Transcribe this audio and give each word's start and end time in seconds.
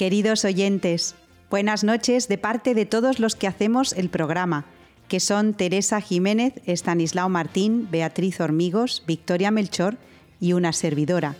Queridos 0.00 0.46
oyentes, 0.46 1.14
buenas 1.50 1.84
noches 1.84 2.26
de 2.26 2.38
parte 2.38 2.72
de 2.72 2.86
todos 2.86 3.20
los 3.20 3.36
que 3.36 3.46
hacemos 3.46 3.92
el 3.92 4.08
programa, 4.08 4.64
que 5.08 5.20
son 5.20 5.52
Teresa 5.52 6.00
Jiménez, 6.00 6.54
Estanislao 6.64 7.28
Martín, 7.28 7.86
Beatriz 7.90 8.40
Hormigos, 8.40 9.02
Victoria 9.06 9.50
Melchor 9.50 9.98
y 10.40 10.54
una 10.54 10.72
servidora. 10.72 11.36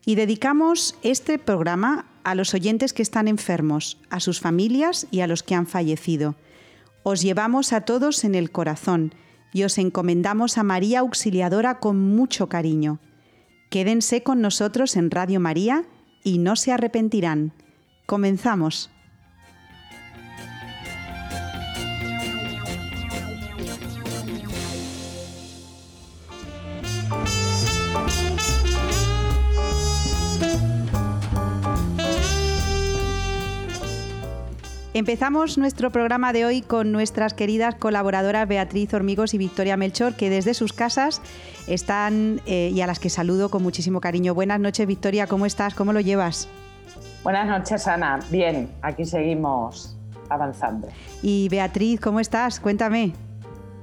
y 0.04 0.14
dedicamos 0.14 0.94
este 1.02 1.38
programa 1.38 2.04
a 2.22 2.34
los 2.34 2.52
oyentes 2.52 2.92
que 2.92 3.00
están 3.00 3.28
enfermos, 3.28 3.96
a 4.10 4.20
sus 4.20 4.38
familias 4.38 5.06
y 5.10 5.20
a 5.20 5.26
los 5.26 5.42
que 5.42 5.54
han 5.54 5.66
fallecido. 5.66 6.34
Os 7.02 7.22
llevamos 7.22 7.72
a 7.72 7.80
todos 7.80 8.24
en 8.24 8.34
el 8.34 8.50
corazón 8.50 9.14
y 9.54 9.62
os 9.62 9.78
encomendamos 9.78 10.58
a 10.58 10.64
María 10.64 11.00
Auxiliadora 11.00 11.78
con 11.78 11.98
mucho 11.98 12.50
cariño. 12.50 12.98
Quédense 13.70 14.22
con 14.22 14.42
nosotros 14.42 14.96
en 14.96 15.10
Radio 15.10 15.40
María 15.40 15.86
y 16.22 16.36
no 16.36 16.56
se 16.56 16.72
arrepentirán. 16.72 17.54
Comenzamos. 18.04 18.90
Empezamos 35.00 35.56
nuestro 35.56 35.90
programa 35.90 36.34
de 36.34 36.44
hoy 36.44 36.60
con 36.60 36.92
nuestras 36.92 37.32
queridas 37.32 37.74
colaboradoras 37.74 38.46
Beatriz 38.46 38.92
Hormigos 38.92 39.32
y 39.32 39.38
Victoria 39.38 39.78
Melchor, 39.78 40.14
que 40.14 40.28
desde 40.28 40.52
sus 40.52 40.74
casas 40.74 41.22
están 41.66 42.42
eh, 42.44 42.70
y 42.70 42.82
a 42.82 42.86
las 42.86 42.98
que 42.98 43.08
saludo 43.08 43.48
con 43.48 43.62
muchísimo 43.62 44.02
cariño. 44.02 44.34
Buenas 44.34 44.60
noches, 44.60 44.86
Victoria, 44.86 45.26
¿cómo 45.26 45.46
estás? 45.46 45.72
¿Cómo 45.72 45.94
lo 45.94 46.00
llevas? 46.00 46.50
Buenas 47.22 47.46
noches, 47.48 47.88
Ana. 47.88 48.20
Bien, 48.30 48.70
aquí 48.82 49.06
seguimos 49.06 49.96
avanzando. 50.28 50.88
Y 51.22 51.48
Beatriz, 51.48 51.98
¿cómo 51.98 52.20
estás? 52.20 52.60
Cuéntame. 52.60 53.14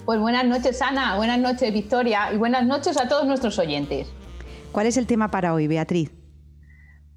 Pues 0.05 0.19
buenas 0.19 0.45
noches, 0.45 0.79
Ana. 0.83 1.15
Buenas 1.15 1.39
noches, 1.39 1.73
Victoria. 1.73 2.31
Y 2.31 2.37
buenas 2.37 2.63
noches 2.63 2.95
a 2.95 3.07
todos 3.07 3.25
nuestros 3.25 3.57
oyentes. 3.57 4.07
¿Cuál 4.71 4.85
es 4.85 4.97
el 4.97 5.07
tema 5.07 5.31
para 5.31 5.55
hoy, 5.55 5.65
Beatriz? 5.65 6.11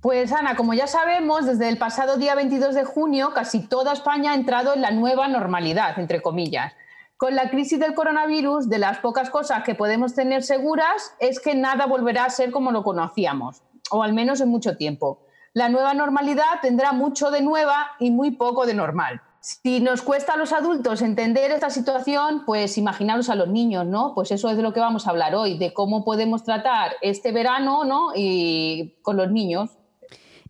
Pues 0.00 0.32
Ana, 0.32 0.56
como 0.56 0.72
ya 0.72 0.86
sabemos, 0.86 1.44
desde 1.44 1.68
el 1.68 1.76
pasado 1.76 2.16
día 2.16 2.34
22 2.34 2.74
de 2.74 2.84
junio 2.84 3.32
casi 3.34 3.60
toda 3.60 3.92
España 3.92 4.32
ha 4.32 4.34
entrado 4.34 4.72
en 4.72 4.80
la 4.80 4.92
nueva 4.92 5.28
normalidad, 5.28 5.98
entre 5.98 6.22
comillas. 6.22 6.72
Con 7.18 7.34
la 7.34 7.50
crisis 7.50 7.78
del 7.78 7.92
coronavirus, 7.92 8.70
de 8.70 8.78
las 8.78 8.96
pocas 9.00 9.28
cosas 9.28 9.62
que 9.62 9.74
podemos 9.74 10.14
tener 10.14 10.42
seguras 10.42 11.14
es 11.18 11.38
que 11.38 11.54
nada 11.54 11.84
volverá 11.84 12.24
a 12.24 12.30
ser 12.30 12.50
como 12.50 12.72
lo 12.72 12.82
conocíamos, 12.82 13.62
o 13.90 14.02
al 14.02 14.14
menos 14.14 14.40
en 14.40 14.48
mucho 14.48 14.78
tiempo. 14.78 15.26
La 15.52 15.68
nueva 15.68 15.92
normalidad 15.92 16.60
tendrá 16.62 16.92
mucho 16.92 17.30
de 17.30 17.42
nueva 17.42 17.90
y 17.98 18.10
muy 18.10 18.30
poco 18.30 18.64
de 18.64 18.72
normal. 18.72 19.20
Si 19.40 19.80
nos 19.80 20.00
cuesta 20.00 20.32
a 20.32 20.36
los 20.38 20.54
adultos 20.54 21.02
entender 21.02 21.50
esta 21.50 21.68
situación, 21.68 22.44
pues 22.46 22.78
imaginaros 22.78 23.28
a 23.28 23.34
los 23.34 23.48
niños, 23.48 23.84
¿no? 23.84 24.14
Pues 24.14 24.30
eso 24.30 24.48
es 24.48 24.56
de 24.56 24.62
lo 24.62 24.72
que 24.72 24.80
vamos 24.80 25.06
a 25.06 25.10
hablar 25.10 25.34
hoy, 25.34 25.58
de 25.58 25.74
cómo 25.74 26.06
podemos 26.06 26.42
tratar 26.42 26.92
este 27.02 27.32
verano, 27.32 27.84
¿no? 27.84 28.12
Y 28.14 28.94
con 29.02 29.18
los 29.18 29.30
niños. 29.30 29.76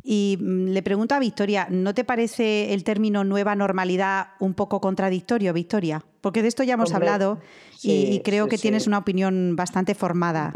Y 0.02 0.38
mm, 0.40 0.68
le 0.68 0.82
pregunto 0.82 1.14
a 1.14 1.18
Victoria, 1.18 1.66
¿no 1.70 1.94
te 1.94 2.04
parece 2.04 2.72
el 2.72 2.84
término 2.84 3.24
nueva 3.24 3.54
normalidad 3.54 4.28
un 4.38 4.54
poco 4.54 4.80
contradictorio, 4.80 5.52
Victoria? 5.52 6.02
Porque 6.20 6.42
de 6.42 6.48
esto 6.48 6.62
ya 6.62 6.74
hemos 6.74 6.92
hablado 6.94 7.38
y, 7.82 8.20
creo 8.20 8.48
que 8.48 8.58
tienes 8.58 8.86
una 8.86 8.98
opinión 8.98 9.56
bastante 9.56 9.94
formada. 9.94 10.52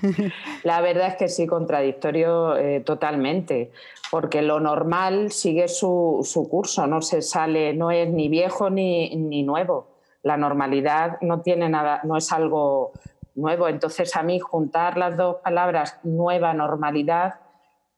La 0.64 0.80
verdad 0.80 1.08
es 1.08 1.16
que 1.16 1.28
sí, 1.28 1.46
contradictorio 1.46 2.56
eh, 2.56 2.80
totalmente, 2.80 3.70
porque 4.10 4.42
lo 4.42 4.58
normal 4.58 5.30
sigue 5.30 5.68
su, 5.68 6.20
su, 6.24 6.48
curso, 6.48 6.86
no 6.86 7.00
se 7.00 7.22
sale, 7.22 7.74
no 7.74 7.92
es 7.92 8.08
ni 8.10 8.28
viejo 8.28 8.70
ni, 8.70 9.14
ni 9.14 9.44
nuevo. 9.44 9.86
La 10.24 10.36
normalidad 10.36 11.18
no 11.20 11.42
tiene 11.42 11.68
nada, 11.68 12.00
no 12.02 12.16
es 12.16 12.32
algo 12.32 12.92
nuevo. 13.36 13.68
Entonces 13.68 14.16
a 14.16 14.24
mí 14.24 14.40
juntar 14.40 14.98
las 14.98 15.16
dos 15.16 15.36
palabras 15.44 16.00
nueva 16.02 16.54
normalidad 16.54 17.34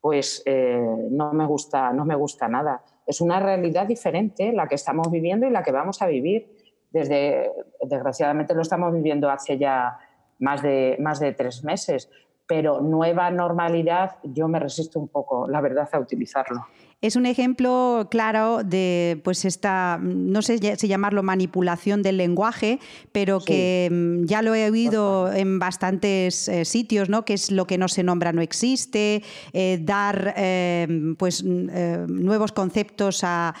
pues 0.01 0.41
eh, 0.45 1.07
no, 1.11 1.31
me 1.31 1.45
gusta, 1.45 1.93
no 1.93 2.03
me 2.05 2.15
gusta 2.15 2.47
nada. 2.47 2.83
Es 3.05 3.21
una 3.21 3.39
realidad 3.39 3.85
diferente 3.85 4.51
la 4.51 4.67
que 4.67 4.75
estamos 4.75 5.09
viviendo 5.11 5.47
y 5.47 5.51
la 5.51 5.63
que 5.63 5.71
vamos 5.71 6.01
a 6.01 6.07
vivir. 6.07 6.57
Desde, 6.89 7.49
desgraciadamente 7.87 8.53
lo 8.53 8.63
estamos 8.63 8.91
viviendo 8.93 9.29
hace 9.29 9.57
ya 9.57 9.97
más 10.39 10.61
de, 10.61 10.97
más 10.99 11.19
de 11.19 11.31
tres 11.31 11.63
meses, 11.63 12.09
pero 12.47 12.81
nueva 12.81 13.31
normalidad 13.31 14.17
yo 14.23 14.49
me 14.49 14.59
resisto 14.59 14.99
un 14.99 15.07
poco, 15.07 15.47
la 15.47 15.61
verdad, 15.61 15.87
a 15.91 15.99
utilizarlo. 15.99 16.65
Es 17.01 17.15
un 17.15 17.25
ejemplo 17.25 18.07
claro 18.11 18.63
de 18.63 19.19
pues 19.23 19.43
esta, 19.45 19.97
no 19.99 20.43
sé 20.43 20.59
si 20.77 20.87
llamarlo 20.87 21.23
manipulación 21.23 22.03
del 22.03 22.17
lenguaje, 22.17 22.79
pero 23.11 23.39
que 23.39 23.89
mm, 23.91 24.25
ya 24.25 24.43
lo 24.43 24.53
he 24.53 24.69
oído 24.69 25.33
en 25.33 25.57
bastantes 25.57 26.47
eh, 26.47 26.63
sitios, 26.63 27.09
¿no? 27.09 27.25
Que 27.25 27.33
es 27.33 27.49
lo 27.49 27.65
que 27.65 27.79
no 27.79 27.87
se 27.87 28.03
nombra 28.03 28.33
no 28.33 28.41
existe, 28.41 29.23
eh, 29.51 29.79
dar 29.81 30.35
eh, 30.37 31.15
pues 31.17 31.43
nuevos 31.43 32.51
conceptos 32.51 33.21
a, 33.23 33.55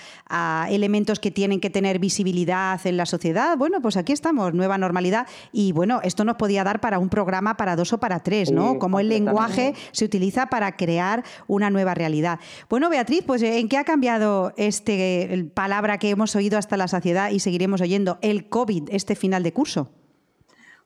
elementos 0.69 1.19
que 1.19 1.31
tienen 1.31 1.59
que 1.59 1.69
tener 1.69 1.97
visibilidad 1.97 2.79
en 2.85 2.95
la 2.95 3.05
sociedad. 3.05 3.57
Bueno, 3.57 3.81
pues 3.81 3.97
aquí 3.97 4.13
estamos, 4.13 4.53
nueva 4.53 4.77
normalidad. 4.77 5.27
Y 5.51 5.71
bueno, 5.71 5.99
esto 6.03 6.23
nos 6.23 6.35
podía 6.35 6.63
dar 6.63 6.79
para 6.79 6.99
un 6.99 7.09
programa 7.09 7.57
para 7.57 7.75
dos 7.75 7.91
o 7.93 7.99
para 7.99 8.19
tres, 8.19 8.51
¿no? 8.51 8.77
Como 8.77 8.99
el 8.99 9.09
lenguaje 9.09 9.73
se 9.91 10.05
utiliza 10.05 10.47
para 10.47 10.77
crear 10.77 11.23
una 11.47 11.71
nueva 11.71 11.95
realidad. 11.95 12.39
Bueno, 12.69 12.89
Beatriz, 12.89 13.23
pues 13.31 13.43
¿en 13.43 13.69
qué 13.69 13.77
ha 13.77 13.85
cambiado 13.85 14.51
este 14.57 15.49
palabra 15.53 15.99
que 15.99 16.09
hemos 16.09 16.35
oído 16.35 16.57
hasta 16.57 16.75
la 16.75 16.89
saciedad 16.89 17.29
y 17.29 17.39
seguiremos 17.39 17.79
oyendo, 17.79 18.17
el 18.21 18.49
COVID, 18.49 18.89
este 18.91 19.15
final 19.15 19.41
de 19.41 19.53
curso? 19.53 19.87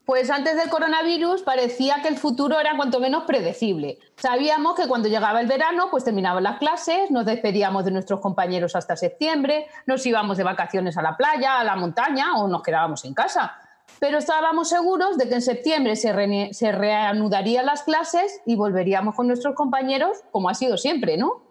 Pues 0.04 0.30
antes 0.30 0.54
del 0.54 0.70
coronavirus 0.70 1.42
parecía 1.42 2.02
que 2.02 2.08
el 2.08 2.16
futuro 2.16 2.60
era 2.60 2.76
cuanto 2.76 3.00
menos 3.00 3.24
predecible. 3.24 3.98
Sabíamos 4.14 4.76
que 4.76 4.86
cuando 4.86 5.08
llegaba 5.08 5.40
el 5.40 5.48
verano, 5.48 5.88
pues 5.90 6.04
terminaban 6.04 6.44
las 6.44 6.58
clases, 6.58 7.10
nos 7.10 7.26
despedíamos 7.26 7.84
de 7.84 7.90
nuestros 7.90 8.20
compañeros 8.20 8.76
hasta 8.76 8.94
septiembre, 8.94 9.66
nos 9.86 10.06
íbamos 10.06 10.36
de 10.36 10.44
vacaciones 10.44 10.96
a 10.96 11.02
la 11.02 11.16
playa, 11.16 11.58
a 11.58 11.64
la 11.64 11.74
montaña 11.74 12.36
o 12.36 12.46
nos 12.46 12.62
quedábamos 12.62 13.04
en 13.06 13.14
casa. 13.14 13.56
Pero 13.98 14.18
estábamos 14.18 14.68
seguros 14.68 15.18
de 15.18 15.28
que 15.28 15.34
en 15.34 15.42
septiembre 15.42 15.96
se, 15.96 16.14
se 16.52 16.70
reanudarían 16.70 17.66
las 17.66 17.82
clases 17.82 18.40
y 18.46 18.54
volveríamos 18.54 19.16
con 19.16 19.26
nuestros 19.26 19.56
compañeros 19.56 20.18
como 20.30 20.48
ha 20.48 20.54
sido 20.54 20.76
siempre, 20.76 21.16
¿no? 21.16 21.42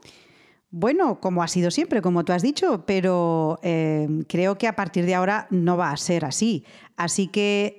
Bueno, 0.78 1.22
como 1.22 1.42
ha 1.42 1.48
sido 1.48 1.72
siempre, 1.72 2.02
como 2.02 2.26
tú 2.26 2.34
has 2.34 2.42
dicho, 2.42 2.84
pero 2.86 3.62
eh, 3.64 4.10
creo 4.28 4.58
que 4.58 4.68
a 4.68 4.76
partir 4.76 5.06
de 5.06 5.16
ahora 5.16 5.48
no 5.50 5.78
va 5.78 5.92
a 5.92 5.96
ser 5.96 6.26
así. 6.26 6.66
Así 6.98 7.30
que 7.30 7.78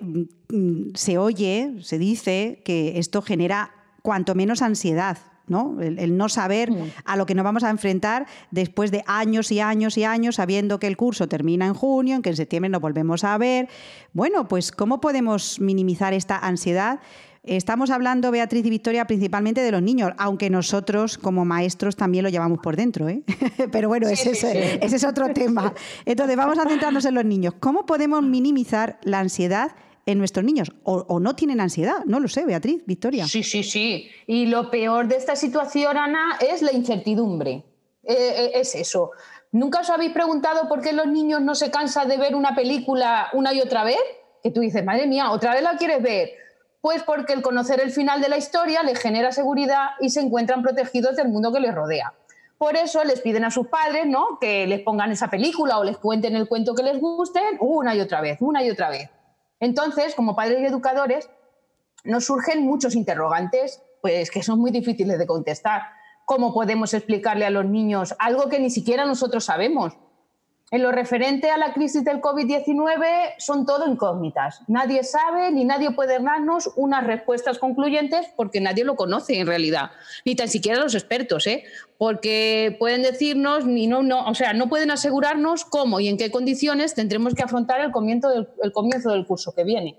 mm, 0.49 0.95
se 0.95 1.19
oye, 1.19 1.75
se 1.83 1.99
dice 1.99 2.63
que 2.65 2.99
esto 2.99 3.21
genera 3.21 3.71
cuanto 4.01 4.35
menos 4.35 4.63
ansiedad, 4.63 5.19
¿no? 5.47 5.79
El, 5.83 6.17
no 6.17 6.31
saber 6.31 6.71
mm. 6.71 6.93
a 7.05 7.17
lo 7.17 7.27
que 7.27 7.35
nos 7.35 7.45
vamos 7.45 7.65
a 7.65 7.71
enfrentar 7.71 8.27
después 8.51 8.91
de 8.91 9.05
años 9.07 9.53
y 9.53 9.61
años 9.61 9.99
y 9.99 10.05
años, 10.05 10.37
sabiendo 10.37 10.79
que 10.79 10.87
el 10.87 10.97
curso 10.97 11.29
termina 11.29 11.67
en 11.67 11.75
junio, 11.75 12.17
en 12.17 12.23
que 12.23 12.31
en 12.31 12.37
septiembre 12.37 12.71
nos 12.71 12.81
volvemos 12.81 13.25
a 13.25 13.37
ver. 13.37 13.69
Bueno, 14.15 14.49
pues 14.49 14.73
¿cómo 14.73 15.03
podemos 15.03 15.61
minimizar 15.61 16.15
esta 16.15 16.39
ansiedad? 16.39 17.01
Estamos 17.47 17.91
hablando, 17.91 18.31
Beatriz 18.31 18.67
y 18.67 18.71
Victoria, 18.71 19.07
principalmente 19.07 19.61
de 19.61 19.71
los 19.71 19.81
niños, 19.81 20.13
aunque 20.19 20.51
nosotros 20.51 21.17
como 21.17 21.45
maestros 21.45 21.95
también 21.95 22.25
lo 22.25 22.29
llevamos 22.29 22.59
por 22.59 22.77
dentro. 22.77 23.09
¿eh? 23.09 23.23
Pero 23.73 23.89
bueno, 23.89 24.09
ese, 24.09 24.33
es, 24.33 25.05
otro 25.05 25.33
tema. 25.33 25.73
Entonces, 26.05 26.37
vamos 26.37 26.59
a 26.59 26.69
centrarnos 26.69 27.05
en 27.05 27.15
los 27.15 27.25
niños. 27.25 27.55
¿Cómo 27.61 27.87
podemos 27.87 28.23
minimizar 28.23 28.99
la 29.03 29.21
ansiedad 29.21 29.77
en 30.07 30.19
nuestros 30.19 30.45
niños. 30.45 30.73
O, 30.85 31.21
no 31.21 31.35
tienen 31.35 31.61
ansiedad, 31.61 32.05
no 32.07 32.21
lo 32.21 32.29
sé, 32.29 32.47
Beatriz, 32.47 32.85
Victoria. 32.87 33.27
Sí, 33.27 33.43
sí, 33.43 33.65
sí. 33.65 34.09
Y 34.27 34.47
lo 34.47 34.71
peor 34.71 35.09
de 35.09 35.17
esta 35.17 35.35
situación, 35.35 35.97
Ana, 35.97 36.39
es 36.41 36.63
la 36.63 36.73
incertidumbre. 36.73 37.65
Eh, 38.05 38.15
eh, 38.15 38.51
es 38.55 38.77
eso. 38.77 39.11
¿Nunca 39.51 39.81
os 39.81 39.91
habéis 39.91 40.13
preguntado 40.13 40.69
por 40.69 40.81
qué 40.81 40.93
los 40.93 41.09
niños 41.09 41.43
no 41.43 41.57
se 41.57 41.71
cansan 41.73 42.09
de 42.09 42.19
ver 42.19 42.37
una 42.37 42.55
película 42.55 43.29
una 43.33 43.53
y 43.53 43.61
otra 43.61 43.83
vez? 43.83 43.99
Que 44.43 44.53
tú 44.53 44.61
dices, 44.61 44.85
madre 44.85 45.09
mía, 45.09 45.33
¿otra 45.33 45.55
vez 45.55 45.63
la 45.63 45.77
quieres 45.77 46.01
ver? 46.01 46.31
Pues 46.87 47.03
porque 47.03 47.33
el 47.33 47.43
conocer 47.43 47.81
el 47.81 47.91
final 47.91 48.21
de 48.21 48.29
la 48.29 48.37
historia 48.37 48.85
les 48.85 49.01
genera 49.01 49.33
seguridad 49.33 49.89
y 49.99 50.11
se 50.11 50.21
encuentran 50.21 50.63
protegidos 50.63 51.17
del 51.17 51.27
mundo 51.27 51.53
que 51.53 51.59
les 51.59 51.75
rodea. 51.75 52.15
Por 52.59 52.77
eso 52.77 53.03
les 53.03 53.23
piden 53.23 53.43
a 53.43 53.51
sus 53.51 53.67
padres 53.67 54.07
¿no? 54.07 54.39
que 54.41 54.69
les 54.69 54.83
pongan 54.83 55.11
esa 55.11 55.29
película 55.29 55.81
o 55.81 55.83
les 55.83 55.99
cuenten 55.99 56.37
el 56.37 56.47
cuento 56.47 56.77
que 56.77 56.85
les 56.85 57.01
guste 57.01 57.41
una 57.59 57.97
y 57.97 58.01
otra 58.01 58.21
vez, 58.21 58.39
una 58.41 58.63
y 58.63 58.71
otra 58.71 58.89
vez. 58.89 59.11
Entonces, 59.59 60.15
como 60.15 60.37
padres 60.37 60.61
y 60.61 60.67
educadores, 60.67 61.29
nos 62.05 62.27
surgen 62.27 62.65
muchos 62.65 62.95
interrogantes, 62.95 63.83
pues 64.01 64.31
que 64.31 64.45
son 64.45 64.61
muy 64.61 64.71
difíciles 64.71 65.19
de 65.19 65.27
contestar. 65.27 65.83
¿Cómo 66.25 66.55
podemos 66.55 66.95
explicarle 66.95 67.47
a 67.47 67.51
los 67.51 67.65
niños 67.65 68.15
algo 68.21 68.49
que 68.49 68.61
ni 68.61 68.71
siquiera 68.71 69.07
nosotros 69.07 69.45
sabemos? 69.45 69.95
En 70.73 70.83
lo 70.83 70.91
referente 70.91 71.49
a 71.49 71.59
la 71.59 71.73
crisis 71.73 72.03
del 72.03 72.21
COVID-19 72.21 73.35
son 73.39 73.67
todo 73.67 73.87
incógnitas. 73.87 74.63
Nadie 74.67 75.05
sabe 75.05 75.53
ni 75.53 75.65
nadie 75.65 75.93
puede 75.93 76.19
darnos 76.19 76.73
unas 76.75 77.07
respuestas 77.07 77.61
concluyentes 77.61 78.27
porque 78.35 78.61
nadie 78.61 78.83
lo 78.85 78.97
conoce 78.97 79.39
en 79.39 79.47
realidad, 79.47 79.93
ni 80.25 80.35
tan 80.35 80.49
siquiera 80.49 80.81
los 80.81 80.97
expertos, 80.97 81.47
¿eh? 81.47 81.63
porque 81.99 82.75
pueden 82.81 83.03
decirnos, 83.03 83.65
ni 83.65 83.87
no, 83.87 84.03
no, 84.03 84.27
o 84.27 84.35
sea, 84.35 84.55
no 84.55 84.69
pueden 84.69 84.91
asegurarnos 84.91 85.65
cómo 85.65 86.01
y 86.01 86.09
en 86.09 86.17
qué 86.17 86.33
condiciones 86.33 86.95
tendremos 86.95 87.35
que 87.35 87.45
afrontar 87.45 87.81
el 87.81 87.93
comienzo 87.93 88.29
del, 88.31 88.49
el 88.61 88.73
comienzo 88.73 89.11
del 89.11 89.25
curso 89.25 89.55
que 89.55 89.63
viene. 89.63 89.97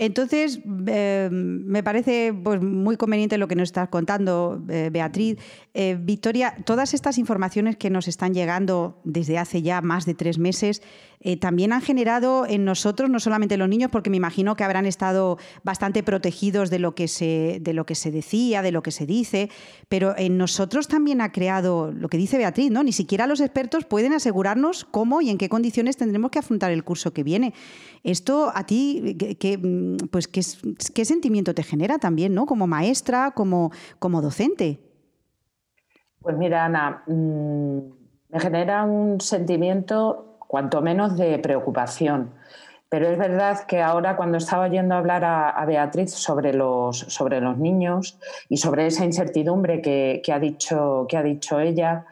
Entonces, 0.00 0.60
eh, 0.86 1.28
me 1.30 1.82
parece 1.82 2.32
pues, 2.32 2.62
muy 2.62 2.96
conveniente 2.96 3.36
lo 3.36 3.48
que 3.48 3.54
nos 3.54 3.68
estás 3.68 3.90
contando, 3.90 4.58
eh, 4.70 4.88
Beatriz. 4.90 5.36
Eh, 5.74 5.98
Victoria, 6.00 6.54
todas 6.64 6.94
estas 6.94 7.18
informaciones 7.18 7.76
que 7.76 7.90
nos 7.90 8.08
están 8.08 8.32
llegando 8.32 9.02
desde 9.04 9.36
hace 9.36 9.60
ya 9.60 9.82
más 9.82 10.06
de 10.06 10.14
tres 10.14 10.38
meses, 10.38 10.80
eh, 11.22 11.36
también 11.36 11.74
han 11.74 11.82
generado 11.82 12.46
en 12.46 12.64
nosotros, 12.64 13.10
no 13.10 13.20
solamente 13.20 13.58
los 13.58 13.68
niños, 13.68 13.90
porque 13.90 14.08
me 14.08 14.16
imagino 14.16 14.56
que 14.56 14.64
habrán 14.64 14.86
estado 14.86 15.36
bastante 15.62 16.02
protegidos 16.02 16.70
de 16.70 16.78
lo 16.78 16.94
que 16.94 17.08
se, 17.08 17.58
de 17.60 17.74
lo 17.74 17.84
que 17.84 17.94
se 17.94 18.10
decía, 18.10 18.62
de 18.62 18.72
lo 18.72 18.82
que 18.82 18.90
se 18.90 19.04
dice, 19.04 19.50
pero 19.90 20.14
en 20.16 20.38
nosotros 20.38 20.88
también 20.88 21.20
ha 21.20 21.30
creado 21.30 21.92
lo 21.92 22.08
que 22.08 22.16
dice 22.16 22.38
Beatriz, 22.38 22.70
¿no? 22.70 22.82
Ni 22.82 22.92
siquiera 22.92 23.26
los 23.26 23.40
expertos 23.40 23.84
pueden 23.84 24.14
asegurarnos 24.14 24.86
cómo 24.86 25.20
y 25.20 25.28
en 25.28 25.36
qué 25.36 25.50
condiciones 25.50 25.98
tendremos 25.98 26.30
que 26.30 26.38
afrontar 26.38 26.72
el 26.72 26.84
curso 26.84 27.12
que 27.12 27.22
viene. 27.22 27.52
Esto 28.02 28.50
a 28.54 28.64
ti, 28.64 29.18
¿qué, 29.38 29.60
pues, 30.10 30.26
¿qué, 30.26 30.40
qué 30.94 31.04
sentimiento 31.04 31.54
te 31.54 31.62
genera 31.62 31.98
también, 31.98 32.32
¿no? 32.32 32.46
Como 32.46 32.66
maestra, 32.66 33.32
como, 33.32 33.72
como 33.98 34.22
docente. 34.22 34.80
Pues 36.20 36.36
mira, 36.38 36.64
Ana, 36.64 37.02
mm, 37.06 37.78
me 38.30 38.40
genera 38.40 38.84
un 38.84 39.20
sentimiento 39.20 40.29
cuanto 40.50 40.82
menos 40.82 41.16
de 41.16 41.38
preocupación. 41.38 42.32
Pero 42.88 43.06
es 43.06 43.16
verdad 43.16 43.66
que 43.68 43.80
ahora 43.80 44.16
cuando 44.16 44.36
estaba 44.36 44.66
yendo 44.66 44.96
a 44.96 44.98
hablar 44.98 45.24
a, 45.24 45.64
Beatriz 45.64 46.10
sobre 46.12 46.52
los, 46.52 46.98
sobre 46.98 47.40
los 47.40 47.56
niños 47.56 48.18
y 48.48 48.56
sobre 48.56 48.88
esa 48.88 49.04
incertidumbre 49.04 49.80
que, 49.80 50.20
ha, 50.32 50.40
dicho, 50.40 51.06
que 51.08 51.16
ha 51.16 51.22
dicho 51.22 51.60
ella, 51.60 52.04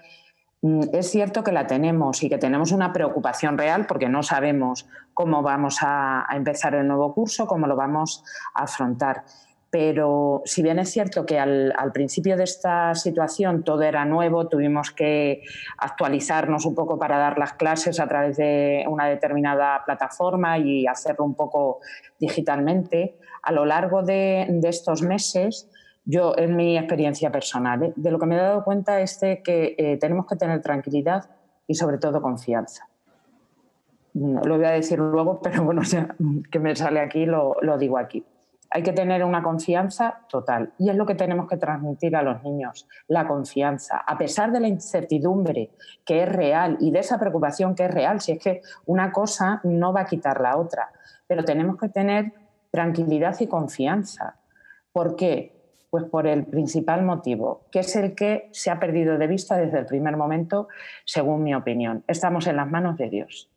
mm, 0.62 0.82
es 0.92 1.10
cierto 1.10 1.42
que 1.42 1.50
la 1.50 1.66
tenemos 1.66 2.22
y 2.22 2.28
que 2.28 2.38
tenemos 2.38 2.70
una 2.70 2.92
preocupación 2.92 3.58
real 3.58 3.86
porque 3.86 4.08
no 4.08 4.22
sabemos 4.22 4.86
cómo 5.14 5.42
vamos 5.42 5.78
a 5.80 6.24
empezar 6.32 6.76
el 6.76 6.86
nuevo 6.86 7.12
curso, 7.12 7.48
cómo 7.48 7.66
lo 7.66 7.74
vamos 7.74 8.22
a 8.54 8.62
afrontar 8.62 9.24
pero 9.70 10.42
si 10.46 10.62
bien 10.62 10.78
es 10.78 10.90
cierto 10.90 11.26
que 11.26 11.38
al, 11.38 11.74
principio 11.92 12.36
de 12.36 12.44
esta 12.44 12.94
situación 12.94 13.64
todo 13.64 13.82
era 13.82 14.04
nuevo, 14.06 14.48
tuvimos 14.48 14.92
que 14.92 15.42
actualizarnos 15.76 16.64
un 16.64 16.74
poco 16.74 16.98
para 16.98 17.18
dar 17.18 17.38
las 17.38 17.52
clases 17.54 18.00
a 18.00 18.08
través 18.08 18.38
de 18.38 18.84
una 18.88 19.06
determinada 19.06 19.82
plataforma 19.84 20.58
y 20.58 20.86
hacerlo 20.86 21.24
un 21.24 21.34
poco 21.34 21.80
digitalmente, 22.18 23.18
a 23.42 23.52
lo 23.52 23.66
largo 23.66 24.02
de, 24.02 24.46
estos 24.64 25.02
meses, 25.02 25.70
yo 26.06 26.34
en 26.38 26.56
mi 26.56 26.78
experiencia 26.78 27.30
personal, 27.30 27.82
¿eh? 27.82 27.92
de 27.94 28.10
lo 28.10 28.18
que 28.18 28.26
me 28.26 28.36
he 28.36 28.38
dado 28.38 28.64
cuenta 28.64 29.00
es 29.00 29.20
de 29.20 29.42
que 29.42 29.74
eh, 29.76 29.98
tenemos 29.98 30.26
que 30.26 30.36
tener 30.36 30.62
tranquilidad 30.62 31.28
y 31.66 31.74
sobre 31.74 31.98
todo 31.98 32.22
confianza. 32.22 32.88
Lo 34.14 34.56
voy 34.56 34.64
a 34.64 34.70
decir 34.70 34.98
luego, 34.98 35.40
pero 35.42 35.62
bueno, 35.62 35.82
que 36.50 36.58
me 36.58 36.74
sale 36.74 37.00
aquí, 37.00 37.26
lo 37.26 37.78
digo 37.78 37.98
aquí. 37.98 38.24
Hay 38.70 38.82
que 38.82 38.92
tener 38.92 39.24
una 39.24 39.42
confianza 39.42 40.20
total 40.28 40.72
y 40.78 40.90
es 40.90 40.96
lo 40.96 41.06
que 41.06 41.14
tenemos 41.14 41.48
que 41.48 41.56
transmitir 41.56 42.14
a 42.16 42.22
los 42.22 42.42
niños, 42.42 42.86
la 43.06 43.26
confianza, 43.26 43.98
a 43.98 44.18
pesar 44.18 44.52
de 44.52 44.60
la 44.60 44.68
incertidumbre 44.68 45.70
que 46.04 46.22
es 46.22 46.28
real 46.28 46.76
y 46.80 46.90
de 46.90 46.98
esa 46.98 47.18
preocupación 47.18 47.74
que 47.74 47.86
es 47.86 47.90
real, 47.90 48.20
si 48.20 48.32
es 48.32 48.38
que 48.38 48.60
una 48.86 49.10
cosa 49.12 49.60
no 49.64 49.92
va 49.92 50.02
a 50.02 50.06
quitar 50.06 50.40
la 50.40 50.56
otra, 50.56 50.90
pero 51.26 51.44
tenemos 51.44 51.78
que 51.78 51.88
tener 51.88 52.32
tranquilidad 52.70 53.36
y 53.40 53.46
confianza. 53.46 54.36
¿Por 54.92 55.16
qué? 55.16 55.54
Pues 55.90 56.04
por 56.04 56.26
el 56.26 56.44
principal 56.44 57.02
motivo, 57.02 57.62
que 57.72 57.80
es 57.80 57.96
el 57.96 58.14
que 58.14 58.50
se 58.52 58.70
ha 58.70 58.78
perdido 58.78 59.16
de 59.16 59.26
vista 59.26 59.56
desde 59.56 59.78
el 59.78 59.86
primer 59.86 60.16
momento, 60.16 60.68
según 61.04 61.42
mi 61.42 61.54
opinión. 61.54 62.04
Estamos 62.06 62.46
en 62.46 62.56
las 62.56 62.70
manos 62.70 62.98
de 62.98 63.08
Dios. 63.08 63.50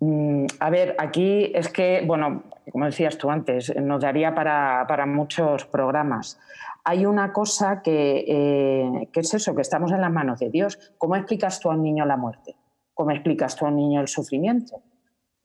Mm, 0.00 0.46
a 0.60 0.70
ver, 0.70 0.96
aquí 0.98 1.52
es 1.54 1.68
que, 1.68 2.02
bueno, 2.06 2.44
como 2.70 2.86
decías 2.86 3.18
tú 3.18 3.30
antes, 3.30 3.74
nos 3.76 4.00
daría 4.00 4.34
para, 4.34 5.06
muchos 5.06 5.64
programas. 5.66 6.38
Hay 6.84 7.06
una 7.06 7.32
cosa 7.32 7.82
eh, 7.84 9.08
que, 9.12 9.20
es 9.20 9.34
eso, 9.34 9.54
que 9.54 9.62
estamos 9.62 9.92
en 9.92 10.00
las 10.00 10.12
manos 10.12 10.40
de 10.40 10.50
Dios. 10.50 10.92
¿Cómo 10.98 11.16
explicas 11.16 11.60
tú 11.60 11.70
a 11.70 11.74
un 11.74 11.82
niño 11.82 12.04
la 12.04 12.16
muerte? 12.16 12.56
¿Cómo 12.92 13.10
explicas 13.10 13.56
tú 13.56 13.64
a 13.64 13.68
un 13.68 13.76
niño 13.76 14.00
el 14.00 14.08
sufrimiento? 14.08 14.82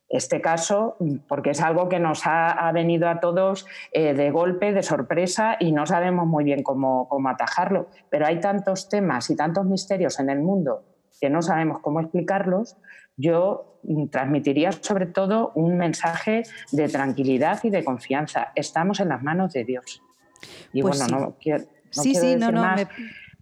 Este 0.10 0.42
caso, 0.42 0.98
porque 1.28 1.52
es 1.52 1.62
algo 1.62 1.88
que 1.88 2.00
nos 2.00 2.24
ha, 2.26 2.72
venido 2.74 3.08
a 3.08 3.20
todos 3.20 3.68
eh, 3.92 4.16
de 4.16 4.32
golpe, 4.32 4.74
de 4.74 4.82
sorpresa, 4.82 5.56
y 5.60 5.72
no 5.72 5.86
sabemos 5.86 6.26
muy 6.26 6.44
bien 6.44 6.64
cómo, 6.64 7.08
cómo 7.08 7.30
atajarlo. 7.30 7.88
Pero 8.10 8.26
hay 8.26 8.40
tantos 8.40 8.90
temas 8.90 9.30
y 9.30 9.36
tantos 9.36 9.66
misterios 9.66 10.20
en 10.20 10.32
el 10.32 10.40
mundo 10.40 10.84
que 11.20 11.30
no 11.30 11.42
sabemos 11.42 11.80
cómo 11.80 12.00
explicarlos, 12.00 12.78
yo 13.20 13.66
transmitiría 14.12 14.72
sobre 14.72 15.06
todo 15.06 15.52
un 15.56 15.78
mensaje 15.78 16.44
de 16.72 16.88
tranquilidad 16.88 17.60
y 17.64 17.70
de 17.70 17.84
confianza. 17.84 18.52
Estamos 18.56 19.00
en 19.00 19.10
las 19.10 19.22
manos 19.22 19.54
de 19.54 19.66
Dios. 19.66 20.02
Y 20.74 20.82
pues 20.82 21.00
bueno, 21.00 21.20
no 21.20 21.36
quiero, 21.40 21.66
sí, 21.92 22.16
sí, 22.16 22.36
no, 22.38 22.52
no, 22.52 22.64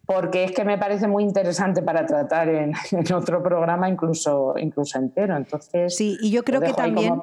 porque 0.08 0.46
es 0.46 0.54
que 0.54 0.64
me 0.64 0.78
parece 0.78 1.06
muy 1.06 1.22
interesante 1.24 1.82
para 1.82 2.06
tratar 2.06 2.48
en, 2.48 2.74
otro 3.14 3.44
programa 3.44 3.90
incluso 3.90 4.56
incluso 4.58 4.98
entero. 4.98 5.36
Entonces 5.36 5.96
sí 5.96 6.18
y 6.22 6.32
yo 6.32 6.44
creo 6.44 6.62
que 6.62 6.74
también 6.74 7.20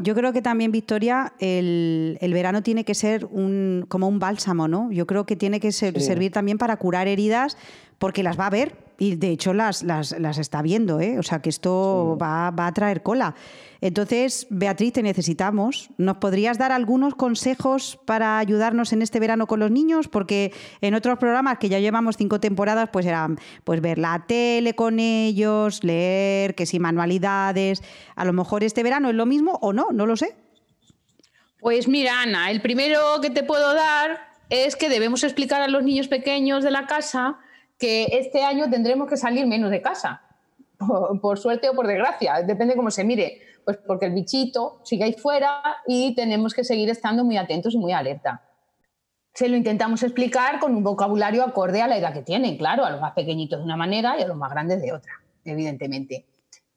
yo 0.00 0.14
creo 0.14 0.32
que 0.32 0.42
también 0.42 0.70
Victoria 0.70 1.32
el, 1.40 2.18
verano 2.32 2.62
tiene 2.62 2.84
que 2.84 2.94
ser 2.94 3.24
un 3.24 3.86
como 3.88 4.06
un 4.06 4.18
bálsamo 4.18 4.68
no 4.68 4.92
yo 4.92 5.06
creo 5.06 5.24
que 5.24 5.34
tiene 5.34 5.58
que 5.58 5.72
servir 5.72 6.30
también 6.30 6.58
para 6.58 6.76
curar 6.76 7.08
heridas 7.08 7.56
porque 8.00 8.22
las 8.22 8.40
va 8.40 8.46
a 8.46 8.50
ver 8.50 8.72
y 8.98 9.16
de 9.16 9.30
hecho 9.30 9.52
las, 9.52 9.82
las, 9.82 10.12
está 10.12 10.62
viendo, 10.62 11.00
¿eh? 11.00 11.18
o 11.18 11.22
sea 11.22 11.40
que 11.40 11.50
esto 11.50 12.18
va, 12.20 12.48
a 12.48 12.72
traer 12.72 13.02
cola. 13.02 13.34
Entonces, 13.82 14.46
Beatriz, 14.50 14.94
te 14.94 15.02
necesitamos. 15.02 15.88
¿Nos 15.96 16.16
podrías 16.16 16.58
dar 16.58 16.72
algunos 16.72 17.14
consejos 17.14 17.98
para 18.04 18.38
ayudarnos 18.38 18.92
en 18.92 19.00
este 19.02 19.20
verano 19.20 19.46
con 19.46 19.60
los 19.60 19.70
niños? 19.70 20.08
Porque 20.08 20.52
en 20.80 20.94
otros 20.94 21.18
programas 21.18 21.58
que 21.58 21.70
ya 21.70 21.78
llevamos 21.78 22.16
cinco 22.16 22.40
temporadas, 22.40 22.88
pues 22.90 23.06
eran 23.06 23.38
pues 23.64 23.80
ver 23.80 23.98
la 23.98 24.24
tele 24.26 24.74
con 24.74 24.98
ellos, 24.98 25.84
leer, 25.84 26.54
que 26.54 26.66
si 26.66 26.78
manualidades. 26.78 27.82
A 28.16 28.24
lo 28.24 28.32
mejor 28.32 28.64
este 28.64 28.82
verano 28.82 29.08
es 29.08 29.14
lo 29.14 29.24
mismo 29.24 29.58
o 29.62 29.72
no, 29.72 29.88
no 29.92 30.06
lo 30.06 30.16
sé. 30.16 30.36
Pues 31.58 31.88
mira, 31.88 32.22
Ana, 32.22 32.50
el 32.50 32.62
primero 32.62 33.20
que 33.22 33.30
te 33.30 33.42
puedo 33.42 33.74
dar 33.74 34.30
es 34.50 34.76
que 34.76 34.88
debemos 34.88 35.22
explicar 35.22 35.62
a 35.62 35.68
los 35.68 35.84
niños 35.84 36.08
pequeños 36.08 36.64
de 36.64 36.70
la 36.70 36.86
casa 36.86 37.38
que 37.80 38.04
este 38.12 38.44
año 38.44 38.68
tendremos 38.70 39.08
que 39.08 39.16
salir 39.16 39.46
menos 39.46 39.70
de 39.70 39.80
casa, 39.80 40.22
por, 41.22 41.38
suerte 41.38 41.68
o 41.70 41.74
por 41.74 41.86
desgracia, 41.86 42.42
depende 42.42 42.76
cómo 42.76 42.90
se 42.90 43.02
mire, 43.02 43.40
pues 43.64 43.78
porque 43.78 44.06
el 44.06 44.12
bichito 44.12 44.80
sigue 44.84 45.04
ahí 45.04 45.14
fuera 45.14 45.62
y 45.86 46.14
tenemos 46.14 46.54
que 46.54 46.62
seguir 46.62 46.90
estando 46.90 47.24
muy 47.24 47.38
atentos 47.38 47.74
y 47.74 47.78
muy 47.78 47.92
alerta. 47.92 48.42
Se 49.32 49.48
lo 49.48 49.56
intentamos 49.56 50.02
explicar 50.02 50.60
con 50.60 50.74
un 50.74 50.84
vocabulario 50.84 51.42
acorde 51.42 51.80
a 51.80 51.88
la 51.88 51.96
edad 51.96 52.12
que 52.12 52.22
tienen, 52.22 52.58
claro, 52.58 52.84
a 52.84 52.90
los 52.90 53.00
más 53.00 53.12
pequeñitos 53.12 53.60
de 53.60 53.64
una 53.64 53.76
manera 53.76 54.16
y 54.18 54.22
a 54.22 54.28
los 54.28 54.36
más 54.36 54.50
grandes 54.50 54.82
de 54.82 54.92
otra, 54.92 55.12
evidentemente. 55.44 56.26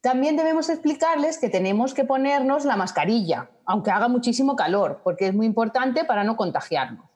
También 0.02 0.38
debemos 0.38 0.70
explicarles 0.70 1.38
que 1.38 1.50
tenemos 1.50 1.94
que 1.94 2.06
ponernos 2.06 2.66
la 2.66 2.78
mascarilla, 2.78 3.50
aunque 3.66 3.92
haga 3.92 4.08
muchísimo 4.08 4.56
calor, 4.56 5.02
porque 5.04 5.28
es 5.28 5.34
muy 5.34 5.46
importante 5.46 6.06
para 6.06 6.24
no 6.24 6.38
contagiarnos 6.38 7.13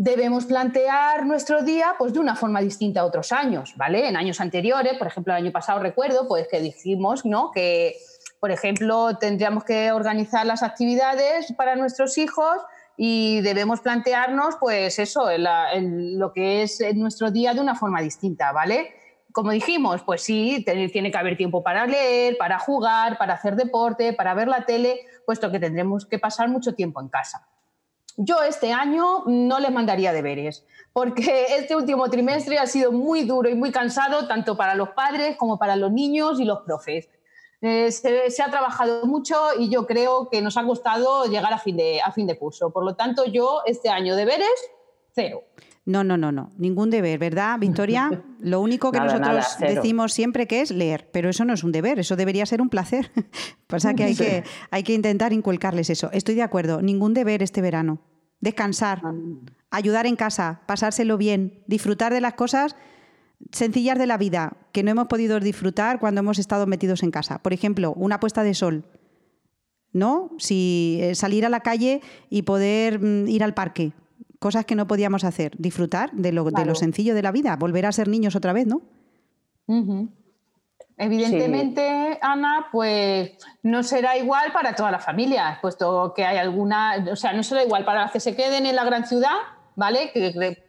debemos 0.00 0.46
plantear 0.46 1.26
nuestro 1.26 1.62
día 1.62 1.96
pues, 1.98 2.12
de 2.12 2.20
una 2.20 2.36
forma 2.36 2.60
distinta 2.60 3.00
a 3.00 3.04
otros 3.04 3.32
años, 3.32 3.74
¿vale? 3.76 4.08
En 4.08 4.16
años 4.16 4.40
anteriores, 4.40 4.96
por 4.96 5.08
ejemplo, 5.08 5.32
el 5.32 5.42
año 5.42 5.50
pasado 5.50 5.80
recuerdo 5.80 6.28
pues, 6.28 6.46
que 6.46 6.60
dijimos 6.60 7.24
¿no? 7.24 7.50
que, 7.50 7.96
por 8.38 8.52
ejemplo, 8.52 9.18
tendríamos 9.18 9.64
que 9.64 9.90
organizar 9.90 10.46
las 10.46 10.62
actividades 10.62 11.52
para 11.54 11.74
nuestros 11.74 12.16
hijos 12.16 12.58
y 12.96 13.40
debemos 13.40 13.80
plantearnos, 13.80 14.54
pues 14.60 15.00
eso, 15.00 15.30
lo 15.36 16.32
que 16.32 16.62
es 16.62 16.80
nuestro 16.94 17.32
día 17.32 17.52
de 17.52 17.60
una 17.60 17.74
forma 17.74 18.00
distinta, 18.00 18.52
¿vale? 18.52 18.92
Como 19.32 19.50
dijimos, 19.50 20.02
pues 20.04 20.22
sí, 20.22 20.64
tiene 20.64 21.10
que 21.10 21.18
haber 21.18 21.36
tiempo 21.36 21.64
para 21.64 21.86
leer, 21.86 22.36
para 22.38 22.60
jugar, 22.60 23.18
para 23.18 23.34
hacer 23.34 23.56
deporte, 23.56 24.12
para 24.12 24.34
ver 24.34 24.46
la 24.46 24.64
tele, 24.64 25.00
puesto 25.26 25.50
que 25.50 25.58
tendremos 25.58 26.06
que 26.06 26.20
pasar 26.20 26.48
mucho 26.48 26.74
tiempo 26.74 27.00
en 27.00 27.08
casa. 27.08 27.48
Yo 28.20 28.42
este 28.42 28.72
año 28.72 29.22
no 29.26 29.60
les 29.60 29.70
mandaría 29.70 30.12
deberes, 30.12 30.66
porque 30.92 31.46
este 31.56 31.76
último 31.76 32.10
trimestre 32.10 32.58
ha 32.58 32.66
sido 32.66 32.90
muy 32.90 33.22
duro 33.22 33.48
y 33.48 33.54
muy 33.54 33.70
cansado, 33.70 34.26
tanto 34.26 34.56
para 34.56 34.74
los 34.74 34.88
padres 34.88 35.36
como 35.36 35.56
para 35.56 35.76
los 35.76 35.92
niños 35.92 36.40
y 36.40 36.44
los 36.44 36.62
profes. 36.62 37.08
Eh, 37.60 37.92
se, 37.92 38.42
ha 38.42 38.50
trabajado 38.50 39.06
mucho 39.06 39.36
y 39.56 39.68
yo 39.68 39.86
creo 39.86 40.28
que 40.30 40.42
nos 40.42 40.56
ha 40.56 40.64
costado 40.64 41.26
llegar 41.26 41.52
a 41.52 41.58
fin, 41.58 41.76
de, 41.76 42.00
a 42.00 42.10
fin 42.10 42.26
de 42.26 42.36
curso. 42.36 42.70
Por 42.70 42.84
lo 42.84 42.96
tanto, 42.96 43.24
yo 43.24 43.62
este 43.66 43.88
año 43.88 44.16
deberes, 44.16 44.48
cero. 45.12 45.44
No, 45.88 46.04
no, 46.04 46.18
no, 46.18 46.32
no. 46.32 46.52
Ningún 46.58 46.90
deber, 46.90 47.18
¿verdad, 47.18 47.58
Victoria? 47.58 48.10
Lo 48.40 48.60
único 48.60 48.92
que 48.92 49.00
nosotros 49.00 49.56
decimos 49.58 50.12
siempre 50.12 50.46
que 50.46 50.60
es 50.60 50.70
leer, 50.70 51.08
pero 51.14 51.30
eso 51.30 51.46
no 51.46 51.54
es 51.54 51.64
un 51.64 51.72
deber, 51.72 51.98
eso 51.98 52.14
debería 52.14 52.44
ser 52.44 52.60
un 52.60 52.68
placer. 52.68 53.10
Pasa 53.66 53.94
que 53.94 54.04
hay, 54.04 54.14
que 54.14 54.44
hay 54.70 54.82
que 54.82 54.92
intentar 54.92 55.32
inculcarles 55.32 55.88
eso. 55.88 56.10
Estoy 56.12 56.34
de 56.34 56.42
acuerdo, 56.42 56.82
ningún 56.82 57.14
deber 57.14 57.42
este 57.42 57.62
verano. 57.62 58.02
Descansar, 58.40 59.00
ayudar 59.70 60.04
en 60.04 60.16
casa, 60.16 60.60
pasárselo 60.66 61.16
bien, 61.16 61.64
disfrutar 61.66 62.12
de 62.12 62.20
las 62.20 62.34
cosas 62.34 62.76
sencillas 63.50 63.96
de 63.98 64.06
la 64.06 64.18
vida 64.18 64.58
que 64.72 64.82
no 64.82 64.90
hemos 64.90 65.06
podido 65.06 65.40
disfrutar 65.40 66.00
cuando 66.00 66.18
hemos 66.18 66.38
estado 66.38 66.66
metidos 66.66 67.02
en 67.02 67.12
casa. 67.12 67.38
Por 67.38 67.54
ejemplo, 67.54 67.94
una 67.94 68.20
puesta 68.20 68.42
de 68.42 68.52
sol. 68.52 68.84
¿No? 69.94 70.32
Si 70.36 70.98
eh, 71.00 71.14
salir 71.14 71.46
a 71.46 71.48
la 71.48 71.60
calle 71.60 72.02
y 72.28 72.42
poder 72.42 73.00
mm, 73.00 73.26
ir 73.26 73.42
al 73.42 73.54
parque, 73.54 73.94
cosas 74.38 74.64
que 74.64 74.74
no 74.74 74.86
podíamos 74.86 75.24
hacer, 75.24 75.52
disfrutar 75.58 76.12
de 76.12 76.32
lo, 76.32 76.44
de 76.44 76.64
lo 76.64 76.74
sencillo 76.74 77.14
de 77.14 77.22
la 77.22 77.32
vida, 77.32 77.56
volver 77.56 77.86
a 77.86 77.92
ser 77.92 78.08
niños 78.08 78.36
otra 78.36 78.52
vez, 78.52 78.66
¿no? 78.66 78.82
Evidentemente, 80.96 82.18
Ana, 82.20 82.66
pues 82.72 83.32
no 83.62 83.82
será 83.84 84.16
igual 84.16 84.52
para 84.52 84.74
todas 84.74 84.90
las 84.90 85.04
familias, 85.04 85.58
puesto 85.60 86.12
que 86.14 86.24
hay 86.24 86.38
alguna, 86.38 87.04
o 87.10 87.16
sea, 87.16 87.32
no 87.32 87.42
será 87.44 87.62
igual 87.62 87.84
para 87.84 88.02
las 88.02 88.10
que 88.10 88.18
se 88.18 88.34
queden 88.34 88.66
en 88.66 88.74
la 88.74 88.84
gran 88.84 89.06
ciudad 89.06 89.36
¿vale? 89.76 90.10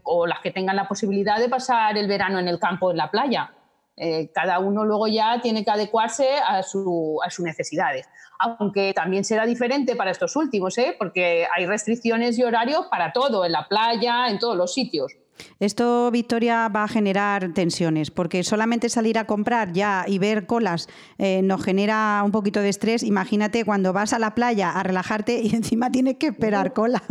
o 0.04 0.28
las 0.28 0.40
que 0.40 0.52
tengan 0.52 0.76
la 0.76 0.88
posibilidad 0.88 1.40
de 1.40 1.50
pasar 1.50 1.98
el 1.98 2.08
verano 2.08 2.38
en 2.38 2.48
el 2.48 2.60
campo, 2.60 2.92
en 2.92 2.98
la 2.98 3.10
playa. 3.10 3.52
Eh, 4.00 4.32
cada 4.34 4.60
uno 4.60 4.86
luego 4.86 5.08
ya 5.08 5.42
tiene 5.42 5.66
que 5.66 5.72
adecuarse 5.72 6.38
a, 6.38 6.64
su, 6.64 7.20
a 7.24 7.30
sus 7.30 7.44
necesidades. 7.44 8.08
Aunque 8.40 8.94
también 8.94 9.26
será 9.26 9.46
diferente 9.46 9.98
para 9.98 10.12
estos 10.12 10.36
últimos, 10.38 10.78
¿eh? 10.78 10.96
porque 10.98 11.46
hay 11.54 11.66
restricciones 11.66 12.40
y 12.40 12.44
horarios 12.44 12.86
para 12.90 13.12
todo, 13.12 13.44
en 13.46 13.52
la 13.52 13.68
playa, 13.68 14.30
en 14.30 14.40
todos 14.40 14.56
los 14.56 14.74
sitios. 14.74 15.12
Esto, 15.60 16.12
Victoria, 16.12 16.68
va 16.70 16.84
a 16.84 16.88
generar 16.88 17.54
tensiones, 17.54 18.12
porque 18.12 18.44
solamente 18.44 18.90
salir 18.90 19.18
a 19.18 19.26
comprar 19.26 19.74
ya 19.74 20.06
y 20.08 20.18
ver 20.20 20.46
colas 20.46 20.88
eh, 21.18 21.42
nos 21.44 21.64
genera 21.64 22.22
un 22.24 22.32
poquito 22.32 22.62
de 22.62 22.70
estrés. 22.70 23.04
Imagínate 23.04 23.66
cuando 23.66 23.94
vas 23.94 24.14
a 24.14 24.20
la 24.20 24.36
playa 24.36 24.72
a 24.72 24.84
relajarte 24.84 25.42
y 25.42 25.50
encima 25.56 25.92
tienes 25.92 26.18
que 26.18 26.28
esperar 26.28 26.74
cola. 26.74 27.04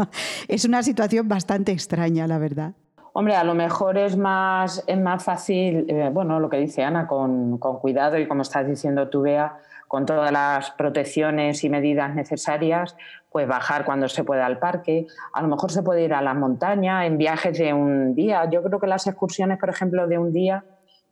Es 0.48 0.64
una 0.64 0.82
situación 0.82 1.28
bastante 1.28 1.72
extraña, 1.72 2.26
la 2.26 2.38
verdad. 2.38 2.74
Hombre, 3.18 3.34
a 3.34 3.42
lo 3.42 3.56
mejor 3.56 3.98
es 3.98 4.16
más, 4.16 4.84
es 4.86 4.96
más 4.96 5.24
fácil, 5.24 5.86
eh, 5.88 6.08
bueno, 6.12 6.38
lo 6.38 6.48
que 6.48 6.58
dice 6.58 6.84
Ana, 6.84 7.08
con, 7.08 7.58
con 7.58 7.80
cuidado 7.80 8.16
y 8.16 8.28
como 8.28 8.42
estás 8.42 8.64
diciendo 8.64 9.08
tú, 9.08 9.22
Bea, 9.22 9.58
con 9.88 10.06
todas 10.06 10.30
las 10.30 10.70
protecciones 10.70 11.64
y 11.64 11.68
medidas 11.68 12.14
necesarias, 12.14 12.96
pues 13.28 13.48
bajar 13.48 13.84
cuando 13.84 14.08
se 14.08 14.22
pueda 14.22 14.46
al 14.46 14.60
parque. 14.60 15.08
A 15.32 15.42
lo 15.42 15.48
mejor 15.48 15.72
se 15.72 15.82
puede 15.82 16.04
ir 16.04 16.14
a 16.14 16.22
la 16.22 16.32
montaña 16.32 17.06
en 17.06 17.18
viajes 17.18 17.58
de 17.58 17.72
un 17.72 18.14
día. 18.14 18.48
Yo 18.48 18.62
creo 18.62 18.78
que 18.78 18.86
las 18.86 19.08
excursiones, 19.08 19.58
por 19.58 19.70
ejemplo, 19.70 20.06
de 20.06 20.16
un 20.16 20.32
día 20.32 20.64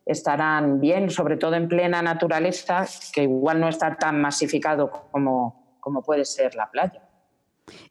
estarán 0.05 0.79
bien, 0.79 1.09
sobre 1.09 1.35
todo 1.35 1.55
en 1.55 1.67
plena 1.67 2.01
naturaleza, 2.01 2.85
que 3.11 3.23
igual 3.23 3.59
no 3.59 3.67
está 3.67 3.97
tan 3.97 4.21
masificado 4.21 5.09
como, 5.11 5.77
como 5.81 6.01
puede 6.03 6.23
ser 6.23 6.55
la 6.55 6.71
playa. 6.71 7.06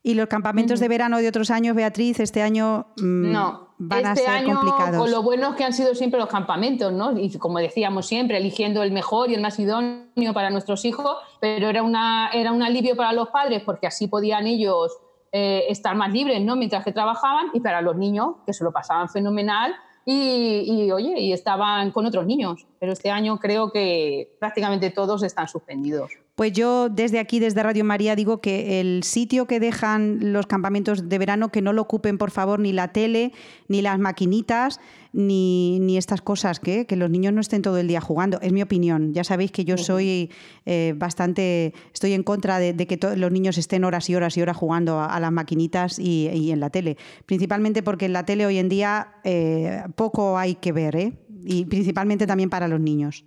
Y 0.02 0.14
los 0.14 0.28
campamentos 0.28 0.80
de 0.80 0.88
verano 0.88 1.18
de 1.18 1.28
otros 1.28 1.50
años, 1.50 1.76
Beatriz, 1.76 2.21
este 2.21 2.42
año 2.42 2.87
mm, 2.97 3.33
no, 3.33 3.68
van 3.78 4.06
a 4.06 4.12
este 4.12 4.25
ser 4.25 4.35
año, 4.35 4.54
complicados. 4.54 4.99
Con 4.99 5.11
lo 5.11 5.23
buenos 5.23 5.54
que 5.56 5.64
han 5.64 5.73
sido 5.73 5.95
siempre 5.95 6.18
los 6.18 6.28
campamentos, 6.28 6.92
¿no? 6.92 7.18
Y 7.18 7.37
como 7.38 7.59
decíamos 7.59 8.06
siempre, 8.06 8.38
eligiendo 8.38 8.83
el 8.83 8.92
mejor 8.92 9.30
y 9.30 9.35
el 9.35 9.42
más 9.42 9.59
idóneo 9.59 10.33
para 10.33 10.50
nuestros 10.50 10.85
hijos, 10.85 11.16
pero 11.40 11.68
era, 11.68 11.83
una, 11.83 12.30
era 12.33 12.52
un 12.52 12.62
alivio 12.62 12.97
para 12.97 13.12
los 13.12 13.28
padres 13.28 13.62
porque 13.64 13.87
así 13.87 14.09
podían 14.09 14.47
ellos 14.47 14.92
eh, 15.33 15.64
estar 15.68 15.95
más 15.95 16.12
libres, 16.12 16.42
¿no? 16.42 16.56
Mientras 16.56 16.85
que 16.85 16.92
trabajaban 16.92 17.47
y 17.52 17.61
para 17.61 17.80
los 17.83 17.97
niños, 17.97 18.37
que 18.47 18.52
se 18.52 18.64
lo 18.64 18.73
pasaban 18.73 19.09
fenomenal 19.09 19.75
y, 20.04 20.64
y, 20.66 20.92
oye, 20.92 21.21
y 21.21 21.33
estaban 21.33 21.90
con 21.90 22.06
otros 22.06 22.25
niños. 22.26 22.66
Pero 22.78 22.92
este 22.92 23.11
año 23.11 23.38
creo 23.38 23.71
que 23.73 24.37
prácticamente 24.38 24.90
todos 24.90 25.23
están 25.23 25.49
suspendidos. 25.49 26.12
Pues 26.36 26.52
yo 26.52 26.90
desde 26.90 27.18
aquí, 27.18 27.40
desde 27.40 27.62
Radio 27.62 27.82
María, 27.82 28.14
digo 28.14 28.42
que 28.42 28.78
el 28.78 29.04
sitio 29.04 29.46
que 29.46 29.58
dejan 29.58 30.34
los 30.34 30.46
campamentos 30.46 31.08
de 31.08 31.18
verano, 31.18 31.48
que 31.50 31.62
no 31.62 31.72
lo 31.72 31.80
ocupen, 31.80 32.18
por 32.18 32.30
favor, 32.30 32.60
ni 32.60 32.74
la 32.74 32.88
tele, 32.88 33.32
ni 33.68 33.80
las 33.80 33.98
maquinitas, 33.98 34.78
ni, 35.14 35.96
estas 35.96 36.20
cosas, 36.20 36.60
que, 36.60 36.84
que, 36.84 36.94
los 36.94 37.08
niños 37.08 37.32
no 37.32 37.40
estén 37.40 37.62
todo 37.62 37.78
el 37.78 37.88
día 37.88 38.02
jugando. 38.02 38.38
Es 38.42 38.52
mi 38.52 38.60
opinión. 38.60 39.14
Ya 39.14 39.24
sabéis 39.24 39.50
que 39.50 39.64
yo 39.64 39.78
soy 39.78 40.30
eh, 40.66 40.92
bastante, 40.94 41.72
estoy 41.94 42.12
en 42.12 42.22
contra 42.22 42.58
de, 42.58 42.76
que 42.86 42.98
los 43.16 43.32
niños 43.32 43.56
estén 43.56 43.82
horas 43.84 44.10
y 44.10 44.14
horas 44.14 44.36
y 44.36 44.42
horas 44.42 44.58
jugando 44.58 45.00
a, 45.00 45.18
las 45.18 45.32
maquinitas 45.32 45.98
y, 45.98 46.50
en 46.50 46.60
la 46.60 46.68
tele. 46.68 46.98
Principalmente 47.24 47.82
porque 47.82 48.04
en 48.04 48.12
la 48.12 48.26
tele 48.26 48.44
hoy 48.44 48.58
en 48.58 48.68
día 48.68 49.14
eh, 49.24 49.84
poco 49.94 50.36
hay 50.36 50.56
que 50.56 50.72
ver, 50.72 50.96
¿eh? 50.96 51.18
y 51.46 51.64
principalmente 51.64 52.26
también 52.26 52.50
para 52.50 52.68
los 52.68 52.78
niños. 52.78 53.24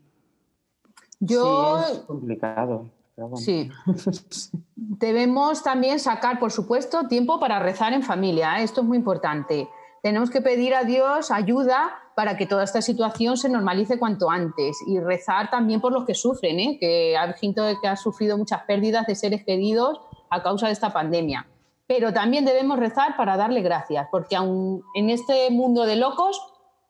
Yo... 1.20 1.84
Sí, 1.88 1.94
es 1.94 2.00
complicado. 2.02 2.99
Sí. 3.36 3.70
Debemos 4.76 5.64
también 5.64 6.00
sacar, 6.00 6.40
por 6.40 6.52
supuesto, 6.52 7.08
tiempo 7.08 7.40
para 7.40 7.60
rezar 7.60 7.94
en 7.94 8.04
familia. 8.04 8.60
¿eh? 8.60 8.64
Esto 8.64 8.82
es 8.82 8.88
muy 8.88 8.98
importante. 8.98 9.68
Tenemos 10.02 10.30
que 10.30 10.42
pedir 10.42 10.74
a 10.76 10.84
Dios 10.84 11.32
ayuda 11.32 11.92
para 12.16 12.38
que 12.38 12.46
toda 12.46 12.64
esta 12.64 12.82
situación 12.82 13.38
se 13.38 13.50
normalice 13.50 14.00
cuanto 14.00 14.30
antes 14.30 14.78
y 14.88 15.00
rezar 15.00 15.50
también 15.50 15.82
por 15.82 15.92
los 15.92 16.06
que 16.06 16.14
sufren, 16.14 16.60
¿eh? 16.60 16.78
que 16.80 17.18
hay 17.18 17.34
gente 17.34 17.62
que 17.82 17.88
ha 17.88 17.96
sufrido 17.96 18.38
muchas 18.38 18.64
pérdidas 18.64 19.06
de 19.08 19.16
seres 19.16 19.44
queridos 19.46 20.00
a 20.30 20.42
causa 20.42 20.68
de 20.68 20.74
esta 20.74 20.92
pandemia. 20.92 21.48
Pero 21.88 22.14
también 22.14 22.46
debemos 22.46 22.78
rezar 22.78 23.18
para 23.18 23.36
darle 23.36 23.62
gracias, 23.62 24.08
porque 24.12 24.36
aún 24.36 24.84
en 24.96 25.10
este 25.10 25.50
mundo 25.50 25.86
de 25.86 25.96
locos 25.96 26.40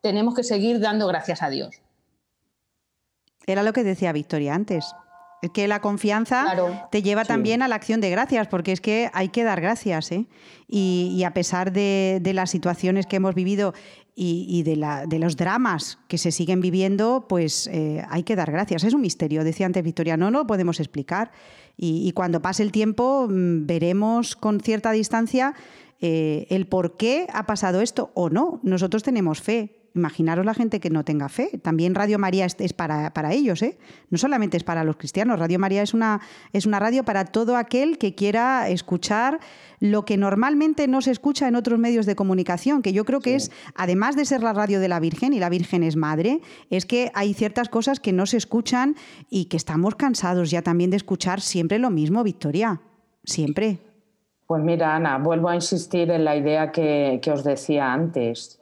tenemos 0.02 0.34
que 0.34 0.42
seguir 0.42 0.80
dando 0.80 1.06
gracias 1.06 1.42
a 1.42 1.48
Dios. 1.48 1.80
Era 3.46 3.62
lo 3.62 3.72
que 3.72 3.82
decía 3.82 4.12
Victoria 4.12 4.54
antes. 4.54 4.94
Que 5.54 5.68
la 5.68 5.80
confianza 5.80 6.44
te 6.90 7.02
lleva 7.02 7.24
también 7.24 7.62
a 7.62 7.68
la 7.68 7.74
acción 7.74 8.00
de 8.00 8.10
gracias, 8.10 8.46
porque 8.48 8.72
es 8.72 8.80
que 8.80 9.10
hay 9.14 9.28
que 9.30 9.42
dar 9.42 9.60
gracias. 9.60 10.12
¿eh? 10.12 10.26
Y, 10.68 11.22
a 11.24 11.32
pesar 11.32 11.72
de, 11.72 12.20
las 12.34 12.50
situaciones 12.50 13.06
que 13.06 13.16
hemos 13.16 13.34
vivido 13.34 13.72
y, 14.14 14.62
de, 14.62 15.18
los 15.18 15.36
dramas 15.36 15.98
que 16.08 16.18
se 16.18 16.30
siguen 16.30 16.60
viviendo, 16.60 17.26
pues 17.28 17.68
eh, 17.72 18.04
hay 18.10 18.22
que 18.22 18.36
dar 18.36 18.52
gracias. 18.52 18.84
Es 18.84 18.92
un 18.92 19.00
misterio, 19.00 19.44
decía 19.44 19.66
antes 19.66 19.82
Victoria, 19.82 20.16
no, 20.16 20.30
no 20.30 20.40
lo 20.40 20.46
podemos 20.46 20.78
explicar. 20.78 21.32
Y, 21.76 22.12
cuando 22.12 22.42
pase 22.42 22.62
el 22.62 22.72
tiempo 22.72 23.26
mm, 23.28 23.66
veremos 23.66 24.36
con 24.36 24.60
cierta 24.60 24.92
distancia 24.92 25.54
eh, 26.02 26.46
el 26.50 26.66
por 26.66 26.96
qué 26.96 27.26
ha 27.32 27.46
pasado 27.46 27.80
esto 27.80 28.10
o 28.14 28.28
no. 28.28 28.60
Nosotros 28.62 29.02
tenemos 29.02 29.40
fe, 29.40 29.79
imaginaros 29.94 30.44
la 30.44 30.54
gente 30.54 30.80
que 30.80 30.90
no 30.90 31.04
tenga 31.04 31.28
fe. 31.28 31.58
También 31.62 31.94
Radio 31.94 32.18
María 32.18 32.46
es, 32.46 32.72
para, 32.72 33.32
ellos, 33.32 33.62
¿eh? 33.62 33.78
no 34.10 34.18
solamente 34.18 34.56
es 34.56 34.64
para 34.64 34.84
los 34.84 34.96
cristianos. 34.96 35.38
Radio 35.38 35.58
María 35.58 35.82
es 35.82 35.94
una, 35.94 36.20
es 36.52 36.66
una 36.66 36.78
radio 36.78 37.04
para 37.04 37.24
todo 37.24 37.56
aquel 37.56 37.98
que 37.98 38.14
quiera 38.14 38.68
escuchar 38.68 39.40
lo 39.80 40.04
que 40.04 40.16
normalmente 40.16 40.86
no 40.88 41.00
se 41.00 41.10
escucha 41.10 41.48
en 41.48 41.56
otros 41.56 41.78
medios 41.78 42.06
de 42.06 42.14
comunicación, 42.14 42.82
que 42.82 42.92
yo 42.92 43.04
creo 43.04 43.20
que 43.20 43.34
es, 43.34 43.50
además 43.74 44.14
de 44.14 44.26
ser 44.26 44.42
la 44.42 44.52
radio 44.52 44.78
de 44.78 44.88
la 44.88 45.00
Virgen, 45.00 45.32
y 45.32 45.40
la 45.40 45.48
Virgen 45.48 45.82
es 45.82 45.96
madre, 45.96 46.40
es 46.68 46.84
que 46.84 47.10
hay 47.14 47.32
ciertas 47.34 47.68
cosas 47.68 47.98
que 47.98 48.12
no 48.12 48.26
se 48.26 48.36
escuchan 48.36 48.94
y 49.30 49.46
que 49.46 49.56
estamos 49.56 49.94
cansados 49.94 50.50
ya 50.50 50.62
también 50.62 50.90
de 50.90 50.98
escuchar 50.98 51.40
siempre 51.40 51.78
lo 51.78 51.90
mismo, 51.90 52.22
Victoria. 52.22 52.80
Siempre. 53.24 53.78
Pues 54.46 54.62
mira, 54.62 54.96
Ana, 54.96 55.18
vuelvo 55.18 55.48
a 55.48 55.54
insistir 55.54 56.10
en 56.10 56.24
la 56.24 56.36
idea 56.36 56.72
que, 56.72 57.20
que 57.22 57.30
os 57.30 57.44
decía 57.44 57.92
antes 57.92 58.59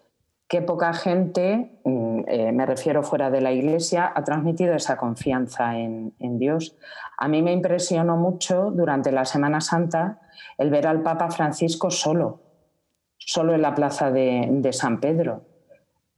que 0.49 0.63
poca 0.63 0.95
gente, 0.95 1.79
mm, 1.85 2.21
eh, 2.27 2.53
me 2.53 2.65
refiero 2.65 3.03
fuera 3.03 3.31
de 3.31 3.43
la 3.43 3.53
iglesia, 3.53 4.11
ha 4.15 4.25
transmitido 4.25 4.75
esa 4.75 4.97
confianza 4.97 5.77
en, 5.79 6.15
Dios. 6.39 6.77
A 7.19 7.29
mí 7.29 7.43
me 7.43 7.53
impresionó 7.53 8.17
mucho 8.17 8.71
durante 8.71 9.13
la 9.13 9.25
Semana 9.25 9.61
Santa 9.61 10.21
el 10.57 10.71
ver 10.71 10.87
al 10.87 11.03
Papa 11.03 11.31
Francisco 11.31 11.91
solo, 11.91 12.41
solo 13.19 13.55
en 13.55 13.63
la 13.63 13.75
plaza 13.75 14.11
de, 14.11 14.71
San 14.73 15.01
Pedro. 15.01 15.43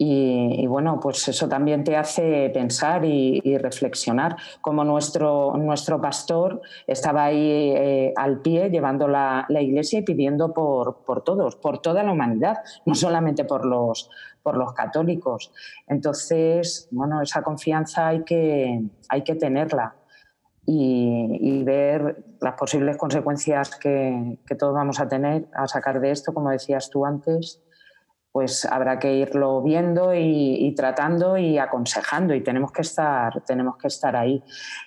Y, 0.03 0.67
bueno, 0.67 0.99
pues 0.99 1.29
eso 1.29 1.47
también 1.47 1.85
te 1.85 1.95
hace 1.95 2.49
pensar 2.55 3.05
y, 3.05 3.59
reflexionar. 3.59 4.35
Como 4.63 4.83
nuestro, 4.83 5.53
nuestro 5.59 6.01
pastor 6.01 6.63
estaba 6.87 7.27
ahí 7.27 7.75
eh, 7.77 8.15
al 8.17 8.41
pie 8.41 8.71
llevando 8.71 9.07
la, 9.07 9.45
iglesia 9.51 9.99
y 9.99 10.03
pidiendo 10.03 10.55
por, 10.55 11.05
por, 11.05 11.23
todos, 11.23 11.57
por 11.57 11.83
toda 11.83 12.03
la 12.03 12.13
humanidad, 12.13 12.61
no 12.87 12.95
solamente 12.95 13.45
por 13.45 13.67
los, 13.67 14.09
por 14.43 14.57
los 14.57 14.73
católicos. 14.73 15.53
Entonces, 15.87 16.89
bueno, 16.91 17.21
esa 17.21 17.43
confianza 17.43 18.09
hay 18.09 18.25
que, 18.25 18.83
hay 19.11 19.23
que 19.23 19.35
tenerla. 19.35 19.97
Y, 20.65 21.63
ver 21.65 22.25
las 22.41 22.55
posibles 22.55 22.97
consecuencias 22.97 23.77
que, 23.77 24.39
que, 24.47 24.55
todos 24.55 24.73
vamos 24.73 24.99
a 24.99 25.09
tener 25.09 25.47
a 25.53 25.69
sacar 25.69 26.01
de 26.01 26.11
esto, 26.11 26.33
como 26.33 26.49
decías 26.49 26.89
tú 26.89 27.05
antes, 27.05 27.61
pues 28.33 28.65
habrá 28.65 28.99
que 28.99 29.13
irlo 29.15 29.61
viendo 29.61 30.15
y, 30.15 30.73
tratando 30.77 31.37
y 31.37 31.59
aconsejando 31.59 32.35
y 32.35 32.43
tenemos 32.43 32.71
que 32.71 32.83
estar 32.83 33.43
tenemos 33.43 33.77
que 33.77 33.89
estar 33.89 34.15
ahí. 34.15 34.43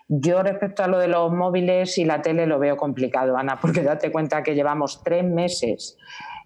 Yo 0.08 0.44
respecto 0.44 0.84
a 0.84 0.88
lo 0.88 0.98
de 0.98 1.10
los 1.10 1.32
móviles 1.32 1.98
y 1.98 2.06
la 2.06 2.22
tele 2.22 2.48
lo 2.48 2.60
veo 2.60 2.78
complicado, 2.78 3.36
Ana, 3.38 3.60
porque 3.62 3.84
date 3.84 4.12
cuenta 4.12 4.44
que 4.44 4.56
llevamos 4.56 5.04
tres 5.04 5.26
meses 5.26 5.98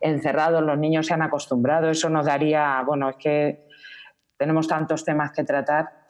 encerrados, 0.01 0.63
los 0.63 0.77
niños 0.77 1.07
se 1.07 1.13
han 1.13 1.21
acostumbrado, 1.21 1.89
eso 1.89 2.09
nos 2.09 2.25
daría, 2.25 2.81
bueno, 2.85 3.09
es 3.09 3.15
que 3.17 3.67
tenemos 4.37 4.67
tantos 4.67 5.03
temas 5.03 5.31
que 5.31 5.43
tratar. 5.43 6.07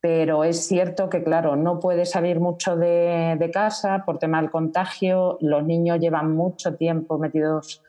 Pero 0.00 0.42
es 0.42 0.66
cierto 0.66 1.08
que, 1.08 1.22
claro, 1.22 1.54
no 1.54 1.78
puede 1.78 2.06
salir 2.06 2.40
mucho 2.40 2.76
de, 2.76 3.36
de 3.38 3.50
casa 3.50 4.02
por 4.04 4.18
tema 4.18 4.40
del 4.40 4.50
contagio. 4.50 5.38
Los 5.40 5.64
niños 5.64 6.00
llevan 6.00 6.34
mucho 6.34 6.74
tiempo 6.74 7.18
metidos 7.18 7.82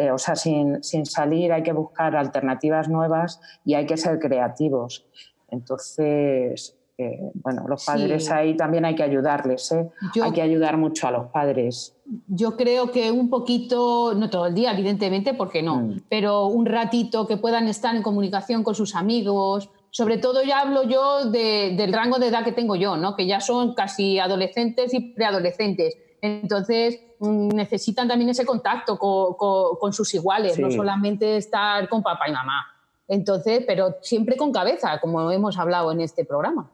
eh, 0.00 0.10
o 0.10 0.16
sea, 0.16 0.34
sin, 0.34 0.82
salir 1.04 1.52
hay 1.52 1.62
que 1.62 1.72
buscar 1.72 2.16
alternativas 2.16 2.88
nuevas 2.88 3.38
y 3.66 3.74
hay 3.74 3.84
que 3.84 3.98
ser 3.98 4.18
creativos. 4.18 5.04
Entonces, 5.50 6.74
eh, 6.96 7.30
bueno, 7.34 7.66
los 7.68 7.84
padres 7.84 8.30
ahí 8.30 8.56
también 8.56 8.86
hay 8.86 8.94
que 8.94 9.02
ayudarles, 9.02 9.72
¿eh? 9.72 9.90
hay 10.22 10.32
que 10.32 10.40
ayudar 10.40 10.78
mucho 10.78 11.06
a 11.06 11.10
los 11.10 11.26
padres. 11.26 11.94
Yo 12.28 12.56
creo 12.56 12.90
que 12.90 13.10
un 13.10 13.28
poquito, 13.28 14.14
no 14.14 14.30
todo 14.30 14.46
el 14.46 14.54
día, 14.54 14.72
evidentemente, 14.72 15.34
porque 15.34 15.62
no, 15.62 15.76
mm. 15.76 16.00
pero 16.08 16.46
un 16.46 16.64
ratito 16.64 17.26
que 17.26 17.36
puedan 17.36 17.68
estar 17.68 17.94
en 17.94 18.02
comunicación 18.02 18.62
con 18.62 18.74
sus 18.74 18.94
amigos. 18.94 19.68
Sobre 19.90 20.16
todo 20.16 20.42
ya 20.42 20.60
hablo 20.60 20.84
yo 20.84 21.30
del 21.30 21.92
rango 21.92 22.18
de 22.18 22.28
edad 22.28 22.42
que 22.42 22.52
tengo 22.52 22.74
yo, 22.74 22.96
¿no? 22.96 23.16
que 23.16 23.26
ya 23.26 23.40
son 23.40 23.74
casi 23.74 24.18
adolescentes 24.18 24.94
y 24.94 25.12
preadolescentes. 25.12 25.98
Entonces, 26.22 27.00
Mm, 27.20 27.48
necesitan 27.48 28.08
también 28.08 28.30
ese 28.30 28.46
contacto 28.46 28.96
con, 28.98 29.92
sus 29.92 30.14
iguales, 30.14 30.58
no 30.58 30.70
solamente 30.70 31.36
estar 31.36 31.86
con 31.90 32.02
papá 32.02 32.28
y 32.28 32.32
mamá. 32.32 32.66
Entonces, 33.06 33.62
pero 33.66 33.96
siempre 34.00 34.38
con 34.38 34.52
cabeza, 34.52 34.98
como 35.00 35.30
hemos 35.30 35.58
hablado 35.58 35.92
en 35.92 36.00
este 36.00 36.24
programa. 36.24 36.70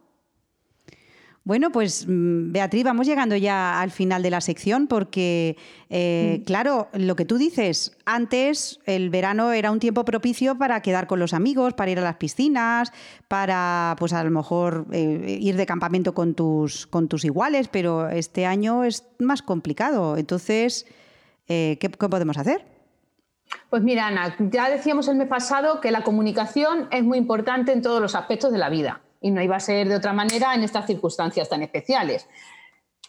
Bueno, 1.47 1.71
pues 1.71 2.07
mm, 2.09 2.51
Beatriz, 2.51 2.83
vamos 2.83 3.07
llegando 3.07 3.37
ya 3.37 3.81
al 3.81 3.93
final 3.93 4.21
de 4.21 4.31
la 4.31 4.41
sección 4.41 4.89
porque, 4.89 5.57
eh, 5.91 6.39
mm. 6.41 6.45
claro, 6.45 6.89
lo 6.93 7.15
que 7.15 7.25
tú 7.25 7.39
dices, 7.39 7.97
antes 8.05 8.81
el 8.85 9.11
verano 9.11 9.53
era 9.53 9.71
un 9.71 9.79
tiempo 9.79 10.05
propicio 10.05 10.59
para 10.59 10.83
quedar 10.83 11.07
con 11.07 11.21
los 11.21 11.33
amigos, 11.33 11.73
para 11.75 11.93
ir 11.93 12.01
a 12.01 12.03
las 12.03 12.17
piscinas, 12.17 12.93
para, 13.29 13.95
pues 13.97 14.13
a 14.13 14.25
lo 14.25 14.31
mejor 14.33 14.87
eh, 14.91 15.39
ir 15.41 15.57
de 15.57 15.67
campamento 15.67 16.15
con 16.15 16.35
tus, 16.35 16.89
con 16.89 17.07
tus 17.07 17.25
iguales, 17.25 17.69
pero 17.69 18.09
este 18.09 18.45
año 18.45 18.83
es 18.83 19.05
más 19.21 19.41
complicado. 19.41 20.17
Entonces, 20.17 20.85
eh, 21.47 21.79
¿qué, 21.81 21.91
¿qué 21.91 22.09
podemos 22.09 22.39
hacer? 22.39 22.65
Pues 23.71 23.85
mira, 23.85 24.09
Ana, 24.09 24.35
ya 24.51 24.69
decíamos 24.69 25.07
el 25.07 25.15
mes 25.15 25.29
pasado 25.29 25.81
que 25.81 25.93
la 25.93 26.03
comunicación 26.03 26.89
es 26.91 27.05
muy 27.05 27.19
importante 27.19 27.71
en 27.71 27.83
todos 27.83 28.03
los 28.03 28.17
aspectos 28.17 28.51
de 28.51 28.59
la 28.59 28.69
vida 28.69 29.01
y 29.27 29.33
no 29.33 29.43
iba 29.43 29.57
a 29.57 29.61
ser 29.61 29.89
de 29.89 29.97
otra 29.97 30.13
manera 30.13 30.55
en 30.55 30.63
estas 30.63 30.87
circunstancias 30.87 31.49
tan 31.49 31.61
especiales. 31.61 32.29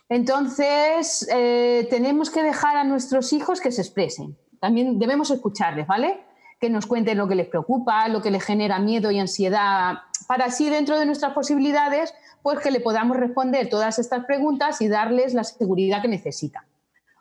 Entonces, 0.10 1.28
eh, 1.32 1.86
tenemos 1.92 2.32
que 2.32 2.42
dejar 2.42 2.76
a 2.76 2.84
nuestros 2.84 3.34
hijos 3.34 3.62
que 3.62 3.72
se 3.72 3.82
expresen. 3.82 4.36
También 4.60 4.98
debemos 4.98 5.30
escucharles, 5.30 5.86
¿vale? 5.86 6.22
Que 6.60 6.72
nos 6.72 6.88
cuenten 6.88 7.20
lo 7.20 7.27
que 7.27 7.36
les 7.36 7.48
preocupa, 7.48 8.08
lo 8.08 8.24
que 8.24 8.32
les 8.32 8.44
genera 8.44 8.80
miedo 8.80 9.12
y 9.12 9.20
ansiedad, 9.20 10.00
para 10.27 10.46
así 10.46 10.72
dentro 10.72 10.98
de 10.98 11.06
nuestras 11.06 11.34
posibilidades, 11.34 12.16
pues 12.42 12.60
que 12.62 12.72
le 12.72 12.80
podamos 12.80 13.16
responder 13.16 13.70
todas 13.70 14.00
estas 14.00 14.25
preguntas 14.25 14.82
y 14.82 14.88
darles 14.88 15.36
la 15.36 15.44
seguridad 15.44 16.01
que 16.01 16.08
necesitan. 16.08 16.64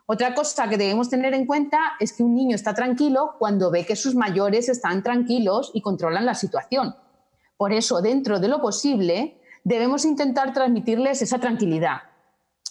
Otra 0.07 0.33
cosa 0.33 0.67
que 0.67 0.77
debemos 0.77 1.09
tener 1.09 1.35
en 1.35 1.45
cuenta 1.45 1.77
es 1.99 2.13
que 2.13 2.23
un 2.23 2.33
niño 2.33 2.55
está 2.55 2.73
tranquilo 2.73 3.35
cuando 3.37 3.69
ve 3.69 3.85
que 3.85 3.95
sus 3.95 4.15
mayores 4.15 4.69
están 4.69 5.03
tranquilos 5.03 5.69
y 5.75 5.81
controlan 5.81 6.25
la 6.25 6.33
situación. 6.33 6.95
Por 7.57 7.73
eso, 7.73 8.01
dentro 8.01 8.39
de 8.39 8.47
lo 8.47 8.61
posible, 8.61 9.41
debemos 9.63 10.05
intentar 10.05 10.53
transmitirles 10.53 11.21
esa 11.21 11.39
tranquilidad 11.39 12.03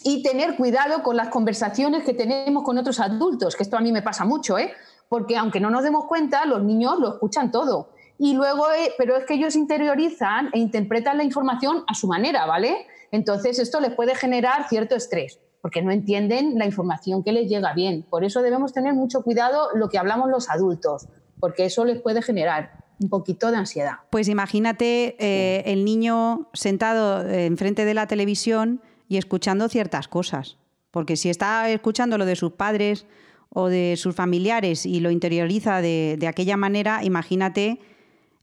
y 0.05 0.23
tener 0.23 0.57
cuidado 0.57 1.03
con 1.03 1.17
las 1.17 1.29
conversaciones 1.29 2.05
que 2.05 2.15
tenemos 2.15 2.63
con 2.63 2.79
otros 2.79 3.01
adultos, 3.01 3.57
que 3.57 3.65
esto 3.65 3.77
a 3.77 3.81
mí 3.81 3.91
me 3.91 4.03
pasa 4.03 4.25
mucho, 4.25 4.57
¿eh? 4.59 4.73
porque 5.09 5.37
aunque 5.37 5.61
no 5.61 5.71
nos 5.71 5.83
demos 5.83 6.07
cuenta, 6.07 6.45
los 6.47 6.63
niños 6.63 6.99
lo 7.01 7.15
escuchan 7.15 7.51
todo. 7.51 7.91
Y 8.19 8.35
luego, 8.35 8.71
eh, 8.71 8.93
pero 8.97 9.17
es 9.17 9.25
que 9.27 9.35
ellos 9.35 9.57
interiorizan 9.57 10.51
e 10.53 10.59
interpretan 10.59 11.17
la 11.17 11.25
información 11.25 11.85
a 11.87 11.95
su 11.95 12.07
manera, 12.07 12.47
¿vale? 12.47 12.87
Entonces 13.11 13.59
esto 13.59 13.81
les 13.81 13.95
puede 13.95 14.15
generar 14.15 14.69
cierto 14.69 14.95
estrés, 14.95 15.41
porque 15.61 15.83
no 15.83 15.91
entienden 15.91 16.59
la 16.59 16.65
información 16.65 17.23
que 17.23 17.33
les 17.33 17.49
llega 17.49 17.75
bien. 17.75 18.07
Por 18.09 18.25
eso 18.25 18.43
debemos 18.43 18.73
tener 18.73 18.95
mucho 18.95 19.23
cuidado 19.23 19.69
lo 19.75 19.89
que 19.89 19.99
hablamos 19.99 20.31
los 20.31 20.49
adultos, 20.49 21.09
porque 21.41 21.67
eso 21.67 21.85
les 21.85 22.01
puede 22.01 22.23
generar 22.23 22.86
un 22.99 23.09
poquito 23.09 23.51
de 23.51 23.57
ansiedad. 23.57 23.97
Pues 24.11 24.29
imagínate 24.29 25.17
eh, 25.19 25.63
el 25.67 25.85
niño 25.85 26.49
sentado 26.53 27.27
eh, 27.27 27.47
enfrente 27.47 27.85
de 27.85 27.95
la 27.95 28.07
televisión 28.07 28.81
y 29.09 29.17
escuchando 29.17 29.69
ciertas 29.69 30.09
cosas. 30.09 30.57
Porque 30.91 31.17
si 31.17 31.29
está 31.29 31.69
escuchando 31.71 32.19
lo 32.19 32.25
de 32.25 32.37
sus 32.37 32.53
padres 32.53 33.07
o 33.51 33.69
de 33.69 33.97
sus 33.97 34.15
familiares 34.15 34.87
y 34.87 35.01
lo 35.01 35.11
interioriza 35.11 35.81
de, 35.81 36.17
de 36.19 36.27
aquella 36.27 36.57
manera, 36.57 37.05
imagínate 37.05 37.81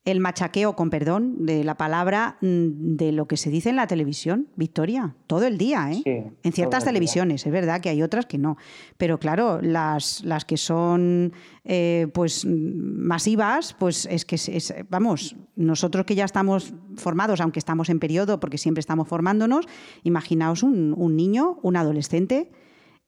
el 0.06 0.20
machaqueo, 0.20 0.76
con 0.76 0.90
perdón 0.90 1.46
de 1.46 1.64
la 1.64 1.76
palabra, 1.76 2.38
mm, 2.42 2.96
de 2.96 3.12
lo 3.14 3.26
que 3.28 3.38
se 3.38 3.50
dice 3.50 3.70
en 3.70 3.78
la 3.78 3.88
televisión, 3.88 4.50
Victoria, 4.56 5.16
todo 5.28 5.46
el 5.46 5.58
día, 5.58 5.92
¿eh? 5.92 6.34
en 6.44 6.52
ciertas 6.52 6.84
televisiones, 6.84 7.46
es 7.46 7.52
verdad 7.52 7.80
que 7.80 7.90
hay 7.90 8.02
otras 8.02 8.26
que 8.26 8.38
no, 8.38 8.58
pero 8.98 9.18
claro, 9.18 9.62
las, 9.62 10.24
las 10.26 10.44
que 10.44 10.58
son 10.58 11.32
eh, 11.64 12.08
pues 12.14 12.46
masivas, 12.46 13.76
pues 13.80 14.06
es 14.12 14.26
que, 14.26 14.36
es, 14.36 14.74
vamos, 14.90 15.38
nosotros 15.56 16.06
que 16.06 16.16
ya 16.16 16.26
estamos 16.26 16.74
formados, 16.98 17.40
aunque 17.40 17.60
estamos 17.60 17.90
en 17.90 18.00
periodo, 18.00 18.42
porque 18.42 18.58
siempre 18.58 18.82
estamos 18.82 19.08
formándonos, 19.08 19.66
imaginaos 20.04 20.64
un, 20.64 20.94
un 20.98 21.16
niño, 21.16 21.60
un 21.62 21.78
adolescente, 21.78 22.52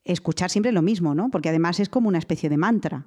escuchar 0.05 0.49
siempre 0.49 0.71
lo 0.71 0.81
mismo, 0.81 1.13
¿no? 1.13 1.29
Porque 1.29 1.49
además 1.49 1.79
es 1.81 1.89
como 1.89 2.07
una 2.07 2.19
especie 2.19 2.49
de 2.49 2.57
mantra. 2.57 3.05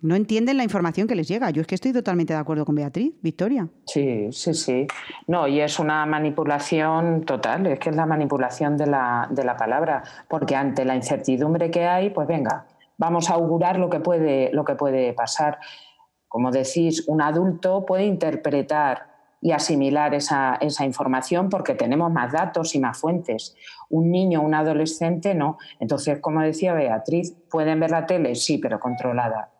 No 0.00 0.14
entienden 0.14 0.56
la 0.56 0.62
información 0.62 1.08
que 1.08 1.16
les 1.16 1.26
llega. 1.26 1.50
Yo 1.50 1.60
es 1.60 1.66
que 1.66 1.74
estoy 1.74 1.92
totalmente 1.92 2.32
de 2.32 2.38
acuerdo 2.38 2.64
con 2.64 2.76
Beatriz, 2.76 3.14
Victoria. 3.20 3.68
Sí, 3.84 4.28
sí, 4.30 4.54
sí. 4.54 4.86
No, 5.26 5.48
y 5.48 5.60
es 5.60 5.80
una 5.80 6.06
manipulación 6.06 7.24
total, 7.24 7.66
es 7.66 7.80
que 7.80 7.90
es 7.90 7.96
la 7.96 8.06
manipulación 8.06 8.76
de 8.76 8.86
la, 8.86 9.26
de 9.28 9.42
la 9.42 9.56
palabra, 9.56 10.04
porque 10.28 10.54
ante 10.54 10.84
la 10.84 10.94
incertidumbre 10.94 11.70
que 11.72 11.84
hay, 11.84 12.10
pues 12.10 12.28
venga, 12.28 12.66
vamos 12.96 13.28
a 13.28 13.34
augurar 13.34 13.78
lo 13.78 13.90
que 13.90 13.98
puede, 13.98 14.52
lo 14.52 14.64
que 14.64 14.76
puede 14.76 15.12
pasar. 15.14 15.58
Como 16.28 16.52
decís, 16.52 17.08
un 17.08 17.20
adulto 17.20 17.84
puede 17.84 18.04
interpretar 18.04 19.08
y 19.40 19.50
asimilar 19.50 20.14
esa, 20.14 20.56
esa, 20.60 20.84
información 20.84 21.48
porque 21.48 21.74
tenemos 21.74 22.12
más 22.12 22.32
datos 22.32 22.74
y 22.76 22.80
más 22.80 22.98
fuentes. 22.98 23.56
Un 23.88 24.12
niño, 24.12 24.42
un 24.42 24.54
adolescente, 24.54 25.34
no. 25.34 25.58
Entonces, 25.80 26.20
como 26.20 26.40
decía 26.40 26.72
Beatriz, 26.74 27.34
pueden 27.50 27.80
ver 27.80 27.90
la 27.90 28.06
tele, 28.06 28.36
sí, 28.36 28.58
pero 28.58 28.78
controlada 28.78 29.50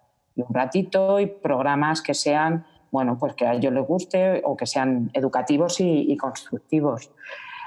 un 0.42 0.54
ratito 0.54 1.20
y 1.20 1.26
programas 1.26 2.02
que 2.02 2.14
sean, 2.14 2.64
bueno, 2.90 3.18
pues 3.18 3.34
que 3.34 3.46
a 3.46 3.54
ellos 3.54 3.72
les 3.72 3.86
guste 3.86 4.42
o 4.44 4.56
que 4.56 4.66
sean 4.66 5.10
educativos 5.12 5.80
y, 5.80 6.16
constructivos. 6.16 7.10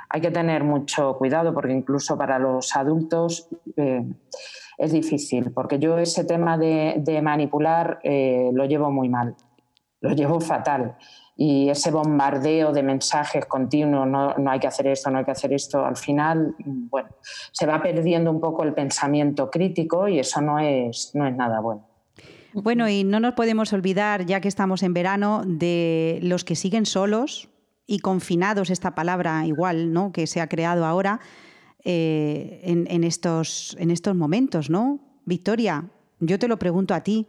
Hay 0.10 0.22
que 0.22 0.32
tener 0.32 0.64
mucho 0.64 1.18
cuidado 1.18 1.54
porque 1.54 1.74
incluso 1.74 2.18
para 2.18 2.38
los 2.38 2.76
adultos 2.76 3.48
eh, 3.78 4.04
es 4.78 4.92
difícil, 4.92 5.52
porque 5.52 5.80
yo 5.80 5.98
ese 5.98 6.24
tema 6.26 6.58
de, 6.58 7.20
manipular 7.22 8.00
eh, 8.04 8.50
lo 8.54 8.66
llevo 8.66 8.92
muy 8.92 9.10
mal, 9.10 9.36
lo 10.02 10.12
llevo 10.12 10.40
fatal. 10.40 10.98
Y 11.38 11.70
ese 11.70 11.92
bombardeo 11.92 12.72
de 12.72 12.84
mensajes 12.84 13.46
continuos, 13.46 14.06
no, 14.06 14.36
no 14.36 14.52
hay 14.52 14.60
que 14.60 14.68
hacer 14.68 14.88
esto, 14.88 15.10
no 15.10 15.20
hay 15.20 15.26
que 15.26 15.32
hacer 15.32 15.54
esto, 15.54 15.84
al 15.84 15.98
final, 15.98 16.56
bueno, 16.66 17.10
se 17.52 17.66
va 17.66 17.82
perdiendo 17.82 18.30
un 18.30 18.40
poco 18.40 18.64
el 18.64 18.74
pensamiento 18.74 19.50
crítico 19.50 20.08
y 20.08 20.20
eso 20.20 20.42
no 20.42 20.60
es, 20.60 21.12
no 21.16 21.26
es 21.26 21.36
nada 21.36 21.60
bueno. 21.62 21.91
Bueno, 22.54 22.90
y 22.90 23.04
no 23.04 23.20
nos 23.20 23.34
podemos 23.34 23.72
olvidar, 23.72 24.26
ya 24.26 24.42
que 24.42 24.48
estamos 24.48 24.84
en 24.84 24.94
verano, 24.94 25.44
de 25.46 26.20
los 26.22 26.44
que 26.44 26.56
siguen 26.56 26.86
solos 26.86 27.50
y 27.88 28.00
confinados, 28.00 28.70
esta 28.70 28.94
palabra 28.94 29.46
igual, 29.46 29.94
¿no? 29.94 30.12
Que 30.12 30.28
se 30.28 30.42
ha 30.42 30.48
creado 30.48 30.86
ahora 30.86 31.22
eh, 31.84 32.62
en, 32.64 33.04
estos, 33.04 33.76
en 33.80 33.90
estos 33.90 34.16
momentos, 34.16 34.70
¿no? 34.70 35.00
Victoria, 35.26 35.90
yo 36.20 36.40
te 36.40 36.48
lo 36.48 36.60
pregunto 36.60 36.94
a 36.94 37.02
ti. 37.02 37.28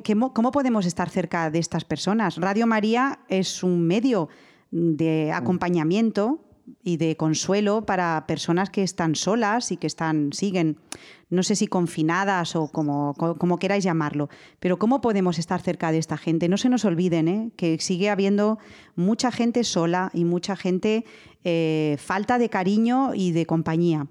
¿Cómo 0.00 0.52
podemos 0.52 0.86
estar 0.86 1.10
cerca 1.10 1.50
de 1.50 1.58
estas 1.58 1.84
personas? 1.84 2.36
Radio 2.36 2.66
María 2.66 3.18
es 3.28 3.64
un 3.64 3.84
medio 3.84 4.28
de 4.70 5.32
acompañamiento 5.32 6.43
y 6.82 6.96
de 6.96 7.16
consuelo 7.16 7.84
para 7.84 8.26
personas 8.26 8.70
que 8.70 8.82
están 8.82 9.14
solas 9.14 9.72
y 9.72 9.76
que 9.76 9.86
están, 9.86 10.32
siguen, 10.32 10.78
no 11.30 11.42
sé 11.42 11.56
si 11.56 11.66
confinadas 11.66 12.56
o 12.56 12.68
como, 12.68 13.14
como 13.14 13.58
queráis 13.58 13.84
llamarlo, 13.84 14.28
pero 14.60 14.78
¿cómo 14.78 15.00
podemos 15.00 15.38
estar 15.38 15.60
cerca 15.60 15.92
de 15.92 15.98
esta 15.98 16.16
gente? 16.16 16.48
No 16.48 16.56
se 16.56 16.68
nos 16.68 16.84
olviden 16.84 17.28
¿eh? 17.28 17.50
que 17.56 17.78
sigue 17.80 18.10
habiendo 18.10 18.58
mucha 18.96 19.30
gente 19.30 19.64
sola 19.64 20.10
y 20.14 20.24
mucha 20.24 20.56
gente 20.56 21.04
eh, 21.44 21.96
falta 21.98 22.38
de 22.38 22.48
cariño 22.48 23.12
y 23.14 23.32
de 23.32 23.46
compañía. 23.46 24.06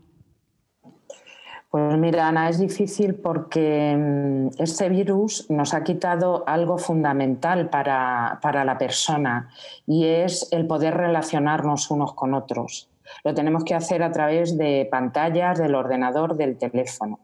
Pues 1.74 1.98
mira, 1.98 2.28
Ana, 2.28 2.50
es 2.50 2.60
difícil 2.60 3.16
porque 3.16 3.96
mm, 3.98 4.62
este 4.62 4.90
virus 4.90 5.50
nos 5.50 5.74
ha 5.74 5.84
quitado 5.84 6.44
algo 6.46 6.78
fundamental 6.78 7.68
para, 7.72 8.64
la 8.64 8.78
persona 8.78 9.50
y 9.88 10.06
es 10.06 10.50
el 10.52 10.68
poder 10.68 10.94
relacionarnos 10.96 11.90
unos 11.90 12.14
con 12.14 12.36
otros. 12.36 12.92
Lo 13.24 13.34
tenemos 13.34 13.64
que 13.64 13.74
hacer 13.74 14.04
a 14.04 14.12
través 14.12 14.56
de 14.56 14.88
pantallas, 14.92 15.58
del 15.58 15.74
ordenador, 15.74 16.38
del 16.38 16.60
teléfono. 16.60 17.22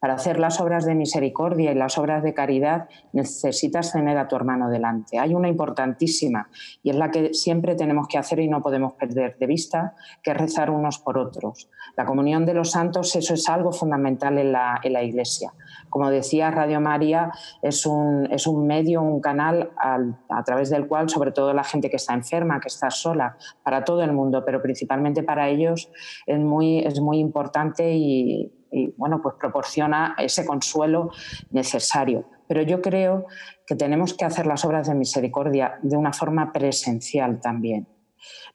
Para 0.00 0.14
hacer 0.14 0.38
las 0.38 0.62
obras 0.62 0.86
de 0.86 0.94
misericordia 0.94 1.70
y 1.70 1.74
las 1.74 1.98
obras 1.98 2.22
de 2.22 2.32
caridad 2.32 2.88
necesitas 3.12 3.92
tener 3.92 4.16
a 4.16 4.28
tu 4.28 4.34
hermano 4.34 4.70
delante. 4.70 5.18
Hay 5.18 5.34
una 5.34 5.48
importantísima 5.48 6.48
y 6.82 6.88
es 6.88 6.96
la 6.96 7.10
que 7.10 7.34
siempre 7.34 7.74
tenemos 7.74 8.08
que 8.08 8.16
hacer 8.16 8.40
y 8.40 8.48
no 8.48 8.62
podemos 8.62 8.94
perder 8.94 9.36
de 9.36 9.46
vista, 9.46 9.94
que 10.22 10.32
rezar 10.32 10.70
unos 10.70 10.98
por 11.00 11.18
otros. 11.18 11.68
La 11.96 12.04
comunión 12.04 12.46
de 12.46 12.54
los 12.54 12.70
santos, 12.70 13.14
eso 13.16 13.34
es 13.34 13.48
algo 13.48 13.72
fundamental 13.72 14.38
en 14.38 14.52
la, 14.52 15.04
Iglesia. 15.04 15.52
Como 15.88 16.10
decía, 16.10 16.50
Radio 16.50 16.80
María 16.80 17.32
es 17.62 17.86
un, 17.86 18.28
medio, 18.66 19.02
un 19.02 19.20
canal 19.20 19.70
a 19.78 20.44
través 20.44 20.70
del 20.70 20.86
cual, 20.86 21.08
sobre 21.08 21.32
todo 21.32 21.52
la 21.52 21.64
gente 21.64 21.90
que 21.90 21.96
está 21.96 22.14
enferma, 22.14 22.60
que 22.60 22.68
está 22.68 22.90
sola, 22.90 23.36
para 23.62 23.84
todo 23.84 24.02
el 24.02 24.12
mundo, 24.12 24.44
pero 24.44 24.62
principalmente 24.62 25.22
para 25.22 25.48
ellos, 25.48 25.90
es 26.26 26.38
muy, 26.38 26.80
es 26.80 27.00
muy 27.00 27.18
importante 27.18 27.92
y, 27.94 28.52
y 28.70 28.94
bueno, 28.96 29.20
pues 29.22 29.34
proporciona 29.38 30.14
ese 30.18 30.44
consuelo 30.44 31.10
necesario. 31.50 32.26
Pero 32.46 32.62
yo 32.62 32.80
creo 32.80 33.26
que 33.66 33.74
tenemos 33.76 34.14
que 34.14 34.24
hacer 34.24 34.46
las 34.46 34.64
obras 34.64 34.88
de 34.88 34.94
misericordia 34.94 35.78
de 35.82 35.96
una 35.96 36.12
forma 36.12 36.52
presencial 36.52 37.40
también. 37.40 37.86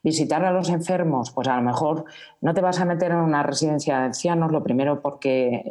Visitar 0.06 0.46
a 0.46 0.52
los 0.52 0.70
enfermos, 0.70 1.32
pues 1.32 1.48
a 1.48 1.56
lo 1.56 1.63
mejor 1.63 2.06
no 2.39 2.54
te 2.54 2.62
vas 2.62 2.80
a 2.80 2.86
meter 2.86 3.10
en 3.10 3.18
una 3.18 3.41
residencia 3.41 3.98
de 3.98 4.04
ancianos, 4.06 4.52
lo 4.52 4.62
primero 4.62 5.02
porque 5.02 5.63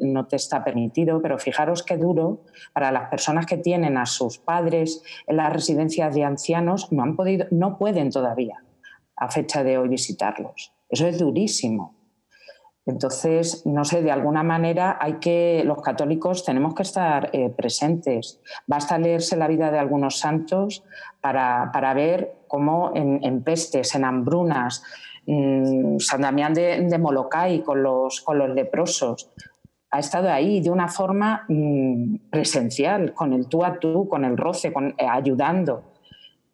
no, 0.00 0.26
te 0.26 0.36
está 0.36 0.64
permitido, 0.64 1.20
pero 1.20 1.38
fijaros 1.38 1.82
qué 1.82 1.98
duro 1.98 2.44
para 2.72 2.90
las 2.90 3.10
personas 3.10 3.44
que 3.44 3.58
tienen 3.58 3.98
a 3.98 4.06
sus 4.06 4.38
padres 4.38 5.02
en 5.26 5.36
las 5.36 5.52
residencias 5.52 6.14
de 6.14 6.24
ancianos, 6.24 6.92
no 6.92 7.02
han 7.02 7.14
podido, 7.14 7.46
no 7.50 7.76
pueden 7.76 8.08
todavía 8.08 8.64
a 9.16 9.30
fecha 9.30 9.62
de 9.62 9.76
hoy 9.76 9.88
visitarlos. 9.90 10.72
Eso 10.88 11.06
es 11.06 11.18
durísimo. 11.18 11.93
Entonces, 12.86 13.64
no 13.64 13.84
sé, 13.84 14.02
de 14.02 14.10
alguna 14.10 14.42
manera 14.42 14.98
hay 15.00 15.14
que, 15.14 15.62
los 15.64 15.80
católicos 15.80 16.44
tenemos 16.44 16.74
que 16.74 16.82
estar 16.82 17.30
eh, 17.32 17.48
presentes. 17.48 18.40
Basta 18.66 18.98
leerse 18.98 19.36
la 19.36 19.48
vida 19.48 19.70
de 19.70 19.78
algunos 19.78 20.18
santos 20.18 20.84
para, 21.20 21.94
ver 21.94 22.36
cómo 22.46 22.92
en, 22.94 23.42
pestes, 23.42 23.94
en 23.94 24.04
hambrunas, 24.04 24.82
mm, 25.26 25.98
San 25.98 26.20
Damián 26.20 26.52
de, 26.52 26.98
Molokai 26.98 27.62
con 27.62 27.82
los, 27.82 28.20
con 28.20 28.38
los 28.38 28.50
leprosos, 28.50 29.30
ha 29.90 29.98
estado 29.98 30.28
ahí 30.28 30.60
de 30.60 30.70
una 30.70 30.88
forma 30.88 31.46
mm, 31.48 32.16
presencial, 32.28 33.14
con 33.14 33.32
el 33.32 33.46
tú 33.46 33.64
a 33.64 33.78
tú, 33.78 34.08
con 34.08 34.26
el 34.26 34.36
roce, 34.36 34.68
eh, 34.68 35.06
ayudando. 35.08 35.84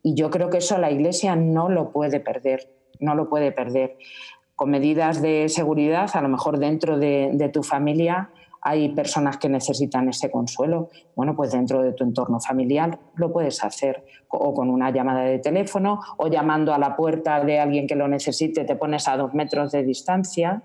Y 0.03 0.15
yo 0.15 0.31
creo 0.31 0.49
que 0.49 0.59
eso 0.59 0.79
la 0.79 0.93
Iglesia 0.93 1.35
no 1.35 1.69
lo 1.69 1.91
puede 1.91 2.21
perder, 2.21 2.73
no 3.01 3.17
lo 3.17 3.29
puede 3.29 3.51
perder 3.51 3.97
con 4.61 4.69
medidas 4.69 5.23
de 5.23 5.49
seguridad, 5.49 6.11
a 6.13 6.21
lo 6.21 6.29
mejor 6.29 6.59
dentro 6.59 6.99
de, 6.99 7.51
tu 7.51 7.63
familia 7.63 8.29
hay 8.61 8.91
personas 8.91 9.39
que 9.39 9.49
necesitan 9.49 10.11
ese 10.11 10.31
consuelo. 10.31 10.91
Bueno, 11.17 11.35
pues 11.35 11.53
dentro 11.53 11.81
de 11.81 11.95
tu 11.95 12.05
entorno 12.05 12.41
familiar 12.41 12.99
lo 13.15 13.33
puedes 13.33 13.65
hacer 13.65 14.05
o 14.29 14.53
con 14.53 14.69
una 14.69 14.91
llamada 14.91 15.23
de 15.23 15.39
teléfono 15.39 16.01
o 16.19 16.27
llamando 16.27 16.75
a 16.75 16.79
la 16.79 16.95
puerta 16.95 17.43
de 17.43 17.59
alguien 17.59 17.87
que 17.87 17.97
lo 17.97 18.07
necesite, 18.07 18.67
te 18.67 18.77
pones 18.77 19.09
a 19.09 19.17
dos 19.17 19.33
metros 19.33 19.73
de 19.73 19.83
distancia, 19.83 20.63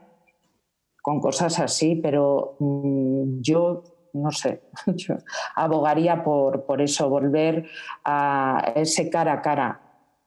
con 1.01 1.21
cosas 1.21 1.57
así, 1.61 1.95
pero 1.95 2.57
mm, 2.59 3.39
yo 3.39 3.81
no 4.11 4.31
sé, 4.31 4.63
yo 4.93 5.15
abogaría 5.55 6.21
por, 6.21 6.65
por 6.65 6.81
eso, 6.81 7.07
volver 7.07 7.65
a 8.03 8.73
ese 8.75 9.09
cara 9.09 9.31
a 9.31 9.41
cara 9.41 9.84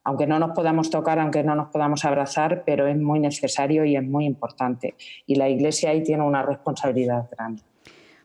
aunque 0.08 0.26
no 0.26 0.38
nos 0.38 0.52
podamos 0.52 0.88
tocar, 0.88 1.18
aunque 1.18 1.42
no 1.42 1.54
nos 1.54 1.68
podamos 1.68 2.02
abrazar, 2.06 2.62
pero 2.64 2.86
es 2.86 2.96
muy 2.96 3.20
necesario 3.20 3.84
y 3.84 3.94
es 3.94 4.02
muy 4.02 4.24
importante. 4.24 4.94
Y 5.26 5.34
la 5.34 5.50
Iglesia 5.50 5.90
ahí 5.90 6.02
tiene 6.02 6.22
una 6.22 6.42
responsabilidad 6.42 7.28
grande. 7.30 7.62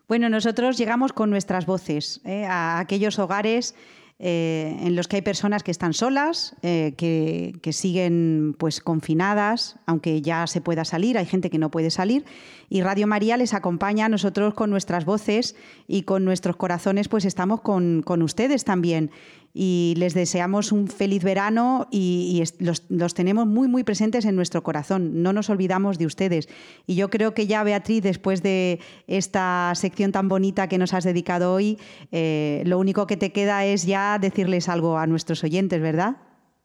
Bueno, 0.08 0.30
nosotros 0.30 0.78
llegamos 0.78 1.12
con 1.12 1.30
nuestras 1.30 1.66
voces 1.66 2.22
¿eh? 2.24 2.46
a 2.46 2.80
aquellos 2.80 3.20
hogares 3.20 3.76
eh, 4.20 4.78
en 4.80 4.96
los 4.96 5.10
que 5.10 5.18
hay 5.18 5.22
personas 5.24 5.62
que 5.64 5.72
están 5.72 5.94
solas, 5.94 6.56
eh, 6.62 6.94
que, 6.96 7.74
siguen 7.74 8.56
pues 8.58 8.80
confinadas, 8.80 9.78
aunque 9.86 10.22
ya 10.22 10.48
se 10.48 10.62
pueda 10.62 10.86
salir, 10.86 11.18
hay 11.18 11.26
gente 11.26 11.50
que 11.50 11.58
no 11.58 11.70
puede 11.70 11.90
salir, 11.90 12.24
y 12.70 12.82
Radio 12.82 13.08
María 13.08 13.36
les 13.36 13.54
acompaña 13.54 14.06
a 14.06 14.10
nosotros 14.10 14.54
con 14.54 14.70
nuestras 14.70 15.04
voces 15.04 15.58
y 15.88 16.04
con 16.04 16.24
nuestros 16.24 16.56
corazones, 16.56 17.10
pues 17.10 17.26
estamos 17.26 17.60
con, 17.60 18.02
con 18.04 18.22
ustedes 18.22 18.64
también 18.64 19.12
y 19.54 19.94
les 19.98 20.14
deseamos 20.14 20.72
un 20.72 20.88
feliz 20.88 21.24
verano 21.24 21.88
y, 21.92 22.44
los, 22.60 23.14
tenemos 23.14 23.46
muy, 23.46 23.68
muy 23.68 23.84
presentes 23.84 24.26
en 24.26 24.36
nuestro 24.36 24.64
corazón. 24.64 25.22
No 25.22 25.32
nos 25.32 25.50
olvidamos 25.50 26.00
de 26.00 26.08
ustedes. 26.08 26.50
Y 26.88 26.96
yo 26.96 27.10
creo 27.10 27.34
que 27.34 27.46
ya, 27.46 27.64
Beatriz, 27.64 28.02
después 28.02 28.42
de 28.42 28.80
esta 29.08 29.72
sección 29.76 30.12
tan 30.12 30.28
bonita 30.28 30.68
que 30.68 30.78
nos 30.78 30.94
has 30.94 31.04
dedicado 31.04 31.54
hoy, 31.54 31.78
eh, 32.12 32.64
lo 32.66 32.80
único 32.80 33.06
que 33.06 33.18
te 33.18 33.32
queda 33.32 33.66
es 33.66 33.86
ya 33.86 34.18
decirles 34.20 34.70
algo 34.70 34.98
a 34.98 35.06
nuestros 35.06 35.44
oyentes, 35.44 35.80
¿verdad? 35.82 36.16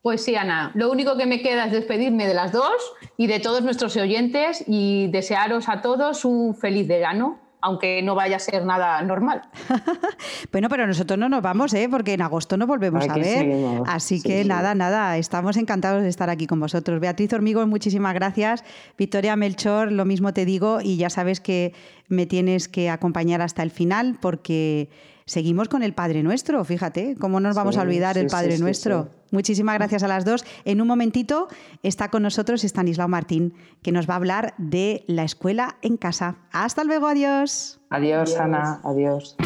Pues 0.01 0.23
sí, 0.23 0.37
Ana, 0.37 0.71
lo 0.75 0.91
único 0.91 1.17
que 1.17 1.27
me 1.27 1.43
queda 1.43 1.67
es 1.67 1.73
despedirme 1.73 2.27
de 2.27 2.35
las 2.35 2.53
dos 2.53 2.95
y 3.17 3.27
de 3.27 3.41
todos 3.41 3.63
nuestros 3.63 3.97
oyentes 3.97 4.65
y 4.67 5.09
desearos 5.09 5.69
a 5.69 5.83
todos 5.83 6.25
un 6.25 6.55
feliz 6.55 6.87
verano 6.87 7.48
aunque 7.61 8.03
no 8.03 8.15
vaya 8.15 8.37
a 8.37 8.39
ser 8.39 8.65
nada 8.65 9.03
normal. 9.03 9.43
bueno, 10.53 10.69
pero 10.69 10.87
nosotros 10.87 11.19
no 11.19 11.29
nos 11.29 11.43
vamos, 11.43 11.75
¿eh? 11.75 11.89
porque 11.91 12.15
en 12.15 12.23
agosto 12.23 12.57
no 12.57 12.67
volvemos 12.67 13.09
a 13.09 13.15
ver. 13.15 13.83
Así 13.87 14.23
que 14.23 14.45
nada, 14.45 14.75
nada, 14.75 15.17
estamos 15.19 15.57
encantados 15.57 16.03
de 16.03 16.09
estar 16.09 16.31
aquí 16.31 16.47
con 16.47 16.61
vosotros. 16.61 17.01
Beatriz 17.01 17.33
Hormigos, 17.33 17.67
muchísimas 17.67 18.15
gracias. 18.15 18.65
Victoria 18.97 19.37
Melchor, 19.37 19.91
lo 19.93 20.05
mismo 20.05 20.33
te 20.33 20.45
digo 20.45 20.81
y 20.83 20.97
ya 20.97 21.11
sabes 21.11 21.41
que 21.41 21.75
me 22.09 22.27
tienes 22.27 22.69
que 22.69 22.91
acompañar 22.91 23.43
hasta 23.43 23.63
el 23.63 23.71
final 23.71 24.17
porque 24.21 24.89
seguimos 25.29 25.69
con 25.69 25.83
el 25.83 25.93
Padre 25.93 26.23
Nuestro, 26.23 26.65
fíjate, 26.65 27.15
¿cómo 27.21 27.39
nos 27.39 27.55
vamos 27.55 27.77
a 27.77 27.83
olvidar 27.83 28.19
el 28.19 28.27
Padre 28.27 28.59
Nuestro? 28.59 29.11
Muchísimas 29.31 29.77
gracias 29.77 30.03
a 30.03 30.09
las 30.09 30.25
dos. 30.25 30.45
En 30.65 30.81
un 30.81 30.89
momentito 30.89 31.49
está 31.83 32.09
con 32.09 32.23
nosotros 32.23 32.65
Estanislao 32.65 33.09
Martín, 33.09 33.55
que 33.83 33.93
nos 33.93 34.09
va 34.09 34.15
a 34.15 34.17
hablar 34.17 34.55
de 34.57 35.05
la 35.07 35.25
escuela 35.25 35.77
en 35.83 35.99
casa. 35.99 36.39
Hasta 36.51 36.83
luego, 36.83 37.07
adiós. 37.07 37.79
Adiós, 37.91 38.37
Ana, 38.37 38.81
adiós. 38.85 39.37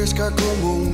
Que 0.00 0.06
crezca 0.06 0.30
como 0.30 0.76
un 0.76 0.89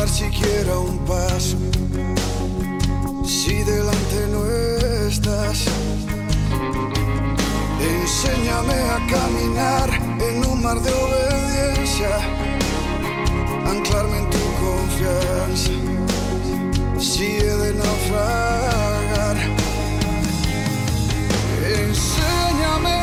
dar 0.00 0.08
siquiera 0.08 0.78
un 0.78 0.98
paso 1.04 1.58
si 3.22 3.54
delante 3.64 4.18
no 4.32 4.40
estás. 5.06 5.58
Enséñame 7.96 8.78
a 8.96 8.98
caminar 9.14 9.88
en 10.28 10.36
un 10.50 10.62
mar 10.62 10.78
de 10.80 10.90
obediencia, 11.04 12.12
anclarme 13.72 14.16
en 14.22 14.30
tu 14.34 14.44
confianza. 14.64 15.72
Si 16.98 17.26
he 17.44 17.54
de 17.62 17.74
naufragar, 17.74 19.36
enséñame 21.78 22.98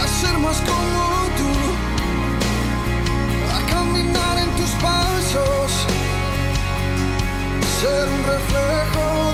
a 0.00 0.04
ser 0.20 0.38
más 0.38 0.60
como 0.68 0.97
ser 7.88 8.08
un 8.08 8.24
reflejo 8.24 9.27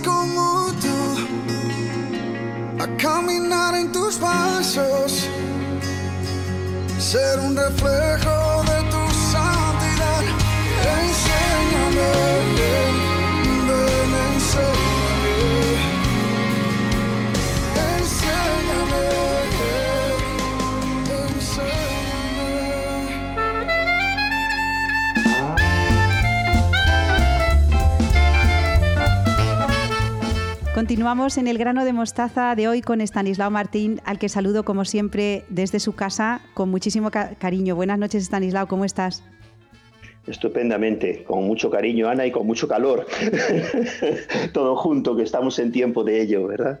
como 0.00 0.72
tú, 0.80 1.16
a 2.82 2.86
caminar 2.96 3.74
en 3.74 3.92
tus 3.92 4.16
pasos, 4.16 5.28
ser 6.98 7.38
un 7.40 7.56
reflejo 7.56 8.41
Continuamos 30.82 31.38
en 31.38 31.46
el 31.46 31.58
grano 31.58 31.84
de 31.84 31.92
mostaza 31.92 32.56
de 32.56 32.66
hoy 32.66 32.80
con 32.82 33.00
Estanislao 33.00 33.52
Martín, 33.52 34.00
al 34.04 34.18
que 34.18 34.28
saludo 34.28 34.64
como 34.64 34.84
siempre 34.84 35.44
desde 35.48 35.78
su 35.78 35.92
casa 35.94 36.40
con 36.54 36.70
muchísimo 36.70 37.12
ca- 37.12 37.36
cariño. 37.38 37.76
Buenas 37.76 38.00
noches, 38.00 38.24
Estanislao, 38.24 38.66
¿cómo 38.66 38.84
estás? 38.84 39.22
Estupendamente, 40.26 41.22
con 41.22 41.44
mucho 41.44 41.70
cariño, 41.70 42.08
Ana, 42.08 42.26
y 42.26 42.32
con 42.32 42.48
mucho 42.48 42.66
calor. 42.66 43.06
Todo 44.52 44.74
junto, 44.74 45.14
que 45.14 45.22
estamos 45.22 45.56
en 45.60 45.70
tiempo 45.70 46.02
de 46.02 46.20
ello, 46.20 46.48
¿verdad? 46.48 46.80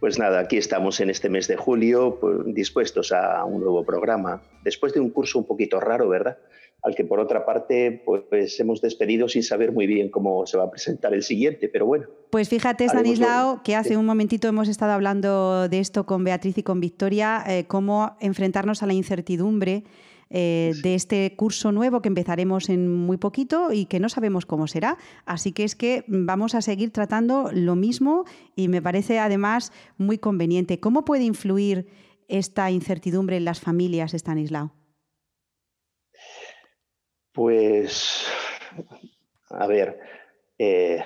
Pues 0.00 0.18
nada, 0.18 0.38
aquí 0.40 0.56
estamos 0.56 0.98
en 1.00 1.10
este 1.10 1.28
mes 1.28 1.46
de 1.46 1.56
julio, 1.56 2.16
pues, 2.22 2.38
dispuestos 2.46 3.12
a 3.12 3.44
un 3.44 3.60
nuevo 3.60 3.84
programa, 3.84 4.40
después 4.62 4.94
de 4.94 5.00
un 5.00 5.10
curso 5.10 5.38
un 5.38 5.46
poquito 5.46 5.80
raro, 5.80 6.08
¿verdad? 6.08 6.38
Al 6.84 6.94
que 6.94 7.04
por 7.04 7.18
otra 7.18 7.46
parte, 7.46 8.02
pues 8.04 8.60
hemos 8.60 8.82
despedido 8.82 9.26
sin 9.26 9.42
saber 9.42 9.72
muy 9.72 9.86
bien 9.86 10.10
cómo 10.10 10.46
se 10.46 10.58
va 10.58 10.64
a 10.64 10.70
presentar 10.70 11.14
el 11.14 11.22
siguiente, 11.22 11.70
pero 11.70 11.86
bueno. 11.86 12.06
Pues 12.28 12.50
fíjate, 12.50 12.84
Stanislao, 12.84 13.62
que 13.62 13.74
hace 13.74 13.96
un 13.96 14.04
momentito 14.04 14.48
hemos 14.48 14.68
estado 14.68 14.92
hablando 14.92 15.66
de 15.70 15.78
esto 15.78 16.04
con 16.04 16.24
Beatriz 16.24 16.58
y 16.58 16.62
con 16.62 16.80
Victoria, 16.80 17.42
eh, 17.46 17.64
cómo 17.66 18.16
enfrentarnos 18.20 18.82
a 18.82 18.86
la 18.86 18.92
incertidumbre 18.92 19.84
eh, 20.28 20.72
de 20.82 20.94
este 20.94 21.34
curso 21.36 21.72
nuevo 21.72 22.02
que 22.02 22.08
empezaremos 22.08 22.68
en 22.68 22.92
muy 22.92 23.16
poquito 23.16 23.72
y 23.72 23.86
que 23.86 24.00
no 24.00 24.10
sabemos 24.10 24.44
cómo 24.44 24.66
será. 24.66 24.98
Así 25.24 25.52
que 25.52 25.64
es 25.64 25.76
que 25.76 26.04
vamos 26.08 26.54
a 26.54 26.60
seguir 26.60 26.90
tratando 26.90 27.50
lo 27.50 27.76
mismo 27.76 28.24
y 28.56 28.68
me 28.68 28.82
parece 28.82 29.18
además 29.18 29.72
muy 29.96 30.18
conveniente. 30.18 30.80
¿Cómo 30.80 31.06
puede 31.06 31.24
influir 31.24 31.86
esta 32.28 32.70
incertidumbre 32.70 33.38
en 33.38 33.46
las 33.46 33.60
familias, 33.60 34.12
Stanislao? 34.12 34.72
Pues, 37.34 38.24
a 39.50 39.66
ver, 39.66 39.98
eh, 40.56 41.02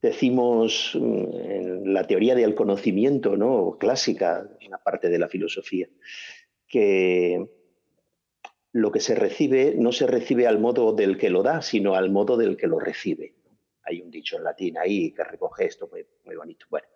decimos 0.00 0.92
mm, 0.98 1.50
en 1.50 1.92
la 1.92 2.06
teoría 2.06 2.34
del 2.34 2.54
conocimiento, 2.54 3.36
¿no? 3.36 3.76
Clásica, 3.78 4.48
una 4.66 4.78
parte 4.78 5.10
de 5.10 5.18
la 5.18 5.28
filosofía, 5.28 5.86
que 6.66 7.46
lo 8.72 8.90
que 8.90 9.00
se 9.00 9.14
recibe 9.14 9.74
no 9.76 9.92
se 9.92 10.06
recibe 10.06 10.46
al 10.46 10.58
modo 10.58 10.94
del 10.94 11.18
que 11.18 11.28
lo 11.28 11.42
da, 11.42 11.60
sino 11.60 11.94
al 11.94 12.10
modo 12.10 12.38
del 12.38 12.56
que 12.56 12.66
lo 12.66 12.80
recibe. 12.80 13.34
Hay 13.82 14.00
un 14.00 14.10
dicho 14.10 14.38
en 14.38 14.44
latín 14.44 14.78
ahí 14.78 15.12
que 15.12 15.24
recoge 15.24 15.66
esto 15.66 15.90
muy, 15.92 16.06
muy 16.24 16.36
bonito. 16.36 16.64
Bueno, 16.70 16.86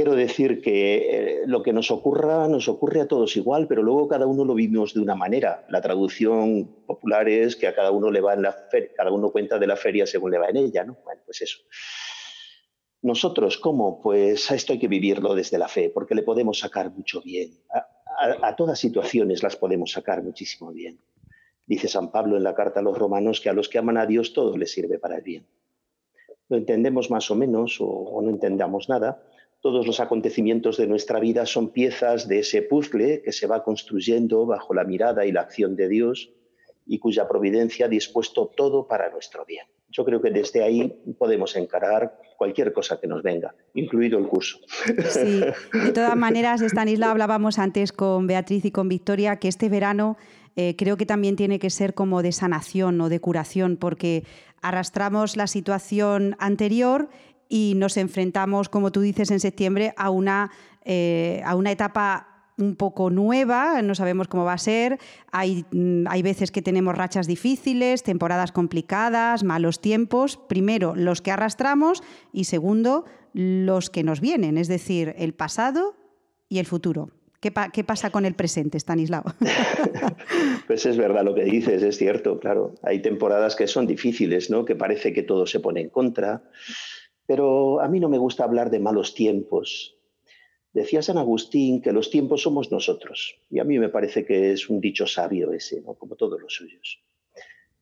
quiero 0.00 0.16
decir 0.16 0.62
que 0.62 0.96
eh, 0.96 1.42
lo 1.46 1.62
que 1.62 1.74
nos 1.74 1.90
ocurra 1.90 2.48
nos 2.48 2.68
ocurre 2.68 3.02
a 3.02 3.06
todos 3.06 3.36
igual, 3.36 3.66
pero 3.68 3.82
luego 3.82 4.08
cada 4.08 4.26
uno 4.26 4.46
lo 4.46 4.54
vivimos 4.54 4.94
de 4.94 5.00
una 5.00 5.14
manera. 5.14 5.66
La 5.68 5.82
traducción 5.82 6.64
popular 6.86 7.28
es 7.28 7.54
que 7.54 7.66
a 7.66 7.74
cada 7.74 7.90
uno 7.90 8.10
le 8.10 8.22
va 8.22 8.32
en 8.32 8.40
la 8.40 8.56
cada 8.96 9.12
uno 9.12 9.30
cuenta 9.30 9.58
de 9.58 9.66
la 9.66 9.76
feria 9.76 10.06
según 10.06 10.30
le 10.30 10.38
va 10.38 10.48
en 10.48 10.56
ella, 10.56 10.84
¿no? 10.84 10.96
Pues 11.26 11.42
eso. 11.42 11.58
Nosotros, 13.02 13.58
¿cómo? 13.58 14.00
Pues 14.00 14.50
a 14.50 14.54
esto 14.54 14.72
hay 14.72 14.78
que 14.78 14.88
vivirlo 14.88 15.34
desde 15.34 15.58
la 15.58 15.68
fe, 15.68 15.90
porque 15.90 16.14
le 16.14 16.22
podemos 16.22 16.58
sacar 16.58 16.90
mucho 16.90 17.20
bien. 17.20 17.58
A, 17.70 17.78
a- 18.24 18.48
a 18.48 18.56
todas 18.56 18.78
situaciones 18.78 19.42
las 19.42 19.56
podemos 19.56 19.92
sacar 19.92 20.22
muchísimo 20.22 20.72
bien. 20.72 20.98
Dice 21.66 21.88
San 21.88 22.10
Pablo 22.10 22.38
en 22.38 22.42
la 22.44 22.54
carta 22.54 22.80
a 22.80 22.82
los 22.82 22.96
romanos 22.96 23.38
que 23.42 23.50
a 23.50 23.52
los 23.52 23.68
que 23.68 23.76
aman 23.76 23.98
a 23.98 24.06
Dios 24.06 24.32
todo 24.32 24.56
les 24.56 24.72
sirve 24.72 24.98
para 24.98 25.16
el 25.16 25.22
bien. 25.22 25.46
Lo 26.48 26.56
entendemos 26.56 27.10
más 27.10 27.30
o 27.30 27.34
menos 27.34 27.80
o, 27.82 27.86
o 27.86 28.22
no 28.22 28.30
entendamos 28.30 28.88
nada. 28.88 29.22
Todos 29.60 29.86
los 29.86 30.00
acontecimientos 30.00 30.78
de 30.78 30.86
nuestra 30.86 31.20
vida 31.20 31.44
son 31.44 31.68
piezas 31.68 32.26
de 32.26 32.38
ese 32.38 32.62
puzzle 32.62 33.20
que 33.22 33.32
se 33.32 33.46
va 33.46 33.62
construyendo 33.62 34.46
bajo 34.46 34.72
la 34.72 34.84
mirada 34.84 35.26
y 35.26 35.32
la 35.32 35.42
acción 35.42 35.76
de 35.76 35.88
Dios 35.88 36.30
y 36.86 36.98
cuya 36.98 37.28
providencia 37.28 37.86
ha 37.86 37.88
dispuesto 37.88 38.50
todo 38.56 38.88
para 38.88 39.10
nuestro 39.10 39.44
bien. 39.44 39.66
Yo 39.90 40.04
creo 40.04 40.22
que 40.22 40.30
desde 40.30 40.62
ahí 40.62 40.92
podemos 41.18 41.56
encarar 41.56 42.16
cualquier 42.38 42.72
cosa 42.72 42.98
que 42.98 43.06
nos 43.06 43.22
venga, 43.22 43.54
incluido 43.74 44.18
el 44.18 44.28
curso. 44.28 44.58
Sí, 45.10 45.40
de 45.40 45.92
todas 45.92 46.16
maneras, 46.16 46.62
Stanislao, 46.62 47.10
hablábamos 47.10 47.58
antes 47.58 47.92
con 47.92 48.26
Beatriz 48.26 48.64
y 48.64 48.70
con 48.70 48.88
Victoria 48.88 49.36
que 49.36 49.48
este 49.48 49.68
verano 49.68 50.16
eh, 50.56 50.74
creo 50.76 50.96
que 50.96 51.06
también 51.06 51.36
tiene 51.36 51.58
que 51.58 51.70
ser 51.70 51.94
como 51.94 52.22
de 52.22 52.32
sanación 52.32 53.00
o 53.00 53.08
de 53.08 53.20
curación, 53.20 53.76
porque 53.76 54.24
arrastramos 54.62 55.36
la 55.36 55.46
situación 55.46 56.36
anterior 56.38 57.08
y 57.50 57.74
nos 57.76 57.98
enfrentamos, 57.98 58.70
como 58.70 58.90
tú 58.92 59.02
dices, 59.02 59.30
en 59.30 59.40
septiembre 59.40 59.92
a 59.98 60.08
una, 60.08 60.50
eh, 60.86 61.42
a 61.44 61.54
una 61.56 61.70
etapa 61.72 62.28
un 62.56 62.76
poco 62.76 63.08
nueva, 63.10 63.80
no 63.82 63.94
sabemos 63.94 64.28
cómo 64.28 64.44
va 64.44 64.52
a 64.52 64.58
ser, 64.58 64.98
hay, 65.32 65.64
mm, 65.72 66.06
hay 66.08 66.22
veces 66.22 66.50
que 66.52 66.60
tenemos 66.62 66.94
rachas 66.94 67.26
difíciles, 67.26 68.02
temporadas 68.02 68.52
complicadas, 68.52 69.44
malos 69.44 69.80
tiempos, 69.80 70.38
primero 70.48 70.94
los 70.94 71.22
que 71.22 71.30
arrastramos 71.32 72.02
y 72.32 72.44
segundo 72.44 73.04
los 73.32 73.88
que 73.90 74.02
nos 74.02 74.20
vienen, 74.20 74.58
es 74.58 74.68
decir, 74.68 75.14
el 75.18 75.32
pasado 75.32 75.96
y 76.50 76.58
el 76.58 76.66
futuro. 76.66 77.10
¿Qué, 77.40 77.50
pa- 77.50 77.70
qué 77.70 77.82
pasa 77.82 78.10
con 78.10 78.26
el 78.26 78.34
presente, 78.34 78.78
Stanislao? 78.78 79.24
Pues 80.66 80.84
es 80.86 80.96
verdad 80.98 81.24
lo 81.24 81.34
que 81.34 81.44
dices, 81.44 81.82
es 81.82 81.96
cierto, 81.96 82.38
claro. 82.38 82.74
Hay 82.82 83.00
temporadas 83.00 83.56
que 83.56 83.66
son 83.66 83.86
difíciles, 83.86 84.50
¿no? 84.50 84.64
Que 84.66 84.76
parece 84.76 85.12
que 85.12 85.22
todo 85.22 85.46
se 85.46 85.58
pone 85.60 85.80
en 85.80 85.88
contra. 85.88 86.42
Pero 87.30 87.80
a 87.80 87.86
mí 87.86 88.00
no 88.00 88.08
me 88.08 88.18
gusta 88.18 88.42
hablar 88.42 88.72
de 88.72 88.80
malos 88.80 89.14
tiempos. 89.14 89.96
Decía 90.72 91.00
San 91.00 91.16
Agustín 91.16 91.80
que 91.80 91.92
los 91.92 92.10
tiempos 92.10 92.42
somos 92.42 92.72
nosotros, 92.72 93.38
y 93.48 93.60
a 93.60 93.64
mí 93.64 93.78
me 93.78 93.88
parece 93.88 94.26
que 94.26 94.50
es 94.50 94.68
un 94.68 94.80
dicho 94.80 95.06
sabio 95.06 95.52
ese, 95.52 95.80
¿no? 95.80 95.94
como 95.94 96.16
todos 96.16 96.40
los 96.40 96.52
suyos. 96.52 97.04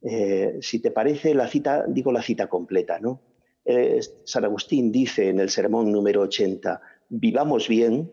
Eh, 0.02 0.58
si 0.60 0.82
te 0.82 0.90
parece, 0.90 1.32
la 1.32 1.48
cita, 1.48 1.86
digo 1.88 2.12
la 2.12 2.20
cita 2.20 2.46
completa, 2.46 3.00
¿no? 3.00 3.22
Eh, 3.64 4.00
San 4.24 4.44
Agustín 4.44 4.92
dice 4.92 5.30
en 5.30 5.40
el 5.40 5.48
sermón 5.48 5.90
número 5.90 6.20
80, 6.20 6.82
vivamos 7.08 7.68
bien, 7.68 8.12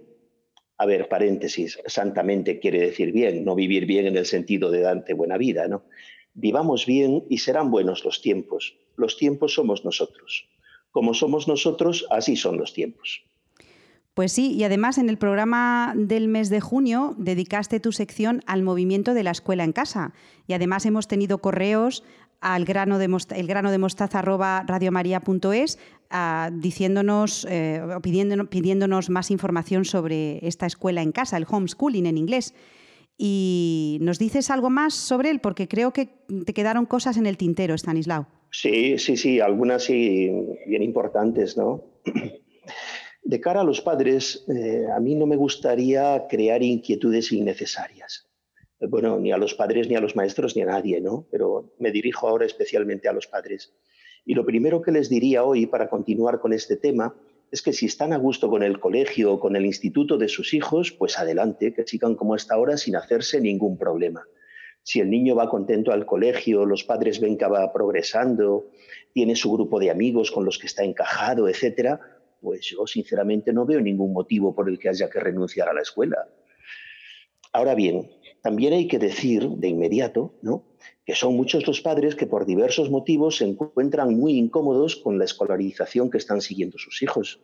a 0.77 0.85
ver, 0.85 1.09
paréntesis, 1.09 1.79
santamente 1.85 2.61
quiere 2.61 2.79
decir 2.79 3.11
bien, 3.11 3.43
no 3.43 3.55
vivir 3.55 3.85
bien 3.85 4.05
en 4.05 4.15
el 4.15 4.25
sentido 4.25 4.71
de 4.71 4.79
darte 4.79 5.13
buena 5.13 5.37
vida, 5.37 5.67
¿no? 5.67 5.83
Vivamos 6.33 6.85
bien 6.85 7.25
y 7.29 7.39
serán 7.39 7.71
buenos 7.71 8.05
los 8.05 8.21
tiempos. 8.21 8.77
Los 8.95 9.17
tiempos 9.17 9.53
somos 9.53 9.83
nosotros. 9.83 10.47
Como 10.95 11.13
somos 11.13 11.45
nosotros, 11.49 12.07
así 12.09 12.37
son 12.37 12.55
los 12.55 12.71
tiempos. 12.71 13.25
Pues 14.13 14.31
sí, 14.31 14.53
y 14.53 14.63
además 14.63 14.97
en 14.97 15.09
el 15.09 15.17
programa 15.17 15.91
del 15.93 16.29
mes 16.29 16.49
de 16.49 16.61
junio 16.61 17.15
dedicaste 17.17 17.81
tu 17.81 17.91
sección 17.91 18.41
al 18.45 18.63
movimiento 18.63 19.13
de 19.13 19.23
la 19.23 19.31
escuela 19.31 19.65
en 19.65 19.73
casa. 19.73 20.13
Y 20.47 20.53
además 20.53 20.85
hemos 20.85 21.09
tenido 21.09 21.39
correos 21.39 22.05
al 22.39 22.63
grano 22.63 22.97
de, 22.97 23.13
el 23.35 23.45
grano 23.45 23.71
de 23.71 23.77
mostaza 23.77 24.23
ah, 26.11 26.49
diciéndonos, 26.53 27.45
eh, 27.49 27.81
pidiéndonos, 28.01 28.47
pidiéndonos 28.47 29.09
más 29.09 29.31
información 29.31 29.83
sobre 29.83 30.47
esta 30.47 30.65
escuela 30.65 31.01
en 31.01 31.11
casa, 31.11 31.35
el 31.35 31.45
homeschooling 31.45 32.05
en 32.05 32.17
inglés. 32.17 32.53
Y 33.17 33.97
nos 34.01 34.19
dices 34.19 34.49
algo 34.49 34.69
más 34.69 34.93
sobre 34.93 35.29
él, 35.29 35.39
porque 35.39 35.67
creo 35.67 35.91
que 35.91 36.09
te 36.45 36.53
quedaron 36.53 36.85
cosas 36.85 37.17
en 37.17 37.25
el 37.25 37.37
tintero, 37.37 37.73
Stanislao. 37.73 38.27
Sí, 38.51 38.97
sí, 38.97 39.17
sí, 39.17 39.39
algunas 39.39 39.83
sí 39.83 40.31
bien 40.67 40.83
importantes, 40.83 41.57
¿no? 41.57 41.83
De 43.23 43.41
cara 43.41 43.61
a 43.61 43.63
los 43.63 43.81
padres, 43.81 44.45
eh, 44.47 44.85
a 44.95 44.99
mí 44.99 45.15
no 45.15 45.25
me 45.25 45.35
gustaría 45.35 46.27
crear 46.29 46.61
inquietudes 46.61 47.31
innecesarias. 47.31 48.29
Bueno, 48.79 49.17
ni 49.19 49.31
a 49.31 49.37
los 49.37 49.55
padres, 49.55 49.89
ni 49.89 49.95
a 49.95 50.01
los 50.01 50.15
maestros, 50.15 50.55
ni 50.55 50.61
a 50.61 50.67
nadie, 50.67 51.01
¿no? 51.01 51.25
Pero 51.31 51.73
me 51.79 51.91
dirijo 51.91 52.27
ahora 52.27 52.45
especialmente 52.45 53.07
a 53.07 53.13
los 53.13 53.25
padres. 53.25 53.73
Y 54.25 54.35
lo 54.35 54.45
primero 54.45 54.81
que 54.81 54.91
les 54.91 55.09
diría 55.09 55.43
hoy 55.43 55.65
para 55.65 55.89
continuar 55.89 56.39
con 56.39 56.53
este 56.53 56.75
tema 56.75 57.15
es 57.55 57.61
que 57.61 57.71
si 57.71 57.85
están 57.85 58.11
a 58.11 58.17
gusto 58.17 58.49
con 58.49 58.63
el 58.63 58.81
colegio 58.81 59.31
o 59.31 59.39
con 59.39 59.55
el 59.55 59.65
instituto 59.65 60.17
de 60.17 60.27
sus 60.27 60.53
hijos, 60.53 60.91
pues 60.91 61.17
adelante, 61.17 61.73
que 61.73 61.87
sigan 61.87 62.15
como 62.15 62.33
hasta 62.33 62.53
ahora 62.53 62.75
sin 62.75 62.97
hacerse 62.97 63.39
ningún 63.39 63.77
problema. 63.77 64.25
Si 64.83 64.99
el 64.99 65.09
niño 65.09 65.37
va 65.37 65.49
contento 65.49 65.93
al 65.93 66.05
colegio, 66.05 66.65
los 66.65 66.83
padres 66.83 67.21
ven 67.21 67.37
que 67.37 67.45
va 67.45 67.71
progresando, 67.71 68.71
tiene 69.13 69.37
su 69.37 69.53
grupo 69.53 69.79
de 69.79 69.89
amigos 69.89 70.31
con 70.31 70.43
los 70.43 70.59
que 70.59 70.67
está 70.67 70.83
encajado, 70.83 71.47
etcétera, 71.47 72.01
pues 72.41 72.65
yo 72.65 72.85
sinceramente 72.87 73.53
no 73.53 73.65
veo 73.65 73.79
ningún 73.79 74.11
motivo 74.11 74.53
por 74.53 74.67
el 74.67 74.77
que 74.77 74.89
haya 74.89 75.09
que 75.09 75.21
renunciar 75.21 75.69
a 75.69 75.73
la 75.73 75.81
escuela. 75.81 76.27
Ahora 77.53 77.73
bien, 77.73 78.11
también 78.41 78.73
hay 78.73 78.89
que 78.89 78.99
decir 78.99 79.47
de 79.47 79.69
inmediato 79.69 80.33
¿no? 80.41 80.65
Que 81.05 81.15
son 81.15 81.35
muchos 81.35 81.67
los 81.67 81.81
padres 81.81 82.15
que 82.15 82.27
por 82.27 82.45
diversos 82.45 82.89
motivos 82.89 83.37
se 83.37 83.45
encuentran 83.45 84.15
muy 84.15 84.37
incómodos 84.37 84.95
con 84.95 85.17
la 85.17 85.25
escolarización 85.25 86.09
que 86.09 86.17
están 86.17 86.41
siguiendo 86.41 86.77
sus 86.77 87.01
hijos, 87.01 87.39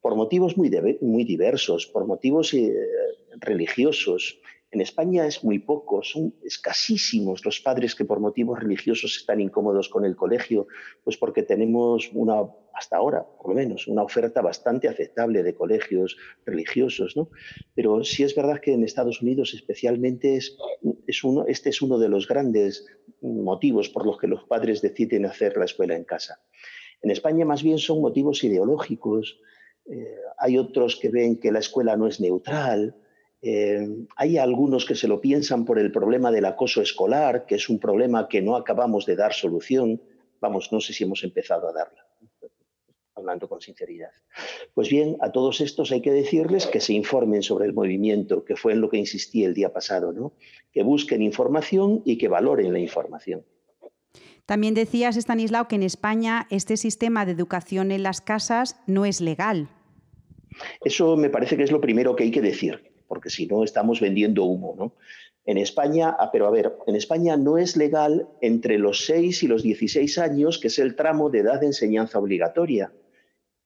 por 0.00 0.16
motivos 0.16 0.56
muy, 0.56 0.70
muy 1.00 1.24
diversos, 1.24 1.86
por 1.86 2.06
motivos 2.06 2.52
eh, 2.54 2.74
religiosos, 3.40 4.38
en 4.74 4.80
España 4.80 5.24
es 5.24 5.44
muy 5.44 5.60
poco, 5.60 6.02
son 6.02 6.34
escasísimos 6.44 7.44
los 7.44 7.60
padres 7.60 7.94
que 7.94 8.04
por 8.04 8.18
motivos 8.18 8.58
religiosos 8.58 9.16
están 9.16 9.40
incómodos 9.40 9.88
con 9.88 10.04
el 10.04 10.16
colegio, 10.16 10.66
pues 11.04 11.16
porque 11.16 11.44
tenemos 11.44 12.10
una, 12.12 12.42
hasta 12.74 12.96
ahora, 12.96 13.24
por 13.24 13.50
lo 13.50 13.54
menos, 13.54 13.86
una 13.86 14.02
oferta 14.02 14.42
bastante 14.42 14.88
aceptable 14.88 15.44
de 15.44 15.54
colegios 15.54 16.16
religiosos, 16.44 17.16
¿no? 17.16 17.30
Pero 17.76 18.02
sí 18.02 18.24
es 18.24 18.34
verdad 18.34 18.60
que 18.60 18.72
en 18.72 18.82
Estados 18.82 19.22
Unidos 19.22 19.54
especialmente 19.54 20.36
es, 20.36 20.56
uno, 21.22 21.46
este 21.46 21.70
es 21.70 21.80
uno 21.80 21.96
de 21.98 22.08
los 22.08 22.26
grandes 22.26 22.84
motivos 23.22 23.88
por 23.88 24.04
los 24.04 24.18
que 24.18 24.26
los 24.26 24.42
padres 24.42 24.82
deciden 24.82 25.24
hacer 25.24 25.56
la 25.56 25.66
escuela 25.66 25.94
en 25.94 26.02
casa. 26.02 26.40
En 27.00 27.12
España 27.12 27.44
más 27.44 27.62
bien 27.62 27.78
son 27.78 28.00
motivos 28.00 28.42
ideológicos, 28.42 29.38
eh, 29.86 30.16
hay 30.36 30.58
otros 30.58 30.96
que 30.96 31.10
ven 31.10 31.38
que 31.38 31.52
la 31.52 31.60
escuela 31.60 31.96
no 31.96 32.08
es 32.08 32.18
neutral, 32.18 32.96
eh, 33.46 34.06
hay 34.16 34.38
algunos 34.38 34.86
que 34.86 34.94
se 34.94 35.06
lo 35.06 35.20
piensan 35.20 35.66
por 35.66 35.78
el 35.78 35.92
problema 35.92 36.32
del 36.32 36.46
acoso 36.46 36.80
escolar, 36.80 37.44
que 37.44 37.56
es 37.56 37.68
un 37.68 37.78
problema 37.78 38.26
que 38.26 38.40
no 38.40 38.56
acabamos 38.56 39.04
de 39.04 39.16
dar 39.16 39.34
solución. 39.34 40.00
Vamos, 40.40 40.72
no 40.72 40.80
sé 40.80 40.94
si 40.94 41.04
hemos 41.04 41.22
empezado 41.24 41.68
a 41.68 41.74
darla, 41.74 42.06
hablando 43.14 43.46
con 43.46 43.60
sinceridad. 43.60 44.08
Pues 44.72 44.88
bien, 44.88 45.18
a 45.20 45.30
todos 45.30 45.60
estos 45.60 45.92
hay 45.92 46.00
que 46.00 46.10
decirles 46.10 46.66
que 46.66 46.80
se 46.80 46.94
informen 46.94 47.42
sobre 47.42 47.66
el 47.66 47.74
movimiento, 47.74 48.46
que 48.46 48.56
fue 48.56 48.72
en 48.72 48.80
lo 48.80 48.88
que 48.88 48.96
insistí 48.96 49.44
el 49.44 49.52
día 49.52 49.74
pasado, 49.74 50.14
¿no? 50.14 50.32
que 50.72 50.82
busquen 50.82 51.20
información 51.20 52.00
y 52.06 52.16
que 52.16 52.28
valoren 52.28 52.72
la 52.72 52.78
información. 52.78 53.44
También 54.46 54.72
decías, 54.72 55.18
Stanislao, 55.18 55.68
que 55.68 55.76
en 55.76 55.82
España 55.82 56.46
este 56.48 56.78
sistema 56.78 57.26
de 57.26 57.32
educación 57.32 57.90
en 57.90 58.04
las 58.04 58.22
casas 58.22 58.80
no 58.86 59.04
es 59.04 59.20
legal. 59.20 59.68
Eso 60.82 61.18
me 61.18 61.28
parece 61.28 61.58
que 61.58 61.64
es 61.64 61.72
lo 61.72 61.82
primero 61.82 62.16
que 62.16 62.24
hay 62.24 62.30
que 62.30 62.40
decir 62.40 62.93
porque 63.06 63.30
si 63.30 63.46
no 63.46 63.64
estamos 63.64 64.00
vendiendo 64.00 64.44
humo, 64.44 64.74
¿no? 64.76 64.94
En 65.46 65.58
España, 65.58 66.16
ah, 66.18 66.30
pero 66.32 66.46
a 66.46 66.50
ver, 66.50 66.74
en 66.86 66.96
España 66.96 67.36
no 67.36 67.58
es 67.58 67.76
legal 67.76 68.28
entre 68.40 68.78
los 68.78 69.04
6 69.04 69.42
y 69.42 69.46
los 69.46 69.62
16 69.62 70.18
años, 70.18 70.58
que 70.58 70.68
es 70.68 70.78
el 70.78 70.96
tramo 70.96 71.28
de 71.28 71.40
edad 71.40 71.60
de 71.60 71.66
enseñanza 71.66 72.18
obligatoria 72.18 72.92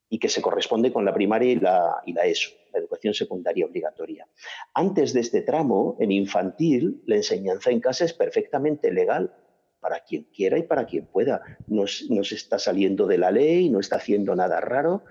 y 0.09 0.19
que 0.19 0.27
se 0.27 0.41
corresponde 0.41 0.91
con 0.91 1.05
la 1.05 1.13
primaria 1.13 1.51
y 1.51 1.55
la, 1.55 2.01
y 2.05 2.13
la 2.13 2.25
ESO, 2.25 2.49
la 2.73 2.79
educación 2.79 3.13
secundaria 3.13 3.65
obligatoria. 3.65 4.27
Antes 4.73 5.13
de 5.13 5.21
este 5.21 5.41
tramo, 5.41 5.95
en 5.99 6.11
infantil, 6.11 7.01
la 7.05 7.15
enseñanza 7.15 7.69
en 7.69 7.79
casa 7.79 8.03
es 8.03 8.13
perfectamente 8.13 8.91
legal 8.91 9.33
para 9.79 10.01
quien 10.01 10.23
quiera 10.35 10.57
y 10.57 10.63
para 10.63 10.85
quien 10.85 11.05
pueda. 11.05 11.41
No, 11.67 11.85
no 12.09 12.23
se 12.23 12.35
está 12.35 12.59
saliendo 12.59 13.07
de 13.07 13.17
la 13.17 13.31
ley, 13.31 13.69
no 13.69 13.79
está 13.79 13.95
haciendo 13.97 14.35
nada 14.35 14.59
raro, 14.59 15.03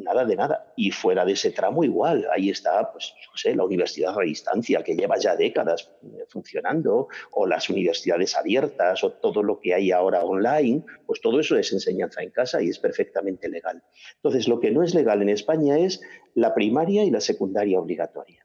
nada 0.00 0.24
de 0.24 0.36
nada. 0.36 0.72
Y 0.76 0.90
fuera 0.90 1.24
de 1.24 1.32
ese 1.32 1.50
tramo 1.50 1.84
igual, 1.84 2.26
ahí 2.34 2.50
está, 2.50 2.90
pues, 2.92 3.14
no 3.30 3.36
sé, 3.36 3.54
la 3.54 3.64
universidad 3.64 4.18
a 4.18 4.22
distancia, 4.22 4.82
que 4.82 4.94
lleva 4.94 5.18
ya 5.18 5.36
décadas 5.36 5.90
eh, 6.02 6.24
funcionando, 6.28 7.08
o 7.32 7.46
las 7.46 7.68
universidades 7.70 8.36
abiertas, 8.36 9.02
o 9.04 9.12
todo 9.12 9.42
lo 9.42 9.60
que 9.60 9.74
hay 9.74 9.92
ahora 9.92 10.24
online, 10.24 10.84
pues 11.06 11.20
todo 11.20 11.40
eso 11.40 11.56
es 11.56 11.72
enseñanza 11.72 12.22
en 12.22 12.30
casa 12.30 12.62
y 12.62 12.68
es 12.68 12.78
perfectamente 12.78 13.48
legal. 13.48 13.82
Entonces, 14.16 14.48
lo 14.48 14.60
que 14.60 14.70
no 14.70 14.82
es 14.82 14.94
legal 14.94 15.22
en 15.22 15.28
España 15.28 15.78
es 15.78 16.00
la 16.34 16.54
primaria 16.54 17.04
y 17.04 17.10
la 17.10 17.20
secundaria 17.20 17.78
obligatoria. 17.78 18.39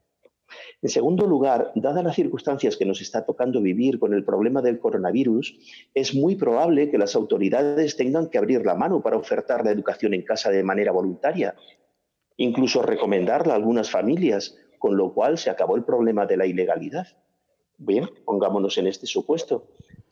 En 0.86 0.90
segundo 0.90 1.26
lugar, 1.26 1.72
dadas 1.74 2.04
las 2.04 2.16
circunstancias 2.16 2.78
que 2.78 2.86
nos 2.86 3.02
está 3.02 3.26
tocando 3.26 3.60
vivir 3.60 3.98
con 3.98 4.14
el 4.14 4.24
problema 4.24 4.62
del 4.62 4.78
coronavirus, 4.78 5.58
es 5.96 6.14
muy 6.14 6.36
probable 6.36 6.92
que 6.92 7.00
las 7.00 7.16
autoridades 7.16 7.98
tengan 7.98 8.30
que 8.30 8.38
abrir 8.38 8.64
la 8.64 8.76
mano 8.76 9.02
para 9.02 9.18
ofertar 9.18 9.66
la 9.66 9.72
educación 9.72 10.14
en 10.14 10.22
casa 10.22 10.52
de 10.52 10.62
manera 10.62 10.92
voluntaria, 10.92 11.56
incluso 12.38 12.84
recomendarla 12.84 13.54
a 13.54 13.56
algunas 13.56 13.90
familias, 13.90 14.60
con 14.78 14.96
lo 14.96 15.12
cual 15.12 15.40
se 15.40 15.50
acabó 15.50 15.76
el 15.76 15.86
problema 15.86 16.28
de 16.28 16.38
la 16.38 16.46
ilegalidad. 16.46 17.08
Bien, 17.80 18.08
pongámonos 18.24 18.78
en 18.78 18.86
este 18.86 19.08
supuesto. 19.08 19.66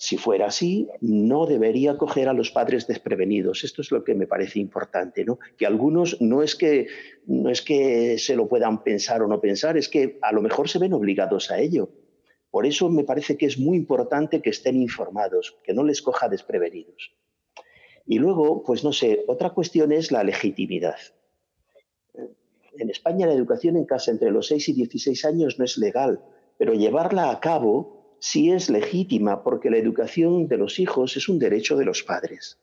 Si 0.04 0.18
fuera 0.18 0.48
así, 0.48 0.90
no 1.00 1.46
debería 1.46 1.96
coger 1.98 2.28
a 2.28 2.34
los 2.34 2.52
padres 2.52 2.88
desprevenidos. 2.88 3.64
Esto 3.64 3.82
es 3.82 3.90
lo 3.90 4.04
que 4.04 4.16
me 4.16 4.28
parece 4.28 4.60
importante, 4.60 5.24
¿no? 5.24 5.40
Que 5.58 5.66
algunos 5.66 6.20
no 6.20 6.44
es 6.44 6.58
que, 6.58 6.88
no 7.26 7.50
es 7.50 7.62
que 7.62 8.18
se 8.18 8.36
lo 8.36 8.50
puedan 8.50 8.84
pensar 8.84 9.22
o 9.22 9.30
no 9.30 9.40
pensar, 9.40 9.78
es 9.78 9.88
que 9.88 10.20
a 10.22 10.34
lo 10.34 10.42
mejor 10.42 10.68
se 10.68 10.78
ven 10.78 10.92
obligados 10.92 11.52
a 11.52 11.60
ello. 11.62 11.90
Por 12.52 12.66
eso 12.66 12.90
me 12.90 13.06
parece 13.06 13.38
que 13.38 13.46
es 13.46 13.58
muy 13.58 13.78
importante 13.78 14.42
que 14.42 14.50
estén 14.50 14.76
informados, 14.76 15.56
que 15.64 15.74
no 15.74 15.86
les 15.86 16.02
coja 16.02 16.28
desprevenidos. 16.28 17.14
Y 18.06 18.20
luego, 18.20 18.62
pues 18.62 18.84
no 18.84 18.92
sé, 18.92 19.24
otra 19.28 19.52
cuestión 19.52 19.94
es 19.94 20.12
la 20.12 20.26
legitimidad. 20.26 20.98
En 22.78 22.90
España 22.90 23.26
la 23.26 23.36
educación 23.36 23.78
en 23.78 23.86
casa 23.86 24.12
entre 24.12 24.32
los 24.32 24.48
6 24.48 24.68
y 24.68 24.74
16 24.74 25.24
años 25.24 25.60
no 25.60 25.64
es 25.64 25.78
legal, 25.78 26.20
pero 26.58 26.74
llevarla 26.74 27.32
a 27.32 27.40
cabo 27.40 27.93
sí 28.24 28.52
es 28.52 28.70
legítima 28.70 29.44
porque 29.44 29.70
la 29.70 29.76
educación 29.76 30.48
de 30.48 30.58
los 30.58 30.80
hijos 30.80 31.18
es 31.18 31.28
un 31.28 31.40
derecho 31.40 31.76
de 31.76 31.84
los 31.84 32.04
padres. 32.04 32.58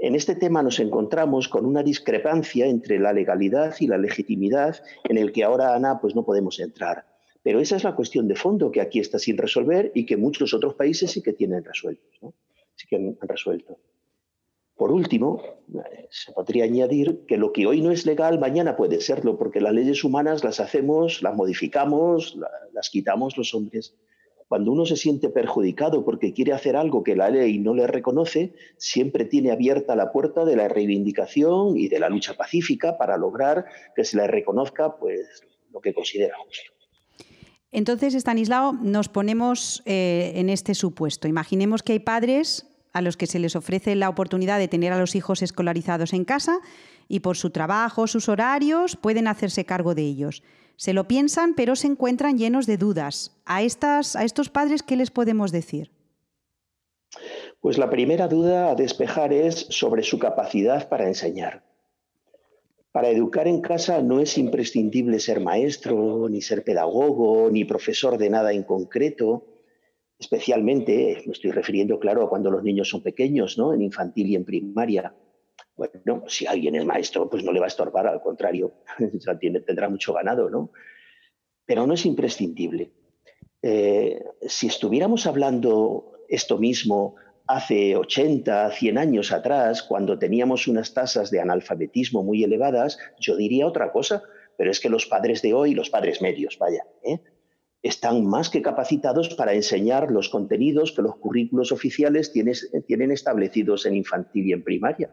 En 0.00 0.16
este 0.16 0.34
tema 0.34 0.60
nos 0.60 0.80
encontramos 0.80 1.46
con 1.46 1.64
una 1.64 1.84
discrepancia 1.84 2.66
entre 2.66 2.98
la 2.98 3.12
legalidad 3.12 3.76
y 3.78 3.86
la 3.86 3.96
legitimidad 3.96 4.82
en 5.04 5.18
el 5.18 5.30
que 5.30 5.44
ahora, 5.44 5.76
Ana, 5.76 6.00
pues 6.00 6.16
no 6.16 6.24
podemos 6.24 6.58
entrar. 6.58 7.06
Pero 7.44 7.60
esa 7.60 7.76
es 7.76 7.84
la 7.84 7.94
cuestión 7.94 8.26
de 8.26 8.34
fondo 8.34 8.72
que 8.72 8.80
aquí 8.80 8.98
está 8.98 9.20
sin 9.20 9.38
resolver 9.38 9.92
y 9.94 10.04
que 10.04 10.16
muchos 10.16 10.52
otros 10.52 10.74
países 10.74 11.12
sí 11.12 11.22
que 11.22 11.32
tienen 11.32 11.62
resuelto. 11.62 12.34
Sí 12.74 12.88
que 12.88 12.96
han 12.96 13.16
resuelto. 13.22 13.78
Por 14.74 14.90
último, 14.90 15.44
se 16.10 16.32
podría 16.32 16.64
añadir 16.64 17.24
que 17.28 17.36
lo 17.36 17.52
que 17.52 17.68
hoy 17.68 17.80
no 17.82 17.92
es 17.92 18.04
legal, 18.04 18.40
mañana 18.40 18.76
puede 18.76 19.00
serlo, 19.00 19.38
porque 19.38 19.60
las 19.60 19.72
leyes 19.72 20.02
humanas 20.02 20.42
las 20.42 20.58
hacemos, 20.58 21.22
las 21.22 21.36
modificamos, 21.36 22.36
las 22.72 22.90
quitamos 22.90 23.38
los 23.38 23.54
hombres. 23.54 23.94
Cuando 24.48 24.70
uno 24.70 24.86
se 24.86 24.96
siente 24.96 25.28
perjudicado 25.28 26.04
porque 26.04 26.32
quiere 26.32 26.52
hacer 26.52 26.76
algo 26.76 27.02
que 27.02 27.16
la 27.16 27.30
ley 27.30 27.58
no 27.58 27.74
le 27.74 27.86
reconoce, 27.86 28.54
siempre 28.76 29.24
tiene 29.24 29.50
abierta 29.50 29.96
la 29.96 30.12
puerta 30.12 30.44
de 30.44 30.54
la 30.54 30.68
reivindicación 30.68 31.76
y 31.76 31.88
de 31.88 31.98
la 31.98 32.08
lucha 32.08 32.34
pacífica 32.34 32.96
para 32.96 33.16
lograr 33.16 33.64
que 33.96 34.04
se 34.04 34.16
le 34.16 34.26
reconozca 34.28 34.96
pues, 34.96 35.42
lo 35.72 35.80
que 35.80 35.92
considera 35.92 36.36
justo. 36.38 36.72
Entonces, 37.72 38.14
Stanislao, 38.14 38.72
nos 38.72 39.08
ponemos 39.08 39.82
eh, 39.84 40.32
en 40.36 40.48
este 40.48 40.74
supuesto. 40.74 41.26
Imaginemos 41.26 41.82
que 41.82 41.92
hay 41.92 41.98
padres 41.98 42.66
a 42.92 43.02
los 43.02 43.16
que 43.16 43.26
se 43.26 43.38
les 43.38 43.56
ofrece 43.56 43.94
la 43.96 44.08
oportunidad 44.08 44.58
de 44.58 44.68
tener 44.68 44.92
a 44.92 44.98
los 44.98 45.14
hijos 45.14 45.42
escolarizados 45.42 46.12
en 46.14 46.24
casa 46.24 46.60
y 47.08 47.20
por 47.20 47.36
su 47.36 47.50
trabajo, 47.50 48.06
sus 48.06 48.28
horarios, 48.28 48.96
pueden 48.96 49.28
hacerse 49.28 49.66
cargo 49.66 49.94
de 49.94 50.02
ellos. 50.02 50.42
Se 50.76 50.92
lo 50.92 51.08
piensan, 51.08 51.54
pero 51.54 51.74
se 51.74 51.86
encuentran 51.86 52.38
llenos 52.38 52.66
de 52.66 52.76
dudas. 52.76 53.36
A, 53.44 53.62
estas, 53.62 54.14
a 54.14 54.24
estos 54.24 54.50
padres, 54.50 54.82
¿qué 54.82 54.96
les 54.96 55.10
podemos 55.10 55.52
decir? 55.52 55.90
Pues 57.60 57.78
la 57.78 57.90
primera 57.90 58.28
duda 58.28 58.70
a 58.70 58.74
despejar 58.74 59.32
es 59.32 59.66
sobre 59.70 60.02
su 60.02 60.18
capacidad 60.18 60.88
para 60.88 61.06
enseñar. 61.06 61.64
Para 62.92 63.08
educar 63.08 63.48
en 63.48 63.60
casa 63.60 64.00
no 64.02 64.20
es 64.20 64.38
imprescindible 64.38 65.20
ser 65.20 65.40
maestro, 65.40 66.28
ni 66.28 66.40
ser 66.40 66.64
pedagogo, 66.64 67.50
ni 67.50 67.64
profesor 67.64 68.16
de 68.16 68.30
nada 68.30 68.52
en 68.52 68.62
concreto. 68.62 69.44
Especialmente, 70.18 71.22
me 71.26 71.32
estoy 71.32 71.50
refiriendo, 71.50 71.98
claro, 71.98 72.22
a 72.22 72.28
cuando 72.28 72.50
los 72.50 72.62
niños 72.62 72.88
son 72.88 73.02
pequeños, 73.02 73.58
¿no? 73.58 73.74
En 73.74 73.82
infantil 73.82 74.28
y 74.28 74.36
en 74.36 74.44
primaria. 74.44 75.14
Bueno, 75.76 76.24
si 76.26 76.46
alguien 76.46 76.74
es 76.74 76.84
maestro, 76.86 77.28
pues 77.28 77.44
no 77.44 77.52
le 77.52 77.60
va 77.60 77.66
a 77.66 77.68
estorbar, 77.68 78.06
al 78.06 78.22
contrario, 78.22 78.72
tendrá 79.66 79.88
mucho 79.88 80.14
ganado, 80.14 80.48
¿no? 80.48 80.70
Pero 81.66 81.86
no 81.86 81.94
es 81.94 82.06
imprescindible. 82.06 82.92
Eh, 83.62 84.24
si 84.46 84.68
estuviéramos 84.68 85.26
hablando 85.26 86.12
esto 86.28 86.58
mismo 86.58 87.16
hace 87.46 87.96
80, 87.96 88.70
100 88.70 88.98
años 88.98 89.32
atrás, 89.32 89.82
cuando 89.82 90.18
teníamos 90.18 90.66
unas 90.66 90.94
tasas 90.94 91.30
de 91.30 91.40
analfabetismo 91.40 92.22
muy 92.22 92.42
elevadas, 92.42 92.98
yo 93.20 93.36
diría 93.36 93.66
otra 93.66 93.92
cosa, 93.92 94.22
pero 94.56 94.70
es 94.70 94.80
que 94.80 94.88
los 94.88 95.06
padres 95.06 95.42
de 95.42 95.54
hoy, 95.54 95.74
los 95.74 95.90
padres 95.90 96.22
medios, 96.22 96.58
vaya, 96.58 96.86
¿eh? 97.02 97.20
están 97.82 98.26
más 98.26 98.50
que 98.50 98.62
capacitados 98.62 99.34
para 99.34 99.52
enseñar 99.52 100.10
los 100.10 100.28
contenidos 100.28 100.92
que 100.92 101.02
los 101.02 101.16
currículos 101.16 101.70
oficiales 101.70 102.32
tienen 102.32 103.12
establecidos 103.12 103.86
en 103.86 103.94
infantil 103.94 104.46
y 104.46 104.52
en 104.52 104.64
primaria. 104.64 105.10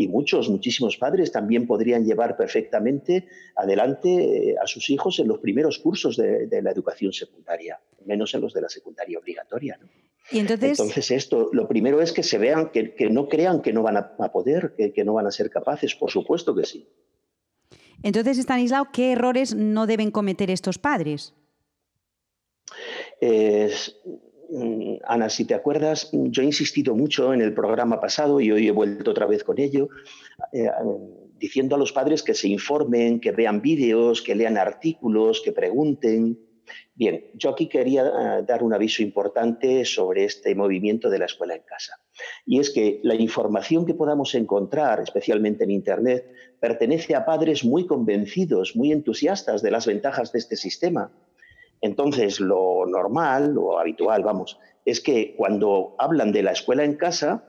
Y 0.00 0.06
muchos, 0.06 0.48
muchísimos 0.48 0.96
padres 0.96 1.32
también 1.32 1.66
podrían 1.66 2.04
llevar 2.04 2.36
perfectamente 2.36 3.26
adelante 3.56 4.50
eh, 4.50 4.54
a 4.62 4.64
sus 4.68 4.90
hijos 4.90 5.18
en 5.18 5.26
los 5.26 5.40
primeros 5.40 5.80
cursos 5.80 6.16
de, 6.16 6.62
la 6.62 6.70
educación 6.70 7.12
secundaria, 7.12 7.80
menos 8.06 8.32
en 8.32 8.42
los 8.42 8.54
de 8.54 8.60
la 8.60 8.68
secundaria 8.68 9.18
obligatoria. 9.18 9.76
¿Y 10.30 10.38
entonces? 10.38 10.78
entonces, 10.78 11.10
esto, 11.10 11.50
lo 11.52 11.66
primero 11.66 12.00
es 12.00 12.12
que 12.12 12.22
se 12.22 12.38
vean, 12.38 12.70
que, 12.70 12.94
no 13.10 13.28
crean 13.28 13.60
que 13.60 13.72
no 13.72 13.82
van 13.82 13.96
a, 13.96 14.32
poder, 14.32 14.76
que, 14.76 15.04
no 15.04 15.14
van 15.14 15.26
a 15.26 15.32
ser 15.32 15.50
capaces, 15.50 15.96
por 15.96 16.12
supuesto 16.12 16.54
que 16.54 16.64
sí. 16.64 16.86
Entonces, 18.04 18.38
Stanislao, 18.38 18.92
¿qué 18.92 19.10
errores 19.10 19.56
no 19.56 19.88
deben 19.88 20.12
cometer 20.12 20.48
estos 20.52 20.78
padres? 20.78 21.34
Ana, 25.04 25.28
si 25.28 25.44
te 25.44 25.54
acuerdas, 25.54 26.08
yo 26.12 26.42
he 26.42 26.46
insistido 26.46 26.94
mucho 26.94 27.34
en 27.34 27.42
el 27.42 27.52
programa 27.52 28.00
pasado 28.00 28.40
y 28.40 28.50
hoy 28.50 28.66
he 28.66 28.72
vuelto 28.72 29.10
otra 29.10 29.26
vez 29.26 29.44
con 29.44 29.58
ello, 29.58 29.88
eh, 30.52 30.68
diciendo 31.38 31.76
a 31.76 31.78
los 31.78 31.92
padres 31.92 32.22
que 32.22 32.34
se 32.34 32.48
informen, 32.48 33.20
que 33.20 33.32
vean 33.32 33.60
vídeos, 33.60 34.22
que 34.22 34.34
lean 34.34 34.56
artículos, 34.56 35.42
que 35.42 35.52
pregunten. 35.52 36.38
Bien, 36.94 37.30
yo 37.34 37.50
aquí 37.50 37.68
quería 37.68 38.06
eh, 38.06 38.44
dar 38.46 38.62
un 38.62 38.72
aviso 38.72 39.02
importante 39.02 39.84
sobre 39.84 40.24
este 40.24 40.54
movimiento 40.54 41.10
de 41.10 41.18
la 41.18 41.26
escuela 41.26 41.54
en 41.54 41.62
casa. 41.62 42.00
Y 42.44 42.58
es 42.58 42.70
que 42.70 43.00
la 43.02 43.14
información 43.14 43.86
que 43.86 43.94
podamos 43.94 44.34
encontrar, 44.34 45.00
especialmente 45.00 45.64
en 45.64 45.70
Internet, 45.70 46.30
pertenece 46.58 47.14
a 47.14 47.24
padres 47.24 47.64
muy 47.64 47.86
convencidos, 47.86 48.74
muy 48.76 48.92
entusiastas 48.92 49.62
de 49.62 49.70
las 49.70 49.86
ventajas 49.86 50.32
de 50.32 50.38
este 50.38 50.56
sistema 50.56 51.12
entonces, 51.80 52.40
lo 52.40 52.86
normal, 52.86 53.52
lo 53.54 53.78
habitual, 53.78 54.22
vamos, 54.22 54.58
es 54.84 55.00
que 55.00 55.34
cuando 55.36 55.94
hablan 55.98 56.32
de 56.32 56.42
la 56.42 56.52
escuela 56.52 56.84
en 56.84 56.96
casa, 56.96 57.44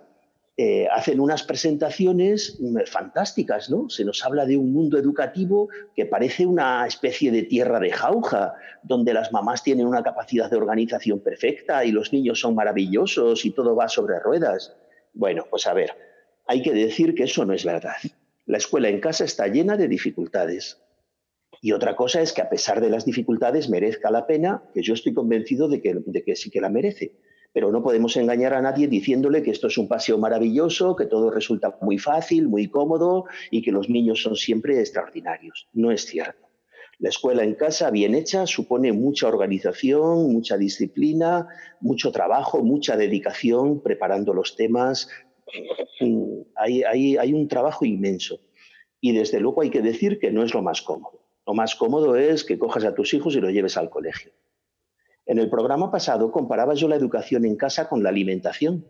eh, 0.62 0.90
hacen 0.92 1.22
unas 1.22 1.44
presentaciones 1.44 2.58
mm, 2.60 2.80
fantásticas, 2.86 3.70
¿no? 3.70 3.90
Se 3.90 4.04
nos 4.04 4.26
habla 4.26 4.46
de 4.46 4.58
un 4.58 4.74
mundo 4.74 4.98
educativo 4.98 5.70
que 5.96 6.06
parece 6.06 6.46
una 6.46 6.86
especie 6.86 7.32
de 7.32 7.44
tierra 7.44 7.80
de 7.80 7.92
jauja, 7.92 8.56
donde 8.84 9.14
las 9.14 9.32
mamás 9.32 9.64
tienen 9.64 9.88
una 9.88 10.04
capacidad 10.04 10.52
de 10.52 10.58
organización 10.58 11.22
perfecta 11.22 11.86
y 11.86 11.92
los 11.92 12.12
niños 12.12 12.42
son 12.42 12.56
maravillosos 12.56 13.46
y 13.46 13.52
todo 13.52 13.74
va 13.74 13.88
sobre 13.88 14.20
ruedas. 14.20 14.76
Bueno, 15.14 15.46
pues 15.50 15.66
a 15.66 15.74
ver, 15.74 15.96
hay 16.46 16.62
que 16.62 16.74
decir 16.74 17.16
que 17.16 17.24
eso 17.24 17.46
no 17.46 17.54
es 17.54 17.64
verdad. 17.64 17.96
La 18.46 18.58
escuela 18.58 18.90
en 18.90 19.00
casa 19.00 19.24
está 19.24 19.48
llena 19.48 19.78
de 19.78 19.88
dificultades. 19.88 20.82
Y 21.62 21.74
otra 21.74 21.96
cosa 21.96 22.22
es 22.22 22.32
que 22.32 22.42
a 22.42 22.50
pesar 22.50 22.80
de 22.80 22.90
las 22.90 23.06
dificultades 23.06 23.70
merezca 23.70 24.12
la 24.12 24.26
pena, 24.26 24.64
que 24.74 24.82
yo 24.82 24.94
estoy 24.94 25.14
convencido 25.14 25.68
de 25.68 25.82
que, 25.82 26.36
sí 26.36 26.50
que 26.50 26.62
la 26.62 26.70
merece. 26.70 27.18
Pero 27.52 27.72
no 27.72 27.84
podemos 27.84 28.16
engañar 28.16 28.54
a 28.54 28.62
nadie 28.62 28.88
diciéndole 28.88 29.44
que 29.44 29.52
esto 29.52 29.68
es 29.68 29.78
un 29.78 29.88
paseo 29.88 30.18
maravilloso, 30.18 30.96
que 30.96 31.06
todo 31.06 31.32
resulta 31.32 31.78
muy 31.82 31.98
fácil, 31.98 32.48
muy 32.48 32.70
cómodo 32.70 33.26
y 33.52 33.62
que 33.62 33.72
los 33.72 33.90
niños 33.90 34.22
son 34.22 34.36
siempre 34.36 34.80
extraordinarios. 34.80 35.68
No 35.74 35.92
es 35.92 36.06
cierto. 36.06 36.48
La 37.00 37.10
escuela 37.10 37.44
en 37.44 37.56
casa, 37.56 37.90
bien 37.92 38.14
hecha, 38.14 38.46
supone 38.46 38.92
mucha 38.92 39.28
organización, 39.28 40.32
mucha 40.32 40.58
disciplina, 40.58 41.48
mucho 41.80 42.12
trabajo, 42.12 42.62
mucha 42.62 42.98
dedicación 42.98 43.82
preparando 43.82 44.34
los 44.34 44.56
temas. 44.56 45.10
Hay, 46.56 46.84
hay 46.84 47.34
un 47.34 47.48
trabajo 47.48 47.86
inmenso. 47.86 48.42
Y 49.02 49.14
desde 49.14 49.40
luego 49.40 49.62
hay 49.62 49.70
que 49.70 49.82
decir 49.82 50.20
que 50.20 50.32
no 50.32 50.44
es 50.44 50.54
lo 50.54 50.62
más 50.62 50.82
cómodo. 50.82 51.19
Lo 51.50 51.56
más 51.56 51.74
cómodo 51.74 52.16
es 52.16 52.44
que 52.44 52.60
cojas 52.60 52.84
a 52.86 52.94
tus 52.94 53.12
hijos 53.16 53.36
y 53.36 53.42
los 53.42 53.52
lleves 53.52 53.76
al 53.76 53.90
colegio. 53.90 54.32
En 55.26 55.40
el 55.40 55.50
programa 55.50 55.90
pasado 55.90 56.32
comparaba 56.32 56.76
yo 56.76 56.88
la 56.88 56.96
educación 56.96 57.44
en 57.44 57.56
casa 57.56 57.90
con 57.90 58.04
la 58.04 58.10
alimentación. 58.10 58.86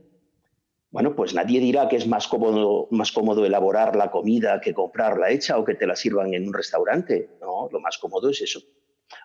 Bueno, 0.92 1.16
pues 1.16 1.34
nadie 1.34 1.62
dirá 1.62 1.88
que 1.88 1.96
es 1.96 2.06
más 2.06 2.28
cómodo, 2.28 2.90
más 2.92 3.14
cómodo 3.14 3.46
elaborar 3.46 3.96
la 3.96 4.12
comida 4.12 4.60
que 4.60 4.74
comprarla 4.74 5.30
hecha 5.30 5.58
o 5.58 5.64
que 5.64 5.76
te 5.76 5.88
la 5.88 5.96
sirvan 5.96 6.34
en 6.34 6.50
un 6.50 6.54
restaurante. 6.54 7.30
No, 7.40 7.70
lo 7.72 7.80
más 7.80 7.98
cómodo 7.98 8.30
es 8.30 8.42
eso. 8.42 8.60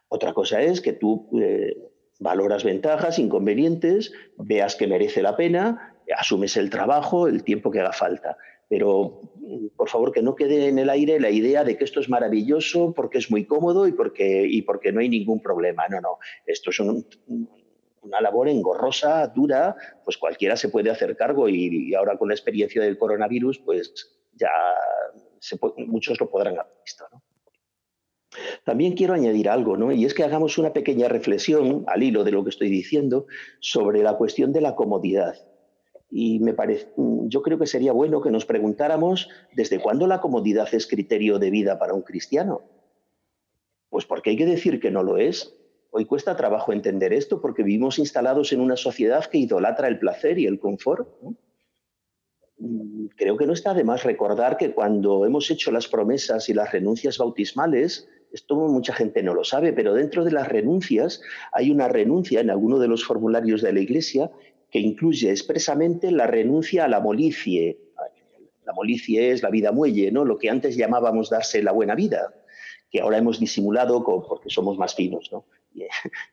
Otra 0.07 0.33
cosa 0.33 0.63
es 0.63 0.81
que 0.81 0.93
tú 0.93 1.29
eh, 1.37 1.75
valoras 2.21 2.63
ventajas, 2.63 3.19
inconvenientes, 3.19 4.13
veas 4.37 4.77
que 4.77 4.87
merece 4.87 5.23
la 5.23 5.37
pena, 5.37 5.97
asumes 6.17 6.57
el 6.57 6.71
trabajo, 6.71 7.27
el 7.27 7.43
tiempo 7.43 7.73
que 7.73 7.81
haga 7.81 7.93
falta 7.93 8.37
pero 8.69 9.21
por 9.77 9.89
favor 9.89 10.13
que 10.13 10.23
no 10.23 10.35
quede 10.35 10.69
en 10.69 10.79
el 10.79 10.91
aire 10.91 11.21
la 11.21 11.31
idea 11.31 11.65
de 11.65 11.77
que 11.77 11.85
esto 11.85 12.01
es 12.01 12.09
maravilloso 12.09 12.93
porque 12.95 13.19
es 13.19 13.31
muy 13.31 13.47
cómodo 13.47 13.87
y 13.87 13.93
porque, 13.93 14.47
y 14.49 14.63
porque 14.63 14.93
no 14.93 15.01
hay 15.01 15.09
ningún 15.09 15.41
problema. 15.41 15.87
No, 15.89 16.01
no, 16.01 16.19
esto 16.47 16.71
es 16.71 16.81
una 16.81 18.21
labor 18.21 18.49
engorrosa, 18.49 19.27
dura, 19.29 19.77
pues 20.05 20.19
cualquiera 20.19 20.57
se 20.57 20.69
puede 20.69 20.91
hacer 20.91 21.17
cargo 21.17 21.49
y, 21.49 21.95
ahora 21.95 22.19
con 22.19 22.29
la 22.29 22.35
experiencia 22.35 22.83
del 22.83 22.99
coronavirus, 22.99 23.59
pues 23.61 23.93
ya 24.35 24.51
muchos 25.87 26.21
lo 26.21 26.31
podrán 26.31 26.59
haber 26.59 26.73
visto. 26.85 27.05
También 28.65 28.95
quiero 28.95 29.15
añadir 29.15 29.49
algo, 29.49 29.77
¿no? 29.77 29.93
y 29.93 30.05
es 30.05 30.13
que 30.13 30.25
hagamos 30.25 30.59
una 30.59 30.73
pequeña 30.73 31.09
reflexión 31.09 31.85
al 31.87 32.03
hilo 32.03 32.25
de 32.25 32.33
lo 32.33 32.43
que 32.43 32.51
estoy 32.51 32.69
diciendo 32.69 33.27
sobre 33.61 34.03
la 34.03 34.17
cuestión 34.17 34.53
de 34.53 34.61
la 34.61 34.75
comodidad. 34.75 35.37
Y 36.17 36.39
me 36.39 36.55
parece, 36.55 36.93
mm, 36.97 37.27
yo 37.27 37.43
creo 37.43 37.59
que 37.59 37.67
sería 37.67 37.91
bueno 37.91 38.21
que 38.21 38.31
nos 38.31 38.47
preguntáramos 38.47 39.29
desde 39.53 39.81
cuándo 39.81 40.07
la 40.07 40.21
comodidad 40.21 40.73
es 40.73 40.87
criterio 40.87 41.41
de 41.41 41.51
vida 41.51 41.77
para 41.77 41.93
un 41.93 42.03
cristiano. 42.03 42.63
Pues 43.91 44.07
porque 44.07 44.31
hay 44.31 44.37
que 44.37 44.47
decir 44.47 44.79
que 44.79 44.93
no 44.93 45.03
lo 45.03 45.17
es. 45.17 45.57
Hoy 45.91 46.05
cuesta 46.05 46.37
trabajo 46.37 46.73
entender 46.73 47.13
esto 47.13 47.41
porque 47.41 47.65
vivimos 47.65 47.99
instalados 47.99 48.53
en 48.53 48.61
una 48.61 48.77
sociedad 48.77 49.25
que 49.25 49.39
idolatra 49.39 49.89
el 49.89 49.99
placer 49.99 50.39
y 50.39 50.47
el 50.47 50.61
confort. 50.61 51.09
Mm, 52.59 53.07
creo 53.17 53.37
que 53.37 53.47
no 53.47 53.53
está 53.53 53.75
de 53.75 53.83
más 53.83 54.05
recordar 54.05 54.57
que 54.57 54.73
cuando 54.73 55.27
hemos 55.27 55.51
hecho 55.51 55.73
las 55.73 55.89
promesas 55.89 56.49
y 56.49 56.55
las 56.55 56.71
renuncias 56.71 57.19
bautismales, 57.19 58.09
esto 58.33 58.55
mucha 58.55 58.95
gente 58.95 59.21
no 59.25 59.35
lo 59.35 59.43
sabe, 59.43 59.73
pero 59.73 59.95
dentro 59.95 60.25
de 60.25 60.31
las 60.31 60.47
renuncias 60.47 61.23
hay 61.51 61.73
una 61.73 61.89
renuncia 61.89 62.41
en 62.41 62.51
alguno 62.51 62.79
de 62.79 62.87
los 62.87 63.05
formularios 63.05 63.63
de 63.63 63.73
la 63.73 63.81
Iglesia 63.81 64.31
que 64.75 64.81
incluye 64.81 65.31
expresamente 65.31 66.11
la 66.11 66.27
renuncia 66.27 66.87
a 66.87 66.89
la 66.89 66.99
molicie. 66.99 67.79
La 68.67 68.73
molicie 68.73 69.31
es 69.31 69.41
la 69.41 69.49
vida 69.49 69.71
muelle, 69.71 70.11
¿no? 70.11 70.25
lo 70.25 70.37
que 70.37 70.51
antes 70.51 70.77
llamábamos 70.77 71.31
darse 71.31 71.63
la 71.63 71.71
buena 71.71 71.95
vida, 71.95 72.35
que 72.91 73.01
ahora 73.01 73.19
hemos 73.19 73.39
disimulado 73.39 74.03
porque 74.03 74.51
somos 74.51 74.77
más 74.77 74.97
finos. 74.97 75.31
¿no? 75.31 75.47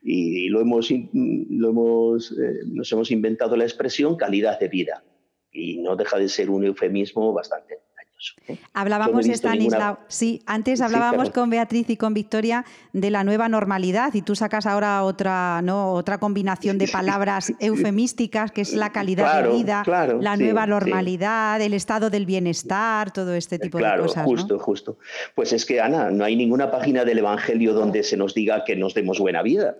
Y, 0.01 0.49
lo 0.49 0.59
hemos, 0.59 0.89
lo 1.13 1.69
hemos, 1.69 2.31
eh, 2.31 2.61
nos 2.65 2.91
hemos 2.91 3.11
inventado 3.11 3.55
la 3.55 3.65
expresión 3.65 4.15
calidad 4.15 4.59
de 4.59 4.69
vida. 4.69 5.03
Y 5.51 5.77
no 5.77 5.95
deja 5.95 6.17
de 6.17 6.27
ser 6.27 6.49
un 6.49 6.65
eufemismo 6.65 7.33
bastante 7.33 7.77
maravilloso. 8.21 8.69
Hablábamos, 8.73 9.25
Stanislao, 9.25 9.99
sí, 10.07 10.41
antes 10.45 10.81
hablábamos 10.81 11.29
con 11.29 11.49
Beatriz 11.49 11.89
y 11.89 11.97
con 11.97 12.13
Victoria 12.13 12.65
de 12.93 13.09
la 13.11 13.23
nueva 13.23 13.49
normalidad 13.49 14.13
y 14.13 14.21
tú 14.21 14.35
sacas 14.35 14.65
ahora 14.65 15.03
otra, 15.03 15.61
¿no? 15.61 15.93
otra 15.93 16.19
combinación 16.19 16.77
de 16.77 16.87
palabras 16.87 17.53
eufemísticas 17.59 18.51
que 18.51 18.61
es 18.61 18.73
la 18.73 18.91
calidad 18.91 19.43
de 19.43 19.49
vida, 19.49 19.83
la 20.19 20.37
nueva 20.37 20.67
normalidad, 20.67 21.61
el 21.61 21.73
estado 21.73 22.09
del 22.09 22.25
bienestar, 22.25 23.11
todo 23.11 23.33
este 23.33 23.59
tipo 23.59 23.77
de 23.77 23.83
cosas. 23.83 24.13
Claro, 24.13 24.29
justo, 24.29 24.59
justo. 24.59 24.97
Pues 25.35 25.53
es 25.53 25.65
que, 25.65 25.81
Ana, 25.81 26.11
no 26.11 26.23
hay 26.23 26.35
ninguna 26.35 26.71
página 26.71 27.05
del 27.05 27.19
Evangelio 27.19 27.73
donde 27.73 28.03
se 28.03 28.17
nos 28.17 28.33
diga 28.33 28.63
que 28.63 28.75
nos 28.75 28.93
demos 28.93 29.19
buena 29.19 29.41
vida. 29.41 29.77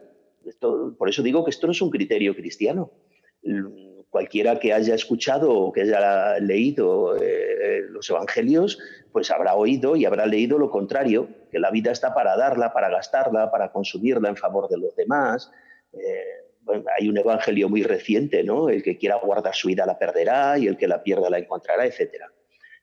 por 0.98 1.10
eso 1.10 1.24
digo 1.24 1.44
que 1.44 1.52
esto 1.52 1.68
no 1.68 1.72
es 1.72 1.82
un 1.82 1.90
criterio 1.90 2.36
cristiano 2.36 2.92
cualquiera 4.12 4.60
que 4.60 4.74
haya 4.74 4.94
escuchado 4.94 5.52
o 5.52 5.72
que 5.72 5.82
haya 5.82 6.38
leído 6.40 7.16
eh, 7.16 7.84
los 7.90 8.10
evangelios, 8.10 8.78
pues 9.12 9.32
habrá 9.32 9.56
oído 9.56 9.96
y 9.96 10.06
habrá 10.06 10.26
leído 10.26 10.58
lo 10.58 10.70
contrario, 10.70 11.30
que 11.50 11.60
la 11.60 11.72
vida 11.72 11.92
está 11.92 12.14
para 12.14 12.36
darla, 12.36 12.74
para 12.74 12.90
gastarla, 12.90 13.50
para 13.50 13.72
consumirla 13.72 14.28
en 14.28 14.36
favor 14.36 14.68
de 14.68 14.78
los 14.78 14.94
demás. 14.98 15.50
Eh, 15.94 16.82
hay 17.00 17.08
un 17.08 17.18
evangelio 17.18 17.70
muy 17.70 17.84
reciente, 17.84 18.44
¿no? 18.44 18.70
El 18.70 18.84
que 18.84 18.98
quiera 18.98 19.16
guardar 19.16 19.56
su 19.56 19.70
vida 19.70 19.86
la 19.86 19.98
perderá 19.98 20.58
y 20.58 20.68
el 20.68 20.78
que 20.78 20.90
la 20.90 21.02
pierda 21.02 21.30
la 21.30 21.40
encontrará, 21.40 21.86
etc. 21.86 22.26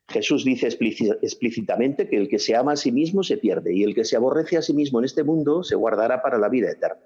Jesús 0.08 0.46
dice 0.46 0.66
explícitamente 0.66 2.08
que 2.08 2.16
el 2.16 2.28
que 2.28 2.38
se 2.38 2.56
ama 2.56 2.72
a 2.72 2.76
sí 2.76 2.90
mismo 2.90 3.22
se 3.22 3.36
pierde 3.36 3.74
y 3.74 3.84
el 3.84 3.94
que 3.94 4.06
se 4.06 4.16
aborrece 4.16 4.56
a 4.56 4.62
sí 4.62 4.72
mismo 4.72 4.98
en 4.98 5.04
este 5.04 5.22
mundo 5.22 5.62
se 5.62 5.76
guardará 5.76 6.22
para 6.22 6.38
la 6.38 6.48
vida 6.48 6.70
eterna. 6.70 7.02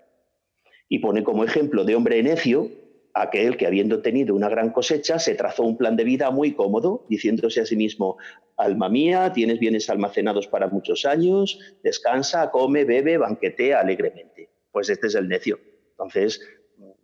Y 0.88 1.00
pone 1.00 1.24
como 1.24 1.42
ejemplo 1.42 1.84
de 1.84 1.96
hombre 1.96 2.22
necio 2.22 2.70
aquel 3.14 3.56
que 3.56 3.66
habiendo 3.66 4.00
tenido 4.00 4.34
una 4.34 4.48
gran 4.48 4.70
cosecha 4.70 5.18
se 5.18 5.34
trazó 5.34 5.64
un 5.64 5.76
plan 5.76 5.96
de 5.96 6.04
vida 6.04 6.30
muy 6.30 6.52
cómodo, 6.54 7.04
diciéndose 7.08 7.60
a 7.60 7.66
sí 7.66 7.76
mismo, 7.76 8.16
alma 8.56 8.88
mía, 8.88 9.32
tienes 9.32 9.58
bienes 9.58 9.90
almacenados 9.90 10.46
para 10.46 10.68
muchos 10.68 11.04
años, 11.04 11.58
descansa, 11.82 12.50
come, 12.50 12.84
bebe, 12.84 13.18
banquetea 13.18 13.80
alegremente. 13.80 14.48
Pues 14.70 14.88
este 14.88 15.08
es 15.08 15.14
el 15.14 15.28
necio. 15.28 15.58
Entonces, 15.90 16.40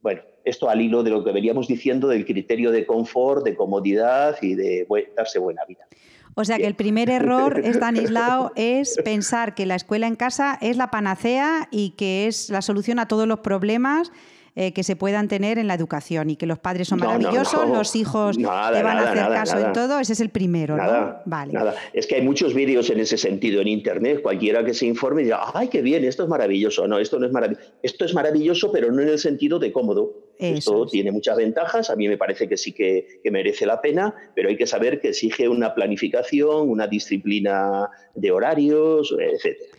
bueno, 0.00 0.22
esto 0.44 0.70
al 0.70 0.80
hilo 0.80 1.02
de 1.02 1.11
lo 1.11 1.24
que 1.24 1.32
veníamos 1.32 1.68
diciendo 1.68 2.09
del 2.09 2.24
criterio 2.24 2.70
de 2.70 2.86
confort, 2.86 3.44
de 3.44 3.54
comodidad 3.54 4.36
y 4.40 4.54
de 4.54 4.86
darse 5.16 5.38
buena 5.38 5.62
vida. 5.66 5.86
O 6.34 6.44
sea 6.44 6.56
que 6.56 6.66
el 6.66 6.76
primer 6.76 7.11
error, 7.11 7.61
Stanislao, 7.64 8.52
es 8.56 8.96
pensar 9.04 9.54
que 9.56 9.66
la 9.66 9.74
escuela 9.74 10.06
en 10.06 10.14
casa 10.14 10.56
es 10.61 10.76
la 10.76 10.90
panacea 10.90 11.68
y 11.72 11.90
que 11.90 12.28
es 12.28 12.48
la 12.48 12.62
solución 12.62 13.00
a 13.00 13.09
todos 13.09 13.26
los 13.26 13.40
problemas 13.40 14.12
eh, 14.55 14.72
que 14.72 14.82
se 14.82 14.96
puedan 14.96 15.28
tener 15.28 15.59
en 15.59 15.66
la 15.66 15.74
educación 15.74 16.30
y 16.30 16.36
que 16.36 16.46
los 16.46 16.59
padres 16.59 16.88
son 16.88 16.99
maravillosos, 16.99 17.68
los 17.68 17.94
hijos 17.96 18.36
te 18.36 18.42
van 18.44 18.99
a 18.99 19.11
hacer 19.11 19.28
caso 19.28 19.59
en 19.59 19.72
todo, 19.72 19.99
ese 19.99 20.12
es 20.12 20.20
el 20.20 20.30
primero, 20.30 20.76
¿no? 20.76 21.16
Vale. 21.24 21.53
Nada. 21.53 21.74
Es 21.92 22.07
que 22.07 22.16
hay 22.16 22.22
muchos 22.22 22.55
vídeos 22.55 22.90
en 22.90 23.01
ese 23.01 23.16
sentido 23.16 23.61
en 23.61 23.68
internet, 23.68 24.22
cualquiera 24.22 24.64
que 24.64 24.74
se 24.74 24.86
informe 24.86 25.22
diga, 25.22 25.40
ay, 25.55 25.68
qué 25.68 25.82
bien, 25.82 26.05
esto 26.05 26.22
es 26.24 26.28
maravilloso. 26.28 26.86
No, 26.88 26.99
esto 26.99 27.18
no 27.18 27.26
es 27.26 27.32
maravilloso. 27.32 27.66
Esto 27.82 28.05
es 28.05 28.14
maravilloso, 28.14 28.72
pero 28.72 28.90
no 28.92 29.03
en 29.03 29.09
el 29.09 29.18
sentido 29.18 29.59
de 29.59 29.72
cómodo. 29.72 30.14
esto 30.38 30.86
tiene 30.86 31.11
muchas 31.12 31.36
ventajas, 31.36 31.90
a 31.90 31.96
mí 31.96 32.09
me 32.09 32.16
parece 32.16 32.49
que 32.49 32.57
sí 32.57 32.72
que, 32.72 33.20
que 33.22 33.30
merece 33.30 33.66
la 33.66 33.80
pena, 33.80 34.14
pero 34.34 34.49
hay 34.49 34.57
que 34.57 34.66
saber 34.66 35.01
que 35.01 35.09
exige 35.09 35.49
una 35.49 35.74
planificación, 35.74 36.68
una 36.68 36.86
disciplina 36.86 37.88
de 38.14 38.30
horarios, 38.30 39.14
etcétera. 39.18 39.78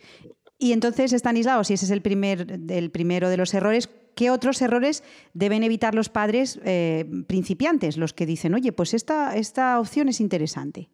Y 0.62 0.72
entonces, 0.72 1.12
Stanislao, 1.14 1.64
si 1.64 1.72
ese 1.72 1.86
es 1.86 1.90
el, 1.90 2.02
primer, 2.02 2.46
el 2.68 2.90
primero 2.90 3.30
de 3.30 3.38
los 3.38 3.54
errores, 3.54 3.88
¿qué 4.20 4.30
otros 4.30 4.60
errores 4.60 5.02
deben 5.32 5.64
evitar 5.64 5.94
los 5.94 6.10
padres 6.10 6.60
eh, 6.66 7.06
principiantes, 7.26 7.96
los 7.96 8.12
que 8.12 8.26
dicen, 8.26 8.52
oye, 8.52 8.70
pues 8.70 8.92
esta, 8.92 9.34
esta 9.34 9.80
opción 9.80 10.10
es 10.10 10.20
interesante? 10.20 10.90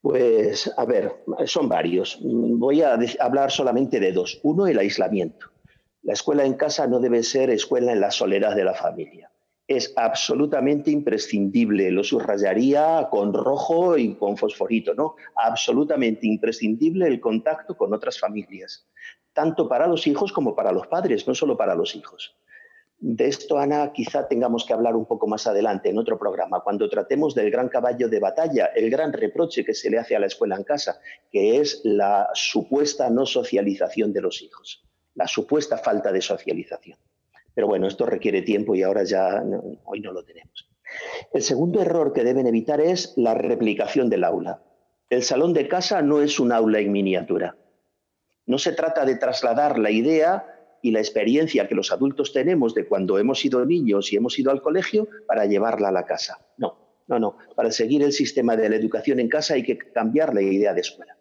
Pues, 0.00 0.72
a 0.76 0.84
ver, 0.84 1.24
son 1.46 1.68
varios. 1.68 2.20
Voy 2.22 2.82
a 2.82 2.96
hablar 3.18 3.50
solamente 3.50 3.98
de 3.98 4.12
dos. 4.12 4.38
Uno, 4.44 4.68
el 4.68 4.78
aislamiento. 4.78 5.50
La 6.04 6.12
escuela 6.12 6.44
en 6.44 6.54
casa 6.54 6.86
no 6.86 7.00
debe 7.00 7.24
ser 7.24 7.50
escuela 7.50 7.90
en 7.90 7.98
la 7.98 8.12
soledad 8.12 8.54
de 8.54 8.64
la 8.64 8.74
familia 8.74 9.32
es 9.66 9.94
absolutamente 9.96 10.90
imprescindible, 10.90 11.90
lo 11.90 12.04
subrayaría 12.04 13.08
con 13.10 13.32
rojo 13.32 13.96
y 13.96 14.14
con 14.14 14.36
fosforito, 14.36 14.92
¿no? 14.92 15.14
Absolutamente 15.36 16.26
imprescindible 16.26 17.06
el 17.06 17.18
contacto 17.18 17.74
con 17.74 17.94
otras 17.94 18.20
familias, 18.20 18.86
tanto 19.34 19.68
para 19.68 19.86
los 19.86 20.06
hijos 20.06 20.32
como 20.32 20.54
para 20.54 20.72
los 20.72 20.86
padres, 20.86 21.26
no 21.28 21.34
solo 21.34 21.56
para 21.56 21.74
los 21.74 21.94
hijos. 21.94 22.36
De 22.98 23.26
esto, 23.26 23.58
Ana, 23.58 23.92
quizá 23.92 24.28
tengamos 24.28 24.64
que 24.64 24.72
hablar 24.72 24.96
un 24.96 25.04
poco 25.04 25.26
más 25.26 25.46
adelante 25.46 25.90
en 25.90 25.98
otro 25.98 26.18
programa, 26.18 26.60
cuando 26.60 26.88
tratemos 26.88 27.34
del 27.34 27.50
gran 27.50 27.68
caballo 27.68 28.08
de 28.08 28.20
batalla, 28.20 28.66
el 28.74 28.88
gran 28.88 29.12
reproche 29.12 29.64
que 29.64 29.74
se 29.74 29.90
le 29.90 29.98
hace 29.98 30.16
a 30.16 30.20
la 30.20 30.26
escuela 30.26 30.56
en 30.56 30.64
casa, 30.64 31.00
que 31.30 31.58
es 31.58 31.82
la 31.84 32.30
supuesta 32.32 33.10
no 33.10 33.26
socialización 33.26 34.12
de 34.12 34.22
los 34.22 34.40
hijos, 34.40 34.84
la 35.14 35.26
supuesta 35.26 35.76
falta 35.76 36.12
de 36.12 36.22
socialización. 36.22 36.98
Pero 37.54 37.66
bueno, 37.66 37.88
esto 37.88 38.06
requiere 38.06 38.42
tiempo 38.42 38.74
y 38.74 38.82
ahora 38.82 39.04
ya 39.04 39.42
hoy 39.84 40.00
no 40.00 40.12
lo 40.12 40.24
tenemos. 40.24 40.68
El 41.32 41.42
segundo 41.42 41.82
error 41.82 42.12
que 42.12 42.24
deben 42.24 42.46
evitar 42.46 42.80
es 42.80 43.12
la 43.16 43.34
replicación 43.34 44.08
del 44.08 44.24
aula. 44.24 44.62
El 45.10 45.22
salón 45.22 45.52
de 45.52 45.68
casa 45.68 46.00
no 46.00 46.22
es 46.22 46.40
un 46.40 46.52
aula 46.52 46.78
en 46.78 46.90
miniatura. 46.90 47.56
No 48.46 48.58
se 48.58 48.72
trata 48.72 49.04
de 49.04 49.16
trasladar 49.16 49.78
la 49.78 49.90
idea 49.90 50.46
y 50.82 50.90
la 50.90 51.00
experiencia 51.00 51.66
que 51.66 51.74
los 51.74 51.92
adultos 51.92 52.32
tenemos 52.32 52.74
de 52.74 52.86
cuando 52.86 53.18
hemos 53.18 53.40
sido 53.40 53.64
niños 53.64 54.12
y 54.12 54.16
hemos 54.16 54.38
ido 54.38 54.50
al 54.50 54.60
colegio 54.60 55.08
para 55.26 55.46
llevarla 55.46 55.88
a 55.88 55.92
la 55.92 56.04
casa. 56.04 56.38
No, 56.58 57.02
no, 57.06 57.18
no. 57.18 57.38
Para 57.56 57.70
seguir 57.70 58.02
el 58.02 58.12
sistema 58.12 58.56
de 58.56 58.68
la 58.68 58.76
educación 58.76 59.20
en 59.20 59.28
casa 59.28 59.54
hay 59.54 59.62
que 59.62 59.78
cambiar 59.78 60.34
la 60.34 60.42
idea 60.42 60.74
de 60.74 60.80
escuela 60.80 61.16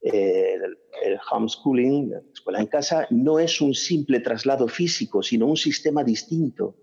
el, 0.00 1.18
homeschooling, 1.30 2.10
la 2.10 2.22
escuela 2.32 2.60
en 2.60 2.66
casa, 2.66 3.06
no 3.10 3.38
es 3.38 3.60
un 3.60 3.74
simple 3.74 4.20
traslado 4.20 4.68
físico, 4.68 5.22
sino 5.22 5.46
un 5.46 5.56
sistema 5.56 6.04
distinto 6.04 6.76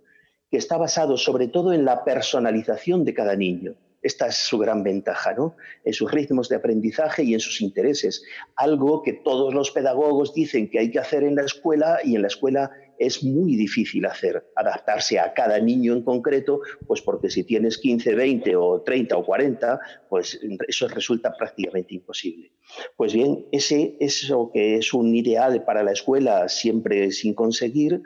que 0.49 0.57
está 0.57 0.77
basado 0.77 1.17
sobre 1.17 1.47
todo 1.47 1.73
en 1.73 1.83
la 1.83 2.03
personalización 2.03 3.03
de 3.03 3.13
cada 3.13 3.35
niño. 3.35 3.75
Esta 4.07 4.27
es 4.27 4.37
su 4.37 4.57
gran 4.57 4.83
ventaja, 4.83 5.33
¿no? 5.33 5.57
En 5.83 5.91
sus 5.91 6.09
ritmos 6.09 6.47
de 6.47 6.55
aprendizaje 6.55 7.23
y 7.23 7.33
en 7.33 7.41
sus 7.41 7.59
intereses. 7.59 8.23
Algo 8.55 9.03
que 9.03 9.11
todos 9.11 9.53
los 9.53 9.71
pedagogos 9.71 10.33
dicen 10.33 10.69
que 10.69 10.79
hay 10.79 10.91
que 10.91 10.99
hacer 10.99 11.23
en 11.23 11.35
la 11.35 11.43
escuela 11.43 11.99
y 12.05 12.15
en 12.15 12.21
la 12.21 12.29
escuela 12.29 12.71
es 12.97 13.21
muy 13.21 13.57
difícil 13.57 14.05
hacer, 14.05 14.49
adaptarse 14.55 15.19
a 15.19 15.33
cada 15.33 15.59
niño 15.59 15.91
en 15.91 16.03
concreto, 16.03 16.61
pues 16.87 17.01
porque 17.01 17.29
si 17.29 17.43
tienes 17.43 17.77
15, 17.79 18.15
20 18.15 18.55
o 18.55 18.81
30 18.81 19.17
o 19.17 19.25
40, 19.25 19.77
pues 20.07 20.39
eso 20.65 20.87
resulta 20.87 21.35
prácticamente 21.35 21.93
imposible. 21.93 22.53
Pues 22.95 23.13
bien, 23.13 23.45
ese, 23.51 23.97
eso 23.99 24.51
que 24.53 24.77
es 24.77 24.93
un 24.93 25.13
ideal 25.13 25.65
para 25.65 25.83
la 25.83 25.91
escuela 25.91 26.47
siempre 26.47 27.11
sin 27.11 27.33
conseguir 27.33 28.01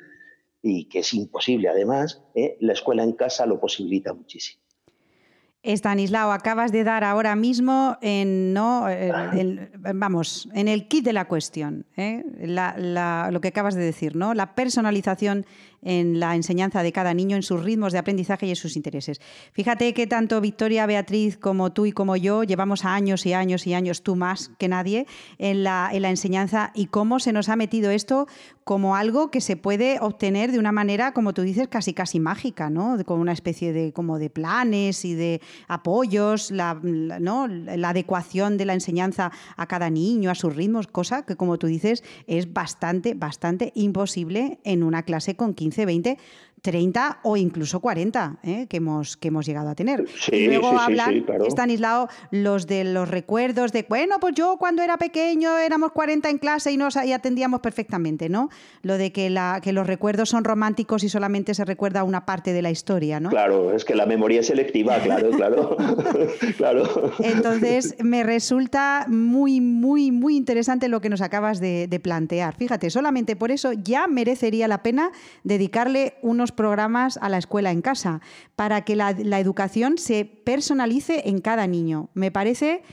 y 0.64 0.90
que 0.90 1.00
es 1.00 1.14
imposible 1.14 1.70
además, 1.70 2.24
¿eh? 2.34 2.58
la 2.60 2.74
escuela 2.74 3.04
en 3.04 3.14
casa 3.14 3.46
lo 3.46 3.60
posibilita 3.60 4.14
muchísimo. 4.14 4.64
Estanislao, 5.64 6.32
acabas 6.32 6.72
de 6.72 6.84
dar 6.84 7.04
ahora 7.04 7.36
mismo 7.36 7.98
en, 8.02 8.52
¿no? 8.52 8.88
vamos, 9.94 10.50
en 10.54 10.68
el 10.68 10.88
kit 10.88 11.06
de 11.06 11.14
la 11.14 11.26
cuestión, 11.26 11.86
¿eh? 11.98 12.24
lo 12.40 13.42
que 13.42 13.50
acabas 13.50 13.76
de 13.76 13.84
decir, 13.84 14.16
¿no? 14.16 14.34
La 14.34 14.56
personalización 14.56 15.46
en 15.82 16.20
la 16.20 16.36
enseñanza 16.36 16.84
de 16.84 16.92
cada 16.92 17.14
niño, 17.14 17.36
en 17.36 17.44
sus 17.44 17.64
ritmos 17.64 17.94
de 17.94 18.00
aprendizaje 18.00 18.46
y 18.46 18.50
en 18.50 18.56
sus 18.56 18.76
intereses. 18.76 19.20
Fíjate 19.54 19.94
que 19.94 20.08
tanto 20.08 20.42
Victoria, 20.42 20.86
Beatriz 20.86 21.38
como 21.38 21.72
tú 21.72 21.86
y 21.86 21.92
como 21.92 22.16
yo 22.16 22.44
llevamos 22.44 22.86
años 22.86 23.26
y 23.26 23.34
años 23.34 23.68
y 23.68 23.74
años, 23.74 24.04
tú 24.04 24.16
más 24.16 24.52
que 24.58 24.68
nadie, 24.68 25.06
en 25.38 25.64
la, 25.64 25.90
en 25.92 26.04
la 26.04 26.10
enseñanza 26.10 26.72
y 26.76 26.88
cómo 26.88 27.20
se 27.20 27.34
nos 27.34 27.50
ha 27.50 27.56
metido 27.56 27.92
esto 27.92 28.28
como 28.64 28.96
algo 28.96 29.32
que 29.32 29.42
se 29.42 29.58
puede 29.58 29.98
obtener 30.00 30.52
de 30.52 30.60
una 30.60 30.72
manera, 30.72 31.14
como 31.14 31.34
tú 31.34 31.42
dices, 31.42 31.68
casi 31.68 31.94
casi 31.94 32.20
mágica, 32.20 32.70
¿no? 32.70 33.04
Con 33.06 33.20
una 33.20 33.34
especie 33.34 33.74
de 33.74 33.92
como 33.92 34.20
de 34.20 34.30
planes 34.30 35.04
y 35.04 35.16
de 35.16 35.42
apoyos, 35.68 36.52
la, 36.52 36.80
la 36.84 37.90
adecuación 37.90 38.58
de 38.58 38.66
la 38.66 38.74
enseñanza 38.74 39.32
a 39.58 39.68
cada 39.68 39.90
niño, 39.90 40.30
a 40.30 40.36
sus 40.36 40.56
ritmos, 40.56 40.88
cosa 40.88 41.26
que 41.26 41.36
como 41.36 41.58
tú 41.58 41.68
dices 41.68 42.04
es 42.28 42.54
bastante, 42.54 43.14
bastante 43.14 43.72
imposible 43.76 44.60
en 44.64 44.84
una 44.84 45.04
clase 45.04 45.36
con 45.36 45.54
15 45.54 45.71
20, 45.72 46.18
30 46.62 47.20
o 47.24 47.38
incluso 47.38 47.80
40 47.80 48.38
¿eh? 48.44 48.68
que, 48.70 48.78
hemos, 48.78 49.18
que 49.18 49.30
hemos 49.30 49.46
llegado 49.46 49.70
a 49.70 49.76
tener. 49.76 50.06
y 50.32 50.48
luego 50.48 50.80
hablan, 50.80 51.26
Stanislao, 51.48 52.08
los 52.30 52.68
de 52.68 52.84
los 52.84 53.10
recuerdos 53.10 53.72
de, 53.72 53.86
bueno, 53.90 54.18
pues 54.20 54.36
yo 54.36 54.58
cuando 54.58 54.84
era 54.84 54.98
pequeño 54.98 55.58
éramos 55.58 55.92
40 55.92 56.30
en 56.30 56.38
clase 56.38 56.72
y 56.72 56.78
nos 56.78 56.96
y 57.04 57.14
atendíamos 57.14 57.62
perfectamente, 57.62 58.30
¿no? 58.30 58.50
Lo 58.84 58.98
de 58.98 59.12
que, 59.12 59.30
la, 59.30 59.60
que 59.62 59.74
los 59.74 59.88
recuerdos 59.88 60.30
son 60.30 60.44
románticos 60.44 61.04
y 61.04 61.10
solamente 61.10 61.56
se 61.56 61.66
recuerda 61.66 62.04
una 62.04 62.26
parte 62.26 62.54
de 62.54 62.62
la 62.62 62.70
historia, 62.70 63.20
¿no? 63.20 63.30
Claro, 63.30 63.74
es 63.74 63.84
que 63.84 63.96
la 63.96 64.06
memoria 64.06 64.42
es 64.42 64.48
selectiva, 64.48 65.00
claro, 65.00 65.32
claro. 65.36 65.78
claro. 66.58 67.14
Entonces, 67.20 67.96
me 68.00 68.24
resulta 68.24 69.06
muy, 69.08 69.62
muy, 69.62 70.12
muy 70.12 70.38
interesante 70.38 70.90
lo 70.90 71.02
que 71.02 71.10
nos 71.10 71.22
acabas 71.22 71.60
de 71.60 72.00
plantear. 72.04 72.56
Fíjate, 72.56 72.90
solamente 72.90 73.36
por 73.36 73.52
eso 73.52 73.74
ya 73.74 74.08
merecería 74.08 74.68
la 74.68 74.84
pena 74.84 75.12
dedicarle 75.44 76.16
unos 76.22 76.51
programas 76.52 77.18
a 77.18 77.30
la 77.30 77.38
escuela 77.38 77.72
en 77.72 77.82
casa 77.82 78.22
para 78.56 78.82
que 78.82 78.96
la, 78.96 79.12
la 79.12 79.40
educación 79.40 79.98
se 79.98 80.26
personalice 80.26 81.30
en 81.30 81.40
cada 81.40 81.68
niño. 81.68 82.10
Me 82.14 82.32
parece 82.32 82.84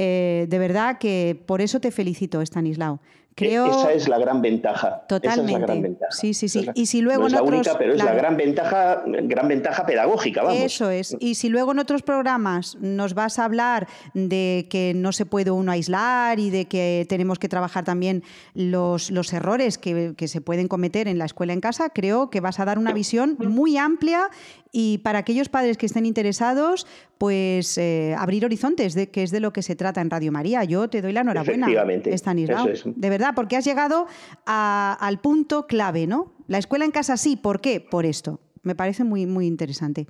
eh, 0.00 0.46
de 0.48 0.58
verdad 0.60 0.98
que 0.98 1.42
por 1.44 1.60
eso 1.60 1.80
te 1.80 1.90
felicito, 1.90 2.40
Stanislao. 2.40 3.00
Creo... 3.38 3.66
Esa 3.66 3.92
es 3.92 4.08
la 4.08 4.18
gran 4.18 4.42
ventaja. 4.42 5.04
Totalmente. 5.08 5.28
Esa 5.28 5.54
es 5.54 5.60
la 5.60 5.66
gran 5.66 5.82
ventaja. 5.82 6.12
Sí, 6.12 6.34
sí, 6.34 6.48
sí. 6.48 6.68
Y 6.74 6.86
si 6.86 7.00
luego 7.00 7.22
no 7.22 7.26
es 7.28 7.32
la 7.34 7.42
única, 7.42 7.78
pero 7.78 7.94
es 7.94 8.02
la 8.02 8.12
gran 8.12 8.36
ventaja, 8.36 9.04
gran 9.06 9.46
ventaja 9.46 9.86
pedagógica, 9.86 10.42
vamos. 10.42 10.60
Eso 10.60 10.90
es. 10.90 11.16
Y 11.20 11.36
si 11.36 11.48
luego 11.48 11.70
en 11.72 11.78
otros 11.78 12.02
programas 12.02 12.76
nos 12.80 13.14
vas 13.14 13.38
a 13.38 13.44
hablar 13.44 13.86
de 14.14 14.66
que 14.68 14.92
no 14.94 15.12
se 15.12 15.24
puede 15.24 15.52
uno 15.52 15.70
aislar 15.70 16.40
y 16.40 16.50
de 16.50 16.64
que 16.64 17.06
tenemos 17.08 17.38
que 17.38 17.48
trabajar 17.48 17.84
también 17.84 18.24
los, 18.54 19.12
los 19.12 19.32
errores 19.32 19.78
que, 19.78 20.14
que 20.16 20.26
se 20.26 20.40
pueden 20.40 20.66
cometer 20.66 21.06
en 21.06 21.18
la 21.18 21.24
escuela 21.24 21.52
en 21.52 21.60
casa, 21.60 21.90
creo 21.90 22.30
que 22.30 22.40
vas 22.40 22.58
a 22.58 22.64
dar 22.64 22.78
una 22.78 22.92
visión 22.92 23.36
muy 23.38 23.76
amplia 23.76 24.30
y 24.72 24.98
para 24.98 25.20
aquellos 25.20 25.48
padres 25.48 25.78
que 25.78 25.86
estén 25.86 26.04
interesados, 26.04 26.86
pues 27.16 27.78
eh, 27.78 28.14
abrir 28.18 28.44
horizontes, 28.44 28.94
de, 28.94 29.08
que 29.08 29.22
es 29.22 29.30
de 29.30 29.40
lo 29.40 29.52
que 29.52 29.62
se 29.62 29.76
trata 29.76 30.00
en 30.00 30.10
Radio 30.10 30.30
María. 30.30 30.64
Yo 30.64 30.88
te 30.88 31.00
doy 31.00 31.12
la 31.12 31.22
enhorabuena, 31.22 31.68
Estanislao. 32.04 32.68
De 32.84 33.10
verdad, 33.10 33.27
porque 33.34 33.56
has 33.56 33.64
llegado 33.64 34.06
al 34.46 35.18
punto 35.20 35.66
clave, 35.66 36.06
¿no? 36.06 36.32
La 36.46 36.58
escuela 36.58 36.84
en 36.84 36.90
casa 36.90 37.16
sí, 37.16 37.36
¿por 37.36 37.60
qué? 37.60 37.80
Por 37.80 38.06
esto. 38.06 38.40
Me 38.62 38.74
parece 38.74 39.04
muy, 39.04 39.26
muy 39.26 39.46
interesante. 39.46 40.06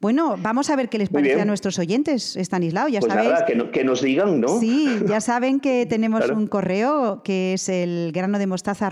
Bueno, 0.00 0.36
vamos 0.38 0.70
a 0.70 0.76
ver 0.76 0.88
qué 0.88 0.96
les 0.96 1.10
parece 1.10 1.42
a 1.42 1.44
nuestros 1.44 1.78
oyentes, 1.78 2.34
Estanislao. 2.34 2.88
Ya 2.88 3.00
pues 3.00 3.12
sabéis. 3.12 3.34
que, 3.70 3.84
nos 3.84 4.00
digan, 4.00 4.40
¿no? 4.40 4.58
Sí, 4.58 4.88
ya 5.06 5.20
saben 5.20 5.60
que 5.60 5.84
tenemos 5.84 6.30
un 6.30 6.46
correo 6.46 7.22
que 7.22 7.52
es 7.52 7.68
el 7.68 8.10
grano 8.10 8.38
de 8.38 8.46
mostaza 8.46 8.88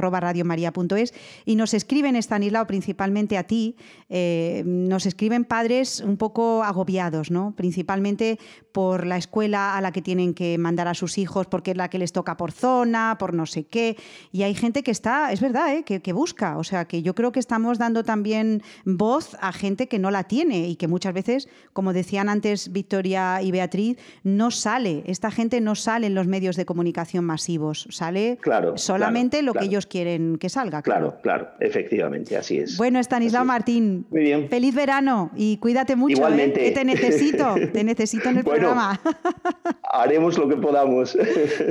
y 1.47 1.57
nos 1.57 1.73
escriben, 1.73 2.15
Estanislao, 2.15 2.67
principalmente 2.67 3.39
a 3.39 3.45
ti, 3.45 3.77
eh, 4.11 4.63
nos 4.67 5.07
escriben 5.07 5.47
padres 5.47 6.01
un 6.01 6.19
poco 6.19 6.63
agobiados, 6.63 7.31
¿no? 7.31 7.55
Principalmente 7.57 8.39
por 8.73 9.07
la 9.07 9.17
escuela 9.17 9.79
a 9.79 9.81
la 9.81 9.93
que 9.93 10.03
tienen 10.03 10.35
que 10.35 10.59
mandar 10.59 10.89
a 10.89 10.95
sus 10.95 11.17
hijos 11.17 11.47
porque 11.47 11.71
es 11.71 11.77
la 11.79 11.89
que 11.89 11.99
les 11.99 12.13
toca 12.13 12.37
por 12.37 12.53
zona, 12.53 13.17
por 13.19 13.33
no 13.33 13.47
sé 13.47 13.65
qué. 13.65 13.97
Y 14.31 14.43
hay 14.43 14.55
gente 14.55 14.83
que 14.83 14.91
está, 14.91 15.33
es 15.33 15.41
verdad, 15.41 15.75
¿eh? 15.75 15.85
que, 15.85 16.03
que 16.03 16.13
busca. 16.13 16.59
O 16.59 16.65
sea, 16.65 16.85
que 16.85 17.03
yo 17.03 17.15
creo 17.15 17.33
que 17.33 17.41
estamos 17.41 17.79
dando 17.79 18.05
también 18.05 18.63
voz 18.85 19.39
a 19.41 19.53
gente 19.53 19.89
que 19.89 19.99
no 19.99 20.11
la 20.11 20.25
tiene 20.25 20.69
y 20.69 20.77
que 20.77 20.87
muchas 20.99 21.15
veces, 21.15 21.49
como 21.73 21.93
decían 21.93 22.29
antes 22.29 22.73
Victoria 22.73 23.41
y 23.41 23.53
Beatriz, 23.53 23.99
no 24.25 24.51
sale, 24.51 25.05
esta 25.07 25.31
gente 25.31 25.61
no 25.61 25.77
sale 25.77 26.09
en 26.09 26.15
los 26.17 26.27
medios 26.27 26.57
de 26.57 26.65
comunicación 26.65 27.25
masivos, 27.25 27.87
sale 27.91 28.37
solamente 28.75 29.43
lo 29.43 29.55
que 29.55 29.67
ellos 29.67 29.87
quieren 29.87 30.39
que 30.39 30.49
salga. 30.49 30.83
Claro. 30.83 31.21
claro, 31.23 31.51
efectivamente, 31.61 32.37
así 32.37 32.59
es. 32.59 32.77
Bueno, 32.77 32.99
Estanislao 32.99 33.45
Martín, 33.45 34.07
Muy 34.11 34.23
bien. 34.23 34.49
feliz 34.49 34.75
verano 34.75 35.31
y 35.37 35.59
cuídate 35.59 35.95
mucho. 35.95 36.15
¿eh? 36.15 36.17
Igualmente. 36.17 36.71
te 36.73 36.85
necesito, 36.85 37.55
te 37.73 37.85
necesito 37.85 38.29
en 38.31 38.39
el 38.39 38.45
programa. 38.53 39.01
haremos 39.85 40.37
lo 40.37 40.49
que 40.49 40.57
podamos. 40.57 41.17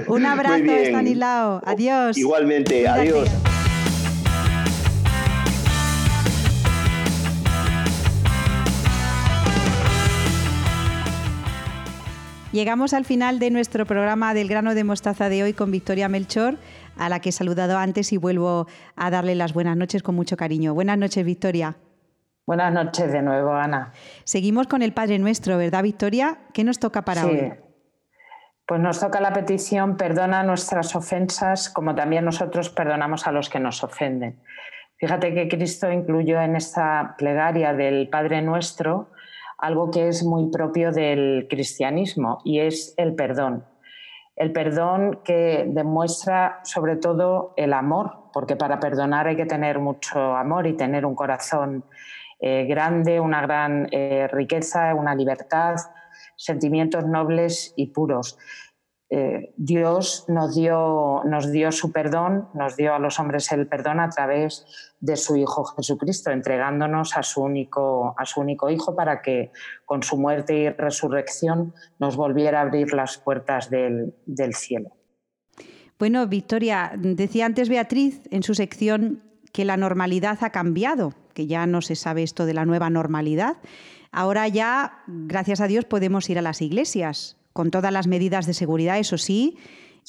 Un 0.08 0.26
abrazo, 0.26 0.64
Estanislao. 0.64 1.62
Adiós. 1.66 2.18
Igualmente, 2.18 2.88
adiós. 2.88 3.28
Llegamos 12.58 12.96
al 12.96 13.06
final 13.06 13.38
de 13.38 13.52
nuestro 13.52 13.86
programa 13.86 14.34
del 14.34 14.48
grano 14.48 14.74
de 14.74 14.84
mostaza 14.84 15.30
de 15.30 15.44
hoy 15.44 15.54
con 15.54 15.70
Victoria 15.70 16.10
Melchor, 16.10 16.58
a 16.98 17.08
la 17.08 17.20
que 17.20 17.30
he 17.30 17.32
saludado 17.32 17.78
antes 17.78 18.12
y 18.14 18.18
vuelvo 18.18 18.66
a 18.96 19.12
darle 19.12 19.36
las 19.36 19.54
buenas 19.54 19.78
noches 19.78 20.02
con 20.02 20.16
mucho 20.16 20.38
cariño. 20.38 20.74
Buenas 20.74 20.98
noches, 20.98 21.24
Victoria. 21.24 21.76
Buenas 22.48 22.74
noches 22.74 23.12
de 23.12 23.22
nuevo, 23.22 23.54
Ana. 23.54 23.94
Seguimos 24.24 24.66
con 24.66 24.82
el 24.82 24.92
Padre 24.92 25.20
Nuestro, 25.20 25.56
¿verdad, 25.60 25.84
Victoria? 25.84 26.40
¿Qué 26.52 26.64
nos 26.64 26.80
toca 26.80 27.04
para 27.04 27.22
sí. 27.22 27.28
hoy? 27.30 27.54
Pues 28.66 28.82
nos 28.82 29.00
toca 29.00 29.22
la 29.22 29.34
petición, 29.34 29.96
perdona 29.96 30.42
nuestras 30.42 30.96
ofensas, 30.96 31.70
como 31.70 31.94
también 31.94 32.26
nosotros 32.26 32.72
perdonamos 32.72 33.28
a 33.28 33.32
los 33.32 33.50
que 33.50 33.60
nos 33.60 33.84
ofenden. 33.84 34.42
Fíjate 34.96 35.32
que 35.36 35.48
Cristo 35.48 35.92
incluyó 35.92 36.42
en 36.42 36.56
esta 36.56 37.14
plegaria 37.20 37.74
del 37.74 38.10
Padre 38.10 38.42
Nuestro 38.42 39.12
algo 39.58 39.90
que 39.92 40.08
es 40.08 40.24
muy 40.24 40.52
propio 40.52 40.92
del 40.92 41.48
cristianismo 41.50 42.40
y 42.44 42.60
es 42.60 42.94
el 42.98 43.16
perdón. 43.16 43.66
El 44.36 44.52
perdón 44.52 45.22
que 45.24 45.66
demuestra 45.68 46.60
sobre 46.64 46.96
todo 46.96 47.54
el 47.58 47.74
amor, 47.74 48.30
porque 48.34 48.56
para 48.56 48.80
perdonar 48.80 49.28
hay 49.28 49.36
que 49.36 49.48
tener 49.48 49.80
mucho 49.80 50.36
amor 50.36 50.68
y 50.68 50.74
tener 50.74 51.08
un 51.08 51.16
corazón 51.16 51.84
eh, 52.40 52.66
grande, 52.66 53.20
una 53.20 53.42
gran 53.42 53.88
eh, 53.92 54.28
riqueza, 54.32 54.94
una 54.94 55.16
libertad, 55.16 55.76
sentimientos 56.36 57.06
nobles 57.06 57.74
y 57.76 57.88
puros. 57.88 58.38
Eh, 59.10 59.54
Dios 59.56 60.26
nos 60.28 60.54
dio, 60.54 61.22
nos 61.24 61.50
dio 61.52 61.72
su 61.72 61.94
perdón, 61.94 62.50
nos 62.54 62.76
dio 62.76 62.94
a 62.94 63.00
los 63.00 63.20
hombres 63.20 63.50
el 63.54 63.68
perdón 63.68 64.02
a 64.02 64.10
través 64.10 64.66
de 65.00 65.16
su 65.16 65.38
Hijo 65.38 65.64
Jesucristo, 65.64 66.30
entregándonos 66.32 67.16
a 67.16 67.24
su 67.24 67.42
único, 67.42 68.14
a 68.18 68.26
su 68.26 68.42
único 68.42 68.70
Hijo 68.70 68.96
para 68.96 69.22
que 69.22 69.52
con 69.86 70.04
su 70.04 70.18
muerte 70.18 70.58
y 70.58 70.70
resurrección 70.70 71.74
nos 72.00 72.18
volviera 72.18 72.60
a 72.60 72.64
abrir 72.64 72.94
las 72.94 73.18
puertas 73.18 73.70
del, 73.70 74.14
del 74.26 74.54
cielo. 74.54 74.90
Bueno, 75.98 76.28
Victoria, 76.28 76.92
decía 76.96 77.46
antes 77.46 77.70
Beatriz 77.70 78.28
en 78.30 78.44
su 78.44 78.56
sección 78.56 79.24
que 79.54 79.64
la 79.64 79.78
normalidad 79.78 80.38
ha 80.42 80.50
cambiado, 80.50 81.14
que 81.34 81.48
ya 81.48 81.66
no 81.66 81.82
se 81.82 81.96
sabe 81.96 82.24
esto 82.24 82.46
de 82.46 82.54
la 82.54 82.66
nueva 82.66 82.90
normalidad. 82.90 83.58
Ahora 84.12 84.48
ya, 84.50 85.04
gracias 85.08 85.62
a 85.62 85.68
Dios, 85.68 85.86
podemos 85.86 86.30
ir 86.30 86.38
a 86.38 86.42
las 86.42 86.62
iglesias 86.62 87.37
con 87.58 87.72
todas 87.72 87.92
las 87.92 88.06
medidas 88.06 88.46
de 88.46 88.54
seguridad, 88.54 89.00
eso 89.00 89.18
sí, 89.18 89.58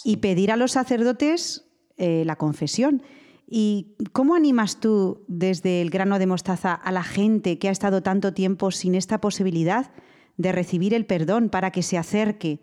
y 0.05 0.19
pedir 0.19 0.53
a 0.53 0.57
los 0.59 0.73
sacerdotes 0.73 1.65
eh, 1.97 2.23
la 2.27 2.37
confesión. 2.37 3.03
¿Y 3.47 3.95
cómo 4.13 4.35
animas 4.35 4.81
tú 4.81 5.25
desde 5.29 5.81
el 5.81 5.89
grano 5.89 6.19
de 6.19 6.27
mostaza 6.27 6.75
a 6.75 6.93
la 6.93 7.03
gente 7.03 7.59
que 7.59 7.71
ha 7.71 7.73
estado 7.73 8.03
tanto 8.03 8.35
tiempo 8.35 8.71
sin 8.71 8.95
esta 8.95 9.23
posibilidad 9.23 9.93
de 10.37 10.53
recibir 10.53 10.93
el 10.93 11.07
perdón 11.07 11.49
para 11.49 11.71
que 11.71 11.83
se 11.83 11.97
acerque 11.97 12.61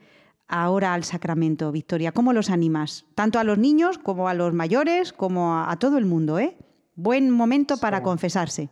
ahora 0.48 0.94
al 0.94 1.04
sacramento, 1.04 1.72
Victoria? 1.72 2.12
¿Cómo 2.12 2.32
los 2.32 2.52
animas? 2.52 3.08
Tanto 3.16 3.40
a 3.40 3.44
los 3.44 3.58
niños 3.58 3.98
como 3.98 4.30
a 4.30 4.36
los 4.36 4.54
mayores, 4.54 5.14
como 5.14 5.58
a, 5.58 5.76
todo 5.80 5.98
el 5.98 6.06
mundo, 6.06 6.38
¿eh? 6.38 6.60
Buen 6.94 7.32
momento 7.32 7.78
para 7.78 8.04
confesarse. 8.04 8.70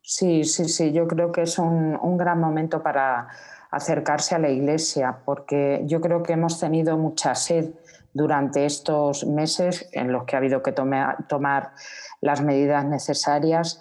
Sí, 0.00 0.44
sí, 0.44 0.64
sí, 0.70 0.92
yo 0.92 1.06
creo 1.06 1.32
que 1.32 1.42
es 1.42 1.58
un 1.58 2.16
gran 2.16 2.40
momento 2.40 2.82
para, 2.82 3.28
acercarse 3.70 4.34
a 4.34 4.38
la 4.38 4.50
Iglesia, 4.50 5.20
porque 5.24 5.82
yo 5.86 6.00
creo 6.00 6.22
que 6.22 6.34
hemos 6.34 6.60
tenido 6.60 6.96
mucha 6.96 7.34
sed 7.34 7.70
durante 8.12 8.64
estos 8.64 9.26
meses 9.26 9.88
en 9.92 10.10
los 10.10 10.24
que 10.24 10.36
ha 10.36 10.38
habido 10.38 10.62
que 10.62 10.72
tomar 10.72 11.72
las 12.20 12.40
medidas 12.40 12.84
necesarias, 12.86 13.80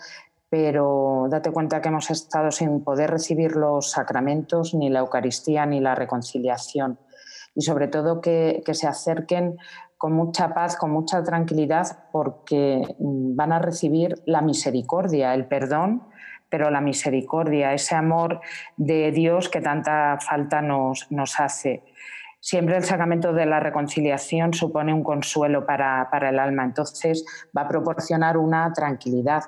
pero 0.49 1.27
date 1.29 1.51
cuenta 1.51 1.81
que 1.81 1.89
hemos 1.89 2.09
estado 2.11 2.51
sin 2.51 2.83
poder 2.83 3.11
recibir 3.11 3.55
los 3.55 3.91
sacramentos, 3.91 4.73
ni 4.73 4.89
la 4.89 4.99
Eucaristía, 4.99 5.65
ni 5.65 5.79
la 5.79 5.95
reconciliación. 5.95 6.99
Y 7.55 7.61
sobre 7.61 7.87
todo 7.87 8.19
que, 8.19 8.61
que 8.65 8.73
se 8.73 8.87
acerquen 8.87 9.57
con 9.97 10.11
mucha 10.11 10.53
paz, 10.53 10.75
con 10.75 10.91
mucha 10.91 11.23
tranquilidad, 11.23 12.05
porque 12.11 12.95
van 12.99 13.53
a 13.53 13.59
recibir 13.59 14.21
la 14.25 14.41
misericordia, 14.41 15.33
el 15.33 15.47
perdón 15.47 16.03
pero 16.55 16.71
la 16.71 16.79
misericordia, 16.79 17.73
ese 17.73 17.95
amor 17.95 18.39
de 18.77 19.11
Dios 19.11 19.49
que 19.49 19.59
tanta 19.59 20.17
falta 20.21 20.61
nos, 20.61 21.11
nos 21.11 21.37
hace. 21.37 21.83
Siempre 22.39 22.77
el 22.77 22.85
sacramento 22.85 23.33
de 23.33 23.45
la 23.45 23.59
reconciliación 23.59 24.53
supone 24.53 24.93
un 24.93 25.03
consuelo 25.03 25.65
para, 25.65 26.07
para 26.09 26.29
el 26.29 26.39
alma, 26.39 26.63
entonces 26.63 27.25
va 27.55 27.63
a 27.63 27.67
proporcionar 27.67 28.37
una 28.37 28.71
tranquilidad 28.71 29.43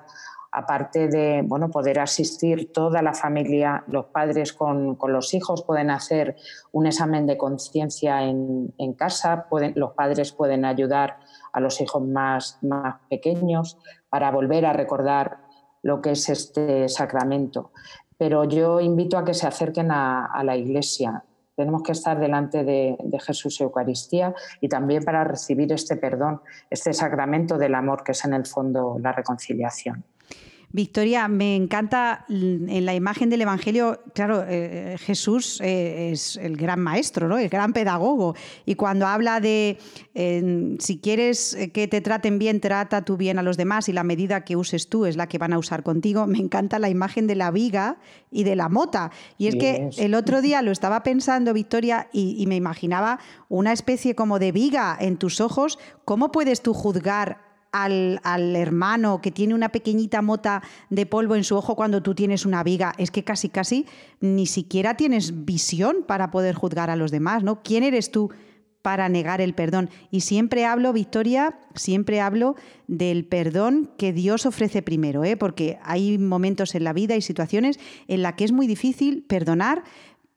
aparte 0.52 1.08
de 1.08 1.44
bueno, 1.46 1.70
poder 1.70 2.00
asistir 2.00 2.74
toda 2.74 3.02
la 3.02 3.14
familia, 3.14 3.86
los 3.88 4.08
padres 4.08 4.52
con, 4.52 4.96
con 4.96 5.14
los 5.14 5.34
hijos 5.34 5.64
pueden 5.64 5.90
hacer 5.92 6.36
un 6.74 6.88
examen 6.88 7.26
de 7.26 7.38
conciencia 7.38 8.24
en, 8.24 8.74
en, 8.78 8.94
casa, 8.94 9.46
pueden, 9.50 9.74
los 9.76 9.94
padres 9.94 10.34
pueden 10.34 10.66
ayudar 10.66 11.20
a 11.54 11.62
los 11.62 11.80
hijos 11.80 12.02
más, 12.06 12.60
más 12.64 12.96
pequeños 13.10 13.78
para 14.10 14.32
volver 14.32 14.66
a 14.66 14.74
recordar 14.74 15.47
lo 15.88 16.02
que 16.02 16.12
es 16.12 16.28
este 16.28 16.90
sacramento. 16.90 17.72
Pero 18.18 18.44
yo 18.44 18.82
invito 18.82 19.18
a 19.18 19.24
que 19.24 19.34
se 19.34 19.48
acerquen 19.48 19.90
a, 19.90 20.44
la 20.44 20.58
Iglesia. 20.58 21.24
Tenemos 21.56 21.82
que 21.82 21.94
estar 21.94 22.20
delante 22.20 22.66
de, 22.66 22.98
Jesús 23.26 23.62
Eucaristía 23.62 24.36
y 24.60 24.68
también 24.68 25.06
para 25.06 25.24
recibir 25.24 25.72
este 25.72 25.96
perdón, 25.96 26.42
este 26.70 26.92
sacramento 26.92 27.58
del 27.58 27.74
amor 27.74 28.04
que 28.04 28.12
es 28.12 28.26
en 28.26 28.34
el 28.34 28.46
fondo 28.46 28.98
la 29.02 29.14
reconciliación. 29.14 30.04
Victoria, 30.72 31.30
me 31.30 31.56
encanta 31.56 32.26
en 32.28 32.86
la 32.86 32.94
imagen 32.94 33.30
del 33.30 33.42
Evangelio, 33.42 34.02
claro, 34.14 34.44
eh, 34.48 34.98
Jesús 35.00 35.62
eh, 35.62 36.12
es 36.12 36.36
el 36.36 36.58
gran 36.58 36.82
maestro, 36.82 37.30
¿no? 37.30 37.38
el 37.38 37.48
gran 37.48 37.72
pedagogo. 37.72 38.36
Y 38.66 38.76
cuando 38.76 39.08
habla 39.08 39.40
de 39.40 39.78
si 40.80 41.00
quieres 41.00 41.58
que 41.74 41.88
te 41.88 42.02
traten 42.02 42.38
bien, 42.38 42.60
trata 42.60 43.06
tú 43.06 43.18
bien 43.18 43.40
a 43.40 43.44
los 43.44 43.56
demás 43.56 43.88
y 43.88 43.94
la 43.94 44.04
medida 44.04 44.44
que 44.44 44.56
uses 44.56 44.90
tú 44.90 45.06
es 45.06 45.16
la 45.16 45.28
que 45.28 45.38
van 45.38 45.54
a 45.54 45.60
usar 45.60 45.84
contigo, 45.84 46.28
me 46.28 46.40
encanta 46.40 46.80
la 46.80 46.90
imagen 46.90 47.28
de 47.28 47.36
la 47.36 47.52
viga 47.52 47.98
y 48.30 48.44
de 48.44 48.56
la 48.56 48.68
mota. 48.68 49.12
Y 49.38 49.48
es 49.48 49.56
que 49.56 49.90
el 49.98 50.16
otro 50.16 50.42
día 50.42 50.62
lo 50.62 50.72
estaba 50.72 51.04
pensando, 51.04 51.54
Victoria, 51.54 52.10
y 52.12 52.46
me 52.48 52.56
imaginaba 52.56 53.20
una 53.48 53.72
especie 53.72 54.16
como 54.16 54.38
de 54.40 54.52
viga 54.52 54.98
en 55.00 55.18
tus 55.18 55.40
ojos. 55.40 55.80
¿Cómo 56.04 56.32
puedes 56.32 56.62
tú 56.62 56.74
juzgar 56.74 57.47
al, 57.84 58.56
hermano 58.56 59.22
que 59.22 59.32
tiene 59.32 59.54
una 59.54 59.70
pequeñita 59.70 60.22
mota 60.22 60.64
de 60.90 61.06
polvo 61.06 61.36
en 61.36 61.44
su 61.44 61.56
ojo 61.56 61.76
cuando 61.76 62.02
tú 62.02 62.16
tienes 62.16 62.46
una 62.46 62.64
viga, 62.64 62.94
es 62.98 63.12
que 63.12 63.24
casi, 63.24 63.50
casi 63.50 63.86
ni 64.20 64.46
siquiera 64.46 64.96
tienes 64.96 65.46
visión 65.46 65.98
para 66.08 66.32
poder 66.32 66.56
juzgar 66.56 66.90
a 66.90 66.96
los 66.96 67.12
demás, 67.12 67.44
¿no? 67.44 67.62
¿Quién 67.62 67.84
eres 67.84 68.12
tú 68.12 68.32
para 68.82 69.10
negar 69.10 69.42
el 69.42 69.54
perdón? 69.54 69.90
Y 70.12 70.22
siempre 70.22 70.66
hablo, 70.66 70.94
Victoria, 70.94 71.60
siempre 71.76 72.22
hablo 72.22 72.56
del 72.88 73.26
perdón 73.26 73.92
que 73.98 74.14
Dios 74.14 74.46
ofrece 74.46 74.82
primero, 74.82 75.24
¿eh? 75.24 75.38
porque 75.38 75.78
hay 75.84 76.18
momentos 76.18 76.74
en 76.76 76.84
la 76.84 76.94
vida 76.94 77.16
y 77.16 77.22
situaciones 77.22 77.80
en 78.08 78.22
las 78.22 78.34
que 78.34 78.46
es 78.46 78.52
muy 78.52 78.68
difícil 78.68 79.24
perdonar, 79.24 79.84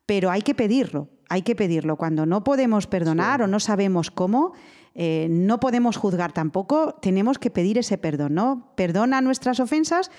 pero 0.06 0.30
hay 0.30 0.42
que 0.42 0.54
pedirlo, 0.54 1.08
hay 1.30 1.42
que 1.42 1.56
pedirlo. 1.56 1.96
Cuando 1.96 2.26
no 2.26 2.44
podemos 2.44 2.86
perdonar 2.86 3.40
o 3.40 3.46
no 3.46 3.60
sabemos 3.60 4.10
cómo, 4.10 4.52
eh, 4.94 5.28
no 5.30 5.60
podemos 5.60 5.96
juzgar 5.96 6.32
tampoco, 6.32 6.96
tenemos 7.00 7.38
que 7.38 7.50
pedir 7.50 7.78
ese 7.78 7.96
perdón, 7.96 8.34
¿no? 8.34 8.72
Perdona 8.76 9.20
nuestras 9.22 9.60
ofensas 9.60 10.10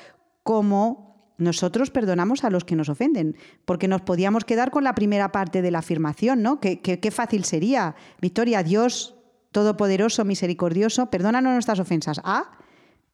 como 0.41 1.33
nosotros 1.37 1.91
perdonamos 1.91 2.43
a 2.45 2.49
los 2.49 2.63
que 2.63 2.75
nos 2.75 2.87
ofenden, 2.87 3.35
porque 3.65 3.89
nos 3.89 4.01
podíamos 4.01 4.45
quedar 4.45 4.71
con 4.71 4.83
la 4.83 4.95
primera 4.95 5.31
parte 5.31 5.61
de 5.61 5.71
la 5.71 5.79
afirmación, 5.79 6.41
¿no? 6.41 6.59
Qué, 6.59 7.11
fácil 7.11 7.43
sería. 7.43 7.95
Victoria, 8.21 8.63
Dios 8.63 9.15
Todopoderoso, 9.51 10.23
misericordioso, 10.23 11.09
perdónanos 11.09 11.51
nuestras 11.51 11.79
ofensas. 11.79 12.21
Ah, 12.23 12.51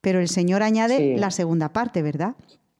pero 0.01 0.19
el 0.19 0.27
Señor 0.27 0.61
añade 0.61 1.17
la 1.17 1.31
segunda 1.31 1.73
parte, 1.73 2.03
¿verdad? 2.03 2.35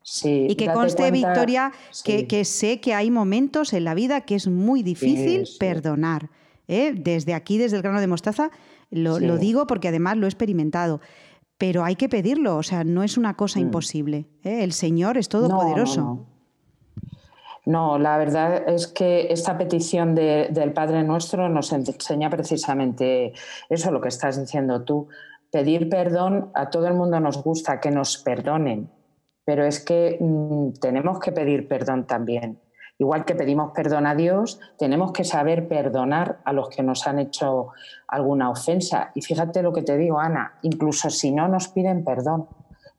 Sí, 0.10 0.47
y 0.49 0.55
que 0.55 0.72
conste, 0.72 1.12
Victoria, 1.12 1.74
que, 2.05 2.45
sé 2.45 2.80
que 2.80 2.93
hay 2.93 3.12
momentos 3.12 3.74
en 3.74 3.84
la 3.84 3.93
vida 3.93 4.22
que 4.22 4.36
es 4.36 4.47
muy 4.47 4.82
difícil 4.82 5.43
perdonar. 5.60 6.30
¿eh? 6.70 6.93
Desde 6.95 7.34
aquí, 7.34 7.58
desde 7.58 7.76
el 7.76 7.84
grano 7.84 7.99
de 7.99 8.08
mostaza, 8.08 8.49
lo, 8.89 9.20
digo 9.38 9.68
porque 9.68 9.89
además 9.89 10.16
lo 10.16 10.26
he 10.26 10.30
experimentado. 10.30 11.01
Pero 11.58 11.84
hay 11.84 11.97
que 11.97 12.08
pedirlo, 12.08 12.55
o 12.55 12.64
sea, 12.64 12.86
no 12.86 13.03
es 13.03 13.18
una 13.18 13.36
cosa 13.36 13.60
mm. 13.60 13.64
imposible. 13.64 14.28
¿eh? 14.45 14.64
El 14.64 14.72
Señor 14.72 15.18
es 15.18 15.28
todopoderoso. 15.28 16.26
No, 17.66 17.99
la 17.99 18.18
verdad 18.18 18.64
es 18.70 18.88
que 18.88 19.28
esta 19.30 19.58
petición 19.58 20.16
del 20.16 20.72
Padre 20.72 21.03
Nuestro 21.03 21.49
nos 21.49 21.74
enseña 21.74 22.30
precisamente 22.30 23.34
eso, 23.68 23.91
lo 23.91 23.99
que 23.99 24.08
estás 24.08 24.39
diciendo 24.39 24.86
tú. 24.86 25.10
Pedir 25.51 25.89
perdón, 25.89 26.49
a 26.55 26.70
todo 26.70 26.88
el 26.88 26.93
mundo 26.93 27.20
nos 27.20 27.43
gusta 27.43 27.82
que 27.82 27.91
nos 27.91 28.20
perdonen, 28.20 28.89
pero 29.48 29.66
es 29.66 29.80
que 29.80 30.18
mm, 30.20 30.74
tenemos 30.82 31.22
que 31.22 31.32
pedir 31.32 31.70
perdón 31.70 32.06
también. 32.06 32.60
Igual 32.98 33.24
que 33.24 33.34
pedimos 33.34 33.72
perdón 33.72 34.06
a 34.06 34.14
Dios, 34.14 34.60
tenemos 34.78 35.14
que 35.14 35.24
saber 35.24 35.70
perdonar 35.70 36.39
a 36.43 36.52
los 36.52 36.68
que 36.68 36.84
nos 36.84 37.08
han 37.08 37.18
hecho 37.18 37.70
alguna 38.10 38.50
ofensa. 38.50 39.12
Y 39.16 39.22
fíjate 39.22 39.64
lo 39.64 39.72
que 39.72 39.84
te 39.84 39.98
digo, 39.98 40.20
Ana, 40.20 40.60
incluso 40.64 41.10
si 41.10 41.32
no 41.32 41.48
nos 41.48 41.70
piden 41.70 42.04
perdón. 42.04 42.50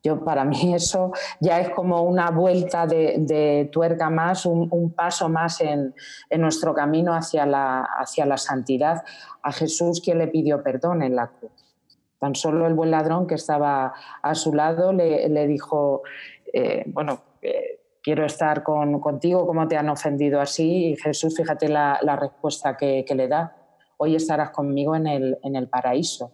Yo, 0.02 0.24
para 0.24 0.46
mí 0.46 0.72
eso 0.74 1.12
ya 1.38 1.60
es 1.60 1.68
como 1.68 2.00
una 2.00 2.30
vuelta 2.30 2.86
de, 2.86 3.68
tuerca 3.70 4.08
más, 4.08 4.46
un, 4.46 4.94
paso 4.96 5.28
más 5.28 5.60
en, 5.60 5.94
nuestro 6.30 6.72
camino 6.72 7.12
hacia 7.12 7.44
la, 7.44 7.82
hacia 7.82 8.24
la 8.24 8.38
santidad. 8.38 9.04
A 9.42 9.52
Jesús 9.52 10.00
quien 10.00 10.16
le 10.16 10.28
pidió 10.28 10.62
perdón 10.62 11.02
en 11.02 11.14
la 11.14 11.26
cruz. 11.26 11.52
Tan 12.18 12.34
solo 12.34 12.66
el 12.66 12.74
buen 12.74 12.90
ladrón 12.90 13.26
que 13.26 13.36
estaba 13.36 13.94
a 14.22 14.34
su 14.34 14.52
lado 14.52 14.92
le, 14.92 15.46
dijo, 15.46 16.02
eh, 16.52 16.84
bueno, 16.86 17.20
eh, 17.42 17.80
quiero 18.02 18.24
estar 18.24 18.62
con, 18.62 19.00
contigo, 19.00 19.46
¿cómo 19.46 19.66
te 19.68 19.76
han 19.76 19.88
ofendido 19.88 20.40
así? 20.40 20.86
Y 20.88 20.96
Jesús, 20.96 21.36
fíjate 21.36 21.68
la, 21.68 21.98
respuesta 22.20 22.76
que, 22.76 23.04
le 23.14 23.28
da, 23.28 23.56
hoy 23.98 24.14
estarás 24.14 24.50
conmigo 24.50 24.96
en 24.96 25.06
el, 25.06 25.38
en 25.42 25.56
el 25.56 25.68
paraíso. 25.68 26.32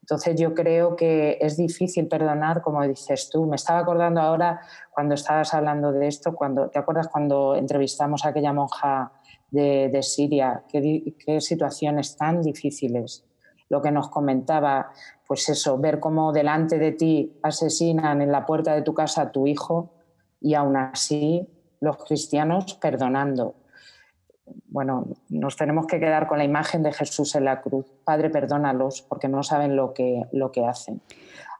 Entonces 0.00 0.40
yo 0.40 0.54
creo 0.54 0.96
que 0.96 1.38
es 1.40 1.56
difícil 1.56 2.08
perdonar, 2.08 2.62
como 2.62 2.82
dices 2.86 3.30
tú. 3.30 3.46
Me 3.46 3.56
estaba 3.56 3.78
acordando 3.78 4.20
ahora 4.20 4.60
cuando 4.90 5.14
estabas 5.14 5.54
hablando 5.54 5.92
de 5.92 6.08
esto, 6.08 6.34
cuando, 6.34 6.68
¿te 6.68 6.80
acuerdas 6.80 7.06
cuando 7.08 7.54
entrevistamos 7.54 8.24
a 8.24 8.30
aquella 8.30 8.52
monja 8.52 9.12
de, 9.50 9.88
de 9.88 10.02
Siria? 10.02 10.64
Qué, 10.68 11.14
qué 11.24 11.40
situaciones 11.40 12.16
tan 12.16 12.42
difíciles. 12.42 13.24
Lo 13.70 13.80
que 13.80 13.90
nos 13.90 14.10
comentaba, 14.10 14.90
pues 15.26 15.48
eso, 15.48 15.78
ver 15.78 15.98
cómo 15.98 16.32
delante 16.32 16.78
de 16.78 16.92
ti 16.92 17.38
asesinan 17.42 18.20
en 18.20 18.30
la 18.30 18.44
puerta 18.44 18.74
de 18.74 18.82
tu 18.82 18.92
casa 18.92 19.22
a 19.22 19.32
tu 19.32 19.46
hijo, 19.46 19.94
y 20.40 20.54
aún 20.54 20.76
así 20.76 21.48
los 21.80 21.96
cristianos 21.98 22.74
perdonando. 22.74 23.54
Bueno, 24.66 25.06
nos 25.28 25.56
tenemos 25.56 25.86
que 25.86 26.00
quedar 26.00 26.26
con 26.26 26.38
la 26.38 26.44
imagen 26.44 26.82
de 26.82 26.92
Jesús 26.92 27.34
en 27.34 27.44
la 27.44 27.60
cruz. 27.60 27.86
Padre, 28.04 28.30
perdónalos 28.30 29.02
porque 29.02 29.28
no 29.28 29.42
saben 29.42 29.76
lo 29.76 29.94
que, 29.94 30.22
lo 30.32 30.50
que 30.50 30.66
hacen. 30.66 31.00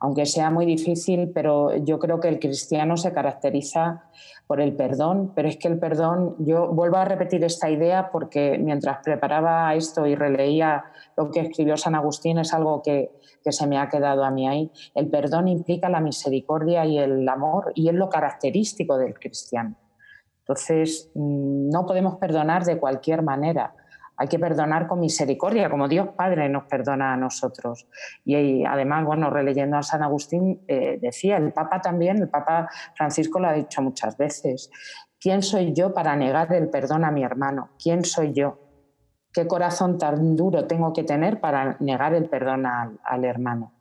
Aunque 0.01 0.27
sea 0.27 0.51
muy 0.51 0.67
difícil, 0.67 1.31
pero 1.33 1.77
yo 1.77 1.99
creo 1.99 2.21
que 2.21 2.29
el 2.29 2.39
cristiano 2.39 2.97
se 2.97 3.13
caracteriza 3.13 4.05
por 4.47 4.61
el 4.61 4.75
perdón, 4.75 5.33
pero 5.35 5.49
es 5.49 5.59
que 5.59 5.69
el 5.69 5.79
perdón, 5.79 6.35
yo 6.39 6.69
vuelvo 6.69 6.97
a 6.97 7.05
repetir 7.05 7.45
esta 7.45 7.71
idea 7.71 8.11
porque 8.11 8.59
mientras 8.59 8.99
preparaba 9.05 9.73
esto 9.75 10.07
y 10.07 10.15
releía 10.15 10.85
lo 11.17 11.31
que 11.31 11.41
escribió 11.41 11.77
San 11.77 11.95
Agustín, 11.95 12.39
es 12.39 12.53
algo 12.53 12.83
que, 12.83 13.13
que 13.45 13.53
se 13.53 13.67
me 13.67 13.79
ha 13.79 13.89
quedado 13.89 14.25
a 14.25 14.31
mí 14.31 14.49
ahí. 14.49 14.73
El 14.95 15.09
perdón 15.09 15.49
implica 15.49 15.89
la 15.89 16.01
misericordia 16.01 16.85
y 16.85 16.99
el 16.99 17.29
amor 17.29 17.73
y 17.75 17.89
es 17.89 17.95
lo 17.95 18.09
característico 18.09 18.99
del 18.99 19.15
cristiano. 19.15 19.77
Entonces, 20.41 21.11
mm, 21.15 21.69
no 21.69 21.87
podemos 21.87 22.17
perdonar 22.17 22.65
de 22.65 22.79
cualquier 22.79 23.23
manera. 23.23 23.73
Hay 24.21 24.29
que 24.29 24.39
perdonar 24.39 24.87
con 24.87 25.01
misericordia, 25.01 25.71
como 25.71 25.89
Dios 25.89 26.09
Padre 26.14 26.49
nos 26.51 26.64
perdona 26.64 27.14
a 27.14 27.16
nosotros. 27.16 27.89
Y, 28.25 28.64
además, 28.66 29.05
bueno, 29.07 29.31
releyendo 29.31 29.79
a 29.79 29.83
San 29.83 30.03
Agustín, 30.03 30.62
eh, 30.68 30.99
decía, 31.01 31.39
el 31.39 31.53
Papa 31.53 31.81
también, 31.81 32.18
el 32.18 32.29
Papa 32.29 32.68
Francisco 32.95 33.41
lo 33.41 33.49
ha 33.49 33.55
dicho 33.55 33.81
muchas 33.81 34.18
veces, 34.18 34.71
¿quién 35.18 35.43
soy 35.43 35.73
yo 35.73 35.95
para 35.95 36.14
negar 36.16 36.53
el 36.53 36.68
perdón 36.68 37.05
a 37.05 37.11
mi 37.11 37.25
hermano? 37.25 37.71
¿Quién 37.83 38.05
soy 38.05 38.35
yo? 38.35 38.59
qué 39.33 39.47
corazón 39.47 39.99
tan 39.99 40.37
duro 40.37 40.66
tengo 40.66 40.93
que 40.93 41.05
tener 41.05 41.41
para 41.41 41.77
negar 41.81 42.14
el 42.14 42.29
perdón 42.29 42.66
al, 42.66 43.25
hermano. 43.25 43.73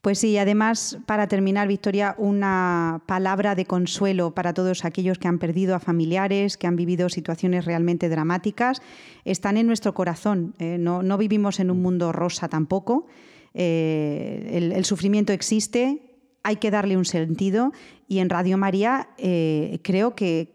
Pues 0.00 0.18
sí, 0.18 0.38
además, 0.38 0.98
para 1.04 1.26
terminar, 1.26 1.68
Victoria, 1.68 2.14
una 2.16 3.02
palabra 3.04 3.54
de 3.54 3.66
consuelo 3.66 4.34
para 4.34 4.54
todos 4.54 4.86
aquellos 4.86 5.18
que 5.18 5.28
han 5.28 5.38
perdido 5.38 5.74
a 5.74 5.78
familiares, 5.78 6.56
que 6.56 6.66
han 6.66 6.76
vivido 6.76 7.10
situaciones 7.10 7.66
realmente 7.66 8.08
dramáticas, 8.08 8.80
están 9.26 9.58
en 9.58 9.66
nuestro 9.66 9.92
corazón. 9.92 10.54
¿eh? 10.58 10.78
no, 10.78 11.18
vivimos 11.18 11.60
en 11.60 11.70
un 11.70 11.82
mundo 11.82 12.12
rosa 12.12 12.48
tampoco. 12.48 13.08
Eh, 13.52 14.72
el, 14.74 14.84
sufrimiento 14.86 15.34
existe, 15.34 16.00
hay 16.42 16.56
que 16.56 16.70
darle 16.70 16.96
un 16.96 17.04
sentido 17.04 17.72
y 18.08 18.20
en 18.20 18.30
Radio 18.30 18.56
María 18.56 19.10
eh, 19.18 19.80
creo 19.82 20.14
que, 20.14 20.48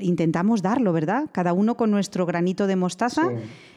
intentamos 0.00 0.60
darlo, 0.60 0.92
¿verdad? 0.92 1.30
Cada 1.32 1.54
uno 1.54 1.78
con 1.78 1.90
nuestro 1.90 2.26
granito 2.26 2.66
de 2.66 2.76
mostaza. 2.76 3.30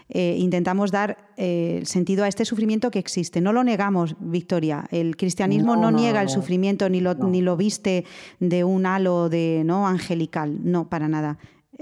Eh, 0.10 0.38
intentamos 0.40 0.92
dar 0.92 1.18
eh, 1.36 1.82
sentido 1.84 2.24
a 2.24 2.28
este 2.28 2.46
sufrimiento 2.46 2.92
que 2.92 3.00
existe. 3.00 3.42
No 3.42 3.52
lo 3.52 3.64
negamos, 3.64 4.16
Victoria. 4.20 4.86
El 4.92 5.18
cristianismo 5.18 5.76
no, 5.76 5.92
niega 5.92 6.22
el 6.22 6.30
sufrimiento 6.30 6.90
ni 6.90 7.02
lo, 7.02 7.14
ni 7.16 7.42
lo 7.42 7.58
viste 7.58 8.06
de 8.40 8.64
un 8.64 8.86
halo 8.86 9.30
de 9.30 9.64
no 9.66 9.88
angelical. 9.88 10.60
No, 10.64 10.90
para 10.90 11.08
nada. 11.08 11.38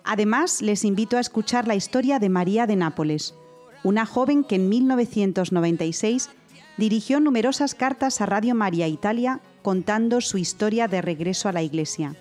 Además, 0.04 0.64
les 0.64 0.86
invito 0.86 1.18
a 1.18 1.20
escuchar 1.20 1.68
la 1.68 1.76
historia 1.76 2.18
de 2.18 2.30
María 2.30 2.66
de 2.66 2.78
Nápoles, 2.78 3.36
una 3.84 4.06
joven 4.06 4.44
que 4.44 4.56
en 4.56 4.70
1996 4.70 6.30
dirigió 6.78 7.20
numerosas 7.20 7.76
cartas 7.76 8.22
a 8.22 8.26
Radio 8.26 8.56
María 8.56 8.88
Italia 8.88 9.42
contando 9.62 10.22
su 10.22 10.38
historia 10.38 10.88
de 10.88 11.02
regreso 11.02 11.50
a 11.50 11.52
la 11.52 11.62
Iglesia. 11.62 12.16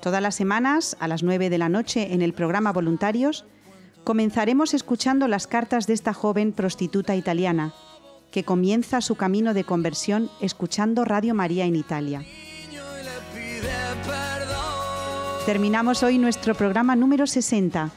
Todas 0.00 0.22
las 0.22 0.34
semanas, 0.34 0.96
a 0.98 1.08
las 1.08 1.22
9 1.22 1.50
de 1.50 1.58
la 1.58 1.68
noche, 1.68 2.14
en 2.14 2.22
el 2.22 2.32
programa 2.32 2.72
Voluntarios, 2.72 3.44
comenzaremos 4.02 4.72
escuchando 4.72 5.28
las 5.28 5.46
cartas 5.46 5.86
de 5.86 5.92
esta 5.92 6.14
joven 6.14 6.52
prostituta 6.52 7.14
italiana, 7.16 7.74
que 8.32 8.44
comienza 8.44 9.02
su 9.02 9.16
camino 9.16 9.52
de 9.52 9.64
conversión 9.64 10.30
escuchando 10.40 11.04
Radio 11.04 11.34
María 11.34 11.66
en 11.66 11.76
Italia. 11.76 12.24
Terminamos 15.44 16.02
hoy 16.02 16.18
nuestro 16.18 16.54
programa 16.54 16.96
número 16.96 17.26
60 17.26 17.92